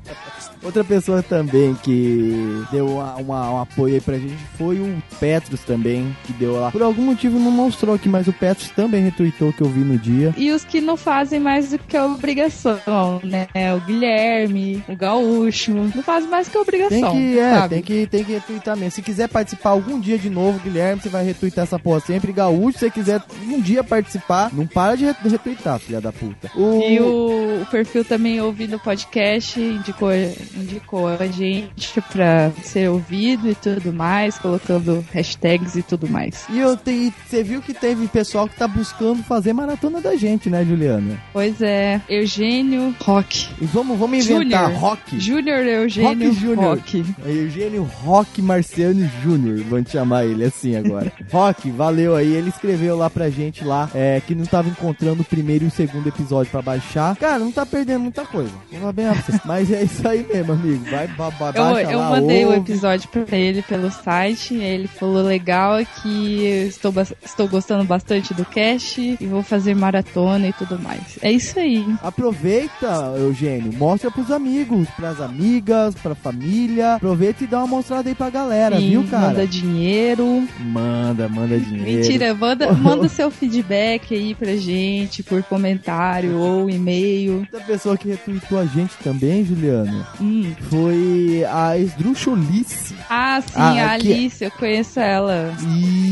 [0.62, 5.60] Outra pessoa também que deu uma, uma- um apoio aí pra gente foi o Petros
[5.60, 6.70] também, que deu lá.
[6.70, 9.98] Por algum motivo não mostrou aqui, mas o Petros também retweetou que eu vi no
[9.98, 10.34] dia.
[10.36, 13.46] e os que não fazem mais do que a obrigação, né?
[13.74, 17.12] O Guilherme, o Gaúcho, não fazem mais que a Tem obrigação.
[17.12, 17.74] que, é, sabe?
[17.74, 18.90] tem que, tem que retweetar mesmo.
[18.92, 22.32] Se quiser participar algum dia de novo, Guilherme, você vai retweetar essa porra sempre.
[22.32, 26.50] Gaúcho, se você quiser um dia participar, não para de re- retweetar, filha da puta.
[26.54, 26.80] O...
[26.82, 30.10] E o, o perfil também ouvindo o podcast indicou,
[30.56, 36.44] indicou a gente pra ser ouvido e tudo mais, colocando hashtags e tudo mais.
[36.50, 40.48] E eu te- você viu que teve pessoal que tá buscando fazer maratona da gente,
[40.50, 41.18] né, Juliana?
[41.32, 43.48] Pois é, Eugênio Rock.
[43.60, 44.80] E vamos, vamos inventar Júnior.
[44.80, 45.20] rock.
[45.20, 46.76] Júnior Eugênio Rock Júnior.
[46.76, 47.04] Rock.
[47.24, 51.12] É Eugênio Rock Marciano Júnior, vamos chamar ele assim agora.
[51.32, 52.32] Rock, valeu aí.
[52.34, 55.70] Ele escreveu lá pra gente lá é, que não tava encontrando o primeiro e o
[55.70, 57.16] segundo episódio pra baixar.
[57.16, 58.52] Cara, não tá perdendo muita coisa.
[58.80, 59.06] Vou bem.
[59.44, 60.84] Mas é isso aí mesmo, amigo.
[60.90, 64.54] Vai, ba, ba, Eu, baixa eu lá, mandei o episódio pra ele pelo site.
[64.54, 66.92] Ele falou legal que eu estou,
[67.24, 71.18] estou gostando bastante do cast e vou fazer maratona e tudo mais.
[71.22, 71.75] É isso aí.
[72.02, 76.94] Aproveita, Eugênio, mostra pros amigos, pras amigas, pra família.
[76.94, 79.28] Aproveita e dá uma mostrada aí pra galera, Sim, viu, cara?
[79.28, 80.46] Manda dinheiro.
[80.60, 81.98] Manda, manda dinheiro.
[82.02, 87.40] Mentira, manda, manda seu feedback aí pra gente por comentário ou e-mail.
[87.40, 90.52] Outra pessoa que retweetou a gente também, Juliana, Hum.
[90.68, 92.94] foi a Esdruxolice.
[93.08, 95.52] Ah, sim, Ah, a aqui- Alice, eu conheço ela.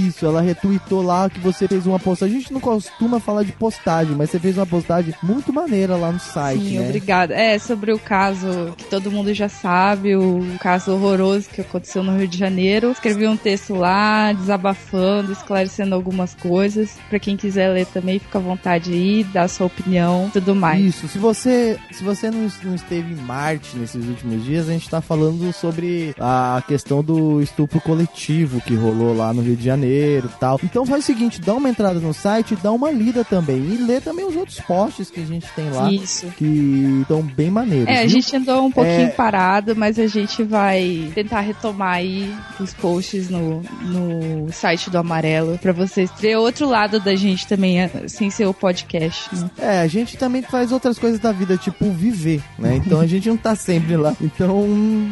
[0.06, 2.36] Isso, ela retweetou lá que você fez uma postagem.
[2.36, 6.12] A gente não costuma falar de postagem, mas você fez uma postagem muito maneira lá
[6.12, 6.84] no site, Sim, né?
[6.84, 7.34] obrigada.
[7.34, 12.16] É, sobre o caso que todo mundo já sabe, o caso horroroso que aconteceu no
[12.16, 12.90] Rio de Janeiro.
[12.90, 16.98] Escrevi um texto lá, desabafando, esclarecendo algumas coisas.
[17.08, 20.84] Pra quem quiser ler também, fica à vontade aí, dar sua opinião, tudo mais.
[20.84, 24.90] Isso, se você, se você não, não esteve em Marte nesses últimos dias, a gente
[24.90, 30.28] tá falando sobre a questão do estupro coletivo que rolou lá no Rio de Janeiro
[30.34, 30.60] e tal.
[30.62, 34.00] Então faz o seguinte, dá uma entrada no site, dá uma lida também e lê
[34.00, 36.26] também os outros posts que a gente tem lá, Isso.
[36.36, 37.88] que estão bem maneiros.
[37.88, 38.10] É, a viu?
[38.10, 39.10] gente andou um pouquinho É.
[39.10, 45.58] parado, mas a gente vai tentar retomar aí os posts no, no site do Amarelo
[45.58, 49.50] pra vocês ver outro lado da gente também, sem ser o podcast, né?
[49.58, 52.76] É, a gente também faz outras coisas da vida, tipo viver, né?
[52.76, 54.14] Então a gente não tá sempre lá.
[54.20, 54.66] Então,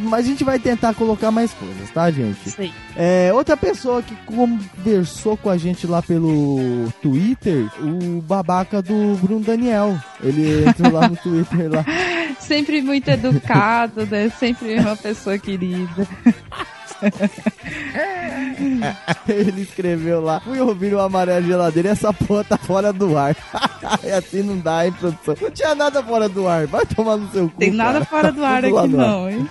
[0.04, 2.38] mas a gente vai tentar colocar mais coisas, tá, gente?
[2.58, 2.72] Aí.
[2.96, 9.40] É, outra pessoa que conversou com a gente lá pelo Twitter, o babaca do Bruno
[9.40, 9.98] Daniel.
[10.22, 11.84] Ele entrou lá no Twitter lá.
[12.38, 14.28] Sempre muito educado, né?
[14.30, 16.06] Sempre uma pessoa querida.
[19.28, 23.36] Ele escreveu lá, fui ouvir o amarelo geladeira e essa porra tá fora do ar.
[24.04, 25.34] e assim não dá, hein, produção?
[25.40, 27.58] Não tinha nada fora do ar, vai tomar no seu cu.
[27.58, 28.04] Tem nada cara.
[28.04, 28.88] fora do ar aqui no ar.
[28.88, 29.48] não, hein?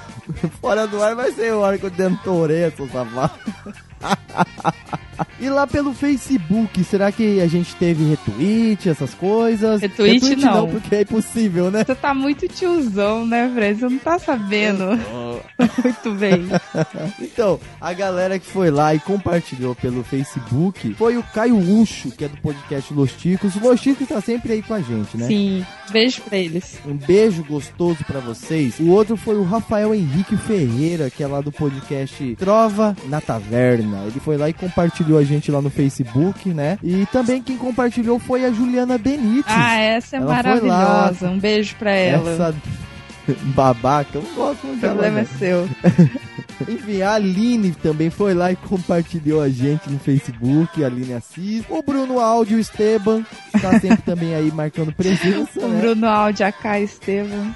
[0.61, 3.33] Fora do ar vai ser o ar que eu dentorei, seu safado.
[5.41, 9.81] E lá pelo Facebook, será que a gente teve retweet, essas coisas?
[9.81, 10.69] Retweet, não.
[10.69, 11.83] porque é impossível, né?
[11.83, 13.79] Você tá muito tiozão, né, Fred?
[13.79, 14.85] Você não tá sabendo
[15.83, 16.47] muito bem.
[17.19, 22.25] Então, a galera que foi lá e compartilhou pelo Facebook foi o Caio Ucho, que
[22.25, 23.55] é do podcast Los Ticos.
[23.55, 25.27] O Los Ticos tá sempre aí com a gente, né?
[25.27, 26.79] Sim, beijo pra eles.
[26.85, 28.79] Um beijo gostoso pra vocês.
[28.79, 34.03] O outro foi o Rafael Henrique Ferreira, que é lá do podcast Trova na Taverna.
[34.07, 36.77] Ele foi lá e compartilhou a gente lá no Facebook, né?
[36.83, 39.45] E também quem compartilhou foi a Juliana Benítez.
[39.47, 41.29] Ah, essa é Ela maravilhosa.
[41.29, 42.31] Um beijo pra ela.
[42.31, 42.55] Essa
[43.55, 44.93] babaca, eu não gosto muito O dela.
[44.93, 45.69] problema é seu.
[46.67, 51.63] Enfim, a Aline também foi lá e compartilhou a gente no Facebook, a Aline Assis.
[51.67, 53.25] O Bruno Áudio Esteban
[53.59, 55.81] tá sempre também aí marcando presença, O né?
[55.81, 57.55] Bruno Aldi, AK Estevam.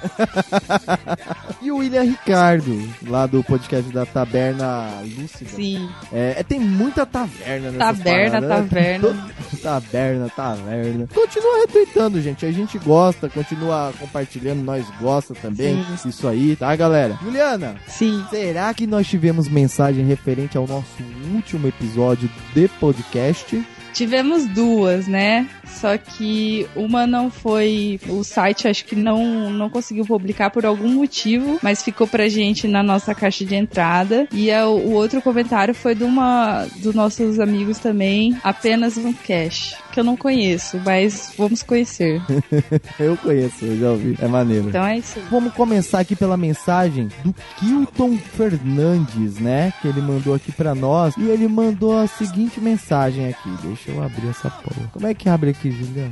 [1.62, 5.50] E o William Ricardo, lá do podcast da Taberna Lúcida.
[5.50, 5.88] Sim.
[6.12, 9.28] É, é, tem muita taverna nessa Taberna, taverna.
[9.62, 11.08] Taberna, taverna.
[11.12, 12.44] Continua retweetando, gente.
[12.44, 15.55] A gente gosta, continua compartilhando, nós gosta também.
[16.06, 17.18] Isso aí, tá, galera?
[17.22, 18.24] Juliana, Sim.
[18.30, 21.02] será que nós tivemos mensagem referente ao nosso
[21.34, 23.64] último episódio de podcast?
[23.96, 25.48] Tivemos duas, né?
[25.66, 27.98] Só que uma não foi.
[28.08, 32.68] O site acho que não, não conseguiu publicar por algum motivo, mas ficou pra gente
[32.68, 34.28] na nossa caixa de entrada.
[34.30, 39.74] E a, o outro comentário foi de uma dos nossos amigos também, apenas um cash.
[39.96, 42.20] Que eu não conheço, mas vamos conhecer.
[43.00, 44.14] eu conheço, eu já ouvi.
[44.20, 44.68] É maneiro.
[44.68, 45.18] Então é isso.
[45.30, 49.72] Vamos começar aqui pela mensagem do Kilton Fernandes, né?
[49.80, 51.16] Que ele mandou aqui pra nós.
[51.16, 53.48] E ele mandou a seguinte mensagem aqui.
[53.62, 54.86] Deixa eu abrir essa porra.
[54.92, 56.10] Como é que abre aqui, Juliana?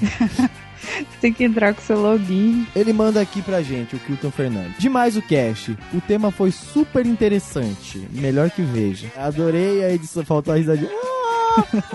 [1.20, 2.66] Tem que entrar com seu login.
[2.74, 4.78] Ele manda aqui pra gente, o Kilton Fernandes.
[4.78, 5.76] Demais o cast.
[5.92, 8.08] O tema foi super interessante.
[8.12, 9.12] Melhor que veja.
[9.14, 10.24] Adorei a edição.
[10.24, 10.88] Faltou a risadinha.
[10.90, 11.23] Ah.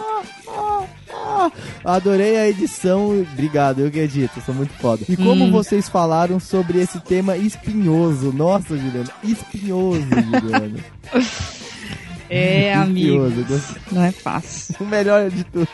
[1.84, 3.22] Adorei a edição.
[3.34, 5.03] Obrigado, eu que edito, sou muito foda.
[5.07, 5.52] E como Hum.
[5.52, 8.31] vocês falaram sobre esse tema espinhoso.
[8.34, 10.80] Nossa, Juliana, espinhoso, Juliana.
[12.31, 13.27] É, amigo.
[13.48, 13.81] Gostei.
[13.91, 14.76] Não é fácil.
[14.80, 15.68] O melhor de tudo.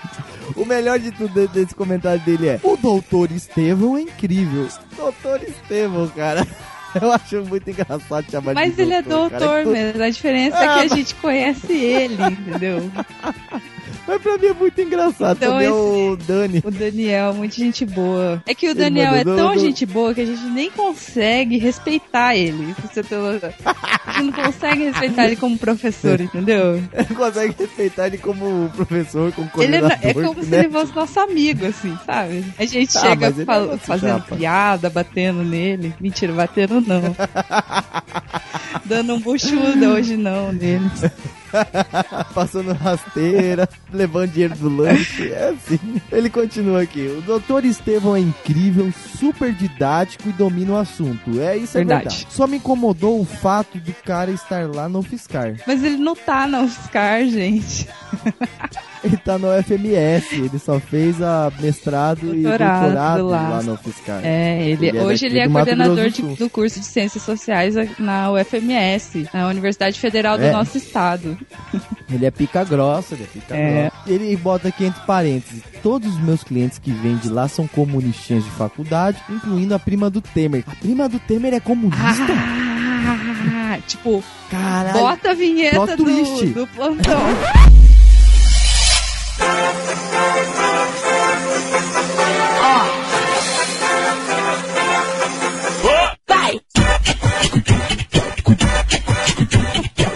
[0.56, 4.66] O melhor de tudo de- desse comentário dele é: O doutor Estevão é incrível.
[4.96, 6.48] Doutor Estevão, cara.
[7.02, 9.16] Eu acho muito engraçado chamar de Mas ele é cara.
[9.30, 10.02] doutor mesmo.
[10.02, 12.90] A diferença é que a gente conhece ele, entendeu?
[14.08, 15.38] Mas pra mim é muito engraçado.
[15.38, 16.62] Então Também é esse- o Dani.
[16.64, 18.42] O Daniel, muita gente boa.
[18.46, 22.36] É que o Daniel é tão mandou- gente boa que a gente nem consegue respeitar
[22.36, 22.76] ele.
[22.84, 23.16] Você ter.
[23.16, 26.84] A gente não consegue respeitar ele como professor, entendeu?
[27.10, 29.98] Não consegue respeitar ele como professor, como Ele é, coordenador.
[30.10, 30.60] é como se né?
[30.60, 32.46] ele fosse nosso amigo, assim, sabe?
[32.60, 34.36] A gente Ah, chega fal- é fazendo chapa.
[34.36, 35.94] piada, batendo nele.
[36.00, 37.16] Mentira, batendo não.
[38.86, 40.90] Dando um buchuda hoje não nele.
[42.34, 45.32] Passando rasteira, levando dinheiro do lanche.
[45.32, 46.02] É assim.
[46.12, 47.08] Ele continua aqui.
[47.18, 51.42] O doutor Estevão é incrível, super didático e domina o assunto.
[51.42, 52.10] É isso, é Verdade.
[52.10, 52.28] verdade.
[52.30, 55.56] Só me incomodou o fato do cara estar lá no Fiscar.
[55.68, 57.88] Mas ele não tá na UFSCar, gente.
[59.06, 63.62] Ele tá no FMS, ele só fez a mestrado e Doutorado doutorado lá, lá.
[63.64, 64.20] no Fiscar.
[64.24, 67.76] É, ele, Ele é hoje daqui ele é coordenador de- do curso de Ciências Sociais
[68.00, 70.52] na UFMS, na Universidade Federal do É.
[70.52, 71.38] nosso estado.
[72.12, 73.82] Ele é pica grossa, ele é pica É.
[73.90, 73.96] grossa.
[74.08, 78.44] Ele bota aqui entre parênteses: todos os meus clientes que vêm de lá são comunistinhas
[78.44, 80.64] de faculdade, incluindo a prima do Temer.
[80.68, 82.04] A prima do Temer é comunista?
[83.08, 85.00] Ah, tipo, Caralho.
[85.00, 87.20] bota a vinheta do, do plantão.
[96.28, 96.62] Vai!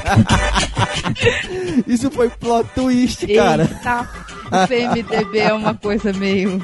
[1.87, 3.63] Isso foi plot twist, cara.
[3.63, 4.07] Eita,
[4.47, 6.61] o PMDB é uma coisa meio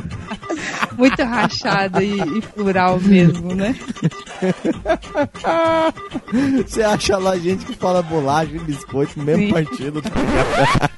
[0.98, 3.76] muito rachada e, e plural mesmo, né?
[6.66, 9.54] Você acha lá gente que fala bolacha e biscoito no mesmo Sim.
[9.54, 10.02] partido.
[10.02, 10.10] tá?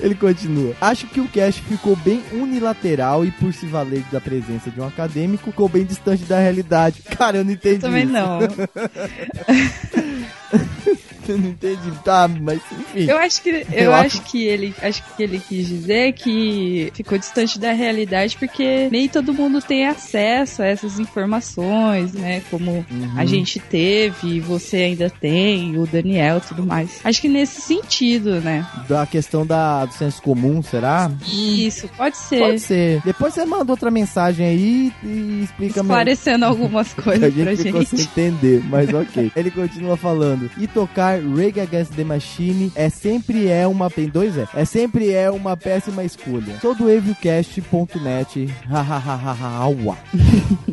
[0.00, 0.74] Ele continua.
[0.80, 4.86] Acho que o cast ficou bem unilateral e por se valer da presença de um
[4.86, 7.02] acadêmico, ficou bem distante da realidade.
[7.02, 7.78] Cara, eu não entendi.
[7.78, 8.12] Também isso.
[8.12, 8.38] não.
[11.28, 11.90] Eu não entendi.
[12.04, 13.04] Tá, mas enfim.
[13.10, 16.90] Eu acho que eu, Eu acho acho- que ele acho que ele quis dizer que
[16.94, 22.42] ficou distante da realidade porque nem todo mundo tem acesso a essas informações, né?
[22.50, 22.84] Como
[23.16, 27.00] a gente teve, você ainda tem, o Daniel, e tudo mais.
[27.04, 28.66] Acho que nesse sentido, né?
[28.88, 31.10] Da questão da, do senso comum, será?
[31.26, 32.38] Isso pode ser.
[32.40, 33.02] Pode ser.
[33.04, 35.80] Depois você manda outra mensagem aí e explica.
[35.80, 38.08] Esclarecendo algumas A coisas pra gente ficou sem gente.
[38.10, 39.32] entender, mas ok.
[39.36, 40.50] Ele continua falando.
[40.58, 43.90] E tocar Rage Against the Machine é sempre é uma.
[43.90, 44.46] Tem dois é?
[44.54, 46.58] É sempre é uma péssima escolha.
[46.60, 48.46] Sou do evilcast.net.
[48.68, 49.70] Hahaha.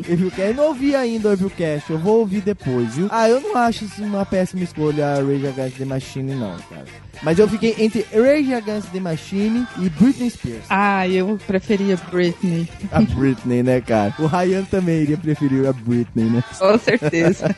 [0.08, 0.42] Evilcast.
[0.46, 1.90] Eu não ouvi ainda o Evilcast.
[1.90, 3.08] Eu vou ouvir depois, viu?
[3.10, 7.05] Ah, eu não acho isso uma péssima escolha Rage Against the Machine, não, cara.
[7.22, 10.64] Mas eu fiquei entre Rage Against the Machine e Britney Spears.
[10.68, 12.68] Ah, eu preferia Britney.
[12.92, 14.14] A Britney, né, cara?
[14.18, 16.44] O Ryan também iria preferir a Britney, né?
[16.58, 17.54] Com certeza.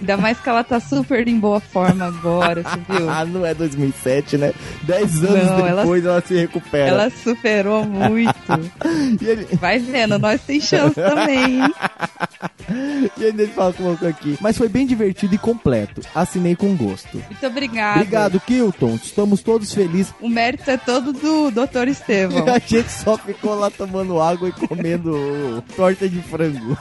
[0.00, 3.08] Ainda mais que ela tá super em boa forma agora, você viu?
[3.18, 4.52] Ah, não é 2007, né?
[4.82, 6.88] Dez anos Não, ela- depois ela, se recupera.
[6.88, 8.34] Ela superou muito.
[9.22, 11.74] Ele, Vai vendo, nós tem chance também, hein?
[13.18, 14.36] e ainda ele fala com aqui.
[14.40, 16.00] Mas foi bem divertido e completo.
[16.14, 17.18] Assinei com gosto.
[17.28, 18.00] Muito obrigada.
[18.00, 18.94] Obrigado, Kilton.
[18.94, 20.14] Estamos todos felizes.
[20.20, 21.88] O mérito é todo do Dr.
[21.88, 22.46] Estevão.
[22.52, 26.76] A gente só ficou lá tomando água e comendo torta de frango.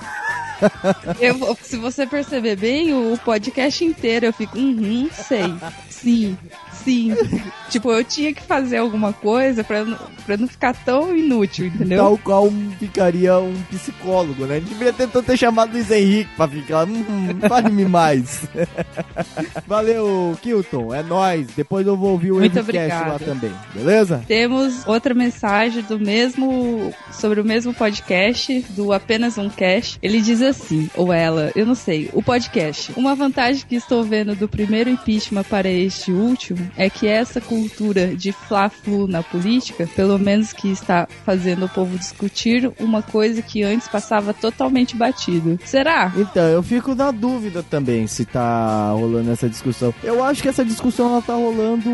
[1.20, 5.54] Eu- se você perceber bem, o podcast inteiro eu fico, uhum, sei.
[5.88, 6.36] Sim,
[6.84, 7.14] sim.
[7.70, 11.98] Tipo, eu tinha que fazer alguma coisa pra, não- pra não ficar tão inútil, entendeu?
[11.98, 12.50] Tal qual
[12.80, 14.56] ficaria um psicólogo, né?
[14.56, 16.88] A gente deveria ter, ter chamado Luiz Henrique pra ficar.
[16.88, 18.48] Hum, fale-me mais.
[19.68, 20.94] Valeu, Kilton.
[20.94, 21.48] É nóis.
[21.56, 23.52] Depois eu vou ouvir o Muito Evcast lá também.
[23.74, 24.24] Beleza?
[24.28, 29.98] Temos outra mensagem do mesmo sobre o mesmo podcast do apenas um cast.
[30.02, 32.92] Ele diz assim, ou ela, eu não sei, o podcast.
[32.96, 38.16] Uma vantagem que estou vendo do primeiro impeachment para este último é que essa cultura
[38.16, 43.64] de fla-flu na política, pelo menos que está fazendo o povo discutir uma coisa que
[43.64, 45.60] antes passava totalmente batido.
[45.66, 46.12] Será?
[46.16, 49.94] Então, eu fico na dúvida também se tá rolando essa discussão.
[50.04, 51.90] Eu acho que essa discussão ela tá rolando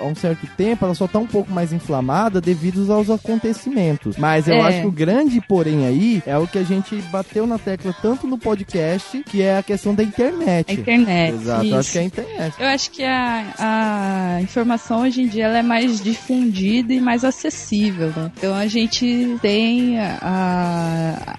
[0.00, 4.16] há um certo tempo, ela só tá um pouco mais inflamada devido aos acontecimentos.
[4.16, 4.60] Mas eu É.
[4.60, 8.26] acho que o grande porém aí é o que a gente bateu na tecla tanto
[8.26, 10.70] no podcast, que é a questão da internet.
[10.70, 11.34] A internet.
[11.34, 12.54] Exato, eu acho que é a internet.
[12.58, 17.24] Eu acho que a, a informação hoje em dia ela é mais difundida e mais
[17.24, 18.30] acessível, né?
[18.36, 21.38] Então a gente tem a.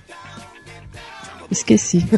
[1.53, 2.03] Esqueci.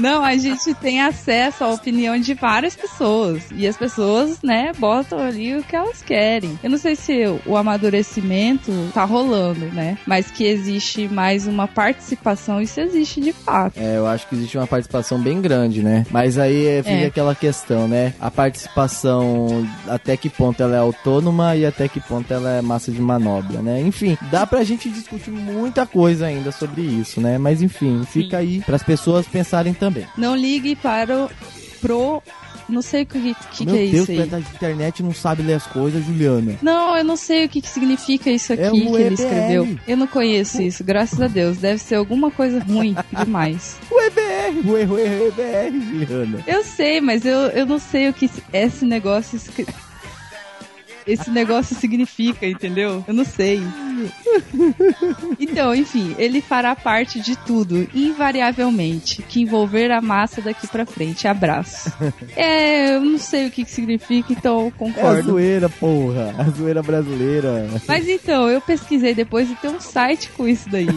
[0.00, 3.42] Não, a gente tem acesso à opinião de várias pessoas.
[3.54, 6.58] E as pessoas, né, botam ali o que elas querem.
[6.62, 9.96] Eu não sei se o amadurecimento tá rolando, né?
[10.04, 13.78] Mas que existe mais uma participação, isso existe de fato.
[13.78, 16.04] É, eu acho que existe uma participação bem grande, né?
[16.10, 17.06] Mas aí é, fica É.
[17.06, 18.14] aquela questão, né?
[18.20, 22.90] A participação, até que ponto ela é autônoma e até que ponto ela é massa
[22.90, 23.80] de manobra, né?
[23.80, 27.33] Enfim, dá pra gente discutir muita coisa ainda sobre isso, né?
[27.38, 30.06] Mas enfim, fica aí pras pessoas pensarem também.
[30.16, 31.30] Não ligue para o
[31.80, 32.22] pro.
[32.66, 35.12] Não sei o que, que, Meu que é Deus, isso tu é da internet não
[35.12, 36.56] sabe ler as coisas, Juliana.
[36.62, 39.12] Não, eu não sei o que, que significa isso aqui É que ele EBL.
[39.12, 39.78] escreveu.
[39.86, 41.58] Eu não conheço isso, graças a Deus.
[41.58, 43.76] Deve ser alguma coisa ruim demais.
[43.90, 46.44] O EBR, o erro é EBR, Juliana.
[46.46, 49.38] Eu sei, mas eu, eu não sei o que esse negócio.
[51.06, 53.04] Esse negócio significa, entendeu?
[53.06, 53.60] Eu não sei.
[55.38, 61.28] Então, enfim, ele fará parte de tudo, invariavelmente, que envolver a massa daqui pra frente.
[61.28, 61.92] Abraço.
[62.36, 65.22] É, eu não sei o que, que significa, então eu É a concordo.
[65.22, 66.34] zoeira, porra.
[66.38, 67.68] A zoeira brasileira.
[67.86, 70.88] Mas então, eu pesquisei depois e tem um site com isso daí.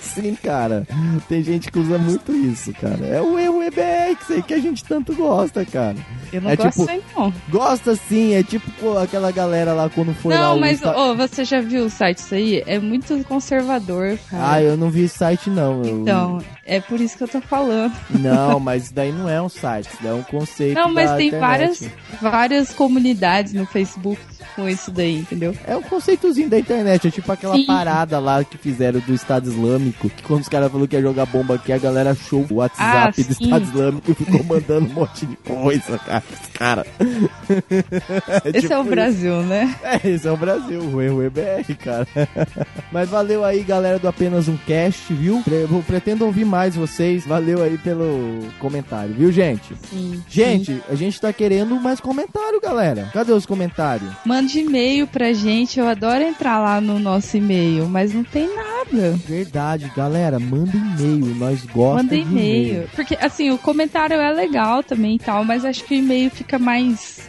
[0.00, 0.84] Sim, cara.
[1.28, 3.06] Tem gente que usa muito isso, cara.
[3.06, 5.94] É o EBR, que sei que a gente tanto gosta, cara.
[6.32, 7.32] Eu não É gosto tipo- aí, não.
[7.48, 10.40] Gosta sim, é tipo aquela galera lá quando foi lá.
[10.40, 12.62] Não, o mas Insta- ô, você já viu o site isso aí?
[12.66, 14.52] É muito conservador, cara.
[14.52, 15.82] Ah, eu não vi esse site não.
[15.82, 17.92] eu- Então, é por isso que eu tô falando.
[18.10, 20.74] Não, mas isso daí não é um site, isso daí é um conceito.
[20.74, 21.40] Não, mas tem internet.
[21.40, 21.90] várias,
[22.20, 24.20] várias comunidades no Facebook
[24.54, 25.54] com isso daí, entendeu?
[25.66, 27.64] É um conceitozinho da internet, é tipo aquela Sim.
[27.66, 31.26] parada lá que fizeram do Estado Islâmico, que quando os caras falaram que ia jogar
[31.26, 33.32] bomba aqui, a galera achou o WhatsApp Ah, do.
[33.44, 36.17] Estado Islâmico e ficou mandando um monte de coisa, cara.
[36.54, 36.86] Cara.
[38.44, 38.90] Esse tipo é o isso.
[38.90, 39.74] Brasil, né?
[39.82, 42.06] É, esse é o Brasil, o erro EBR, cara.
[42.92, 45.42] Mas valeu aí, galera do Apenas Um Cast, viu?
[45.46, 47.24] Eu pretendo ouvir mais vocês.
[47.26, 49.74] Valeu aí pelo comentário, viu, gente?
[49.90, 50.22] Sim.
[50.28, 53.08] Gente, a gente tá querendo mais comentário, galera.
[53.12, 54.10] Cadê os comentários?
[54.24, 59.18] Mande e-mail pra gente, eu adoro entrar lá no nosso e-mail, mas não tem nada.
[59.26, 62.88] Verdade, galera, manda e-mail, nós gostamos Manda e-mail.
[62.94, 66.58] Porque, assim, o comentário é legal também e tal, mas acho que o e-mail fica
[66.58, 67.28] mais.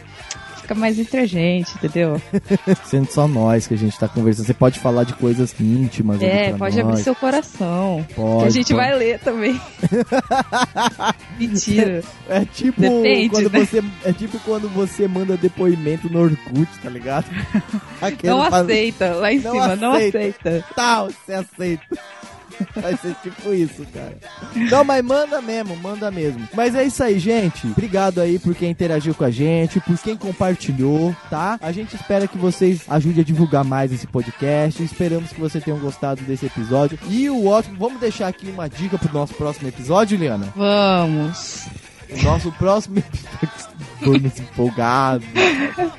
[0.62, 2.22] Fica mais entre a gente, entendeu?
[2.86, 6.52] Sendo só nós que a gente tá conversando, você pode falar de coisas íntimas É,
[6.52, 6.86] pode nós.
[6.86, 8.06] abrir seu coração.
[8.14, 8.86] Pode, que a gente pode.
[8.88, 9.60] vai ler também.
[11.38, 12.02] Mentira.
[12.28, 13.64] É tipo Depende, quando né?
[13.64, 17.26] você é tipo quando você manda depoimento no Orkut, tá ligado?
[18.00, 20.18] Aquele Não faz- aceita, lá em Não cima, não aceita.
[20.18, 20.64] aceita.
[20.76, 21.98] Tal, você aceita.
[22.80, 24.16] Vai ser tipo isso, cara.
[24.70, 26.48] Não, mas manda mesmo, manda mesmo.
[26.54, 27.66] Mas é isso aí, gente.
[27.66, 31.58] Obrigado aí por quem interagiu com a gente, por quem compartilhou, tá?
[31.60, 34.82] A gente espera que vocês ajudem a divulgar mais esse podcast.
[34.82, 36.98] Esperamos que vocês tenham gostado desse episódio.
[37.08, 40.52] E o ótimo, vamos deixar aqui uma dica pro nosso próximo episódio, Liana?
[40.56, 41.66] Vamos.
[42.10, 43.59] O nosso próximo episódio.
[44.00, 45.26] Vamos empolgados.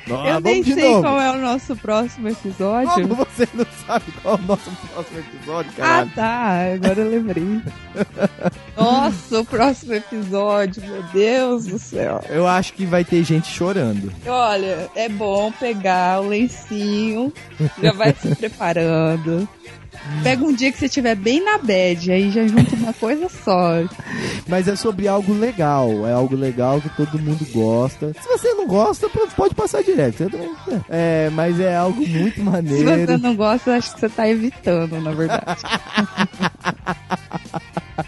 [0.07, 1.01] Nossa, Eu nem sei novo.
[1.03, 3.07] qual é o nosso próximo episódio.
[3.07, 6.11] Como você não sabe qual é o nosso próximo episódio, Ah, caralho?
[6.15, 6.73] tá.
[6.75, 7.61] Agora eu lembrei.
[8.77, 12.23] Nossa, o próximo episódio, meu Deus do céu.
[12.29, 14.11] Eu acho que vai ter gente chorando.
[14.25, 17.31] Olha, é bom pegar o lencinho,
[17.81, 19.47] já vai se preparando.
[20.23, 23.71] Pega um dia que você estiver bem na bad, aí já junta uma coisa só.
[24.47, 26.07] Mas é sobre algo legal.
[26.07, 28.13] É algo legal que todo mundo gosta.
[28.21, 30.29] Se você não gosta, pode passar direto.
[30.89, 33.05] É, mas é algo muito Se maneiro.
[33.05, 35.61] você não gosta, acho que você tá evitando, na verdade.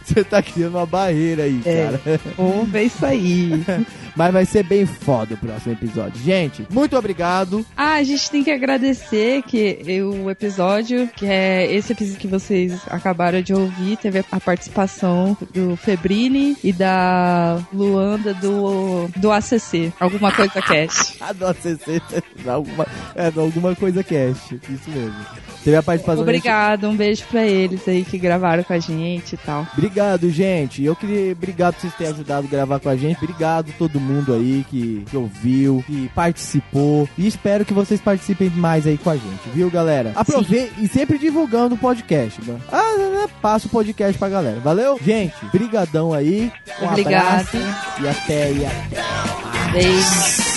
[0.06, 1.86] Você tá criando uma barreira aí, É.
[1.86, 2.02] cara.
[2.38, 3.64] Vamos ver isso aí.
[4.16, 6.22] Mas vai ser bem foda o próximo episódio.
[6.24, 7.66] Gente, muito obrigado.
[7.76, 12.82] Ah, a gente tem que agradecer que o episódio, que é esse episódio que vocês
[12.88, 19.92] acabaram de ouvir, teve a participação do Febrini e da Luanda do, do ACC.
[20.00, 21.14] Alguma coisa cast.
[21.24, 22.02] Ah, do ACC,
[22.46, 22.86] alguma,
[23.16, 24.60] é, alguma coisa cast.
[24.70, 25.16] Isso mesmo.
[25.64, 29.38] Teve a participação Obrigado, um beijo pra eles aí que gravaram com a gente e
[29.38, 29.66] tal.
[29.72, 30.84] Obrigado, gente.
[30.84, 31.32] Eu queria.
[31.32, 33.24] Obrigado por vocês terem ajudado a gravar com a gente.
[33.24, 34.03] Obrigado a todo mundo
[34.34, 37.08] aí que, que ouviu, que participou.
[37.18, 40.12] E espero que vocês participem mais aí com a gente, viu, galera?
[40.16, 42.62] Aproveite e sempre divulgando o podcast, mano.
[42.72, 43.28] Ah, né?
[43.42, 44.60] Passa o podcast pra galera.
[44.60, 45.00] Valeu?
[45.04, 46.52] Gente, brigadão aí.
[46.82, 47.24] Um Obrigado.
[47.24, 47.58] abraço
[48.02, 49.72] e até e até.
[49.72, 50.53] Beijo.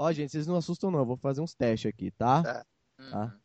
[0.00, 1.00] Ó, gente, vocês não assustam não.
[1.00, 2.42] Eu vou fazer uns testes aqui, tá?
[2.44, 2.66] Tá.
[3.10, 3.36] Tá.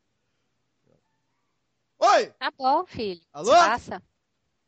[1.97, 2.27] Oi!
[2.37, 3.21] Tá bom, filho.
[3.33, 3.51] Alô?
[3.51, 4.03] Passa.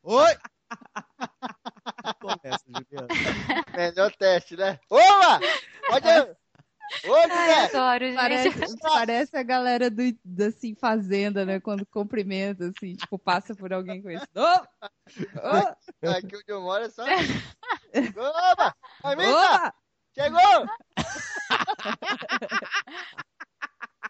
[0.01, 0.35] Oi!
[2.19, 3.07] Começa, Juliana.
[3.77, 4.79] Melhor teste, né?
[4.89, 5.39] Opa!
[5.87, 6.07] Pode.
[6.07, 7.77] Oi, Ai, Guilherme!
[7.77, 8.15] adoro, gente.
[8.15, 11.59] Parece, parece a galera do, do, assim, Fazenda, né?
[11.59, 14.41] Quando cumprimenta, assim, tipo, passa por alguém conhecido.
[14.41, 14.43] Ô!
[14.43, 16.09] Ô!
[16.09, 17.03] Aqui onde eu moro é só.
[17.03, 18.75] Opa!
[19.03, 19.29] Amiga!
[19.29, 19.84] Opa!
[20.17, 20.65] Chegou!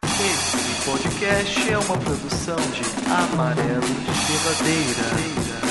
[0.04, 3.82] Esse podcast é uma produção de Amarelo
[4.28, 5.65] Geladeira.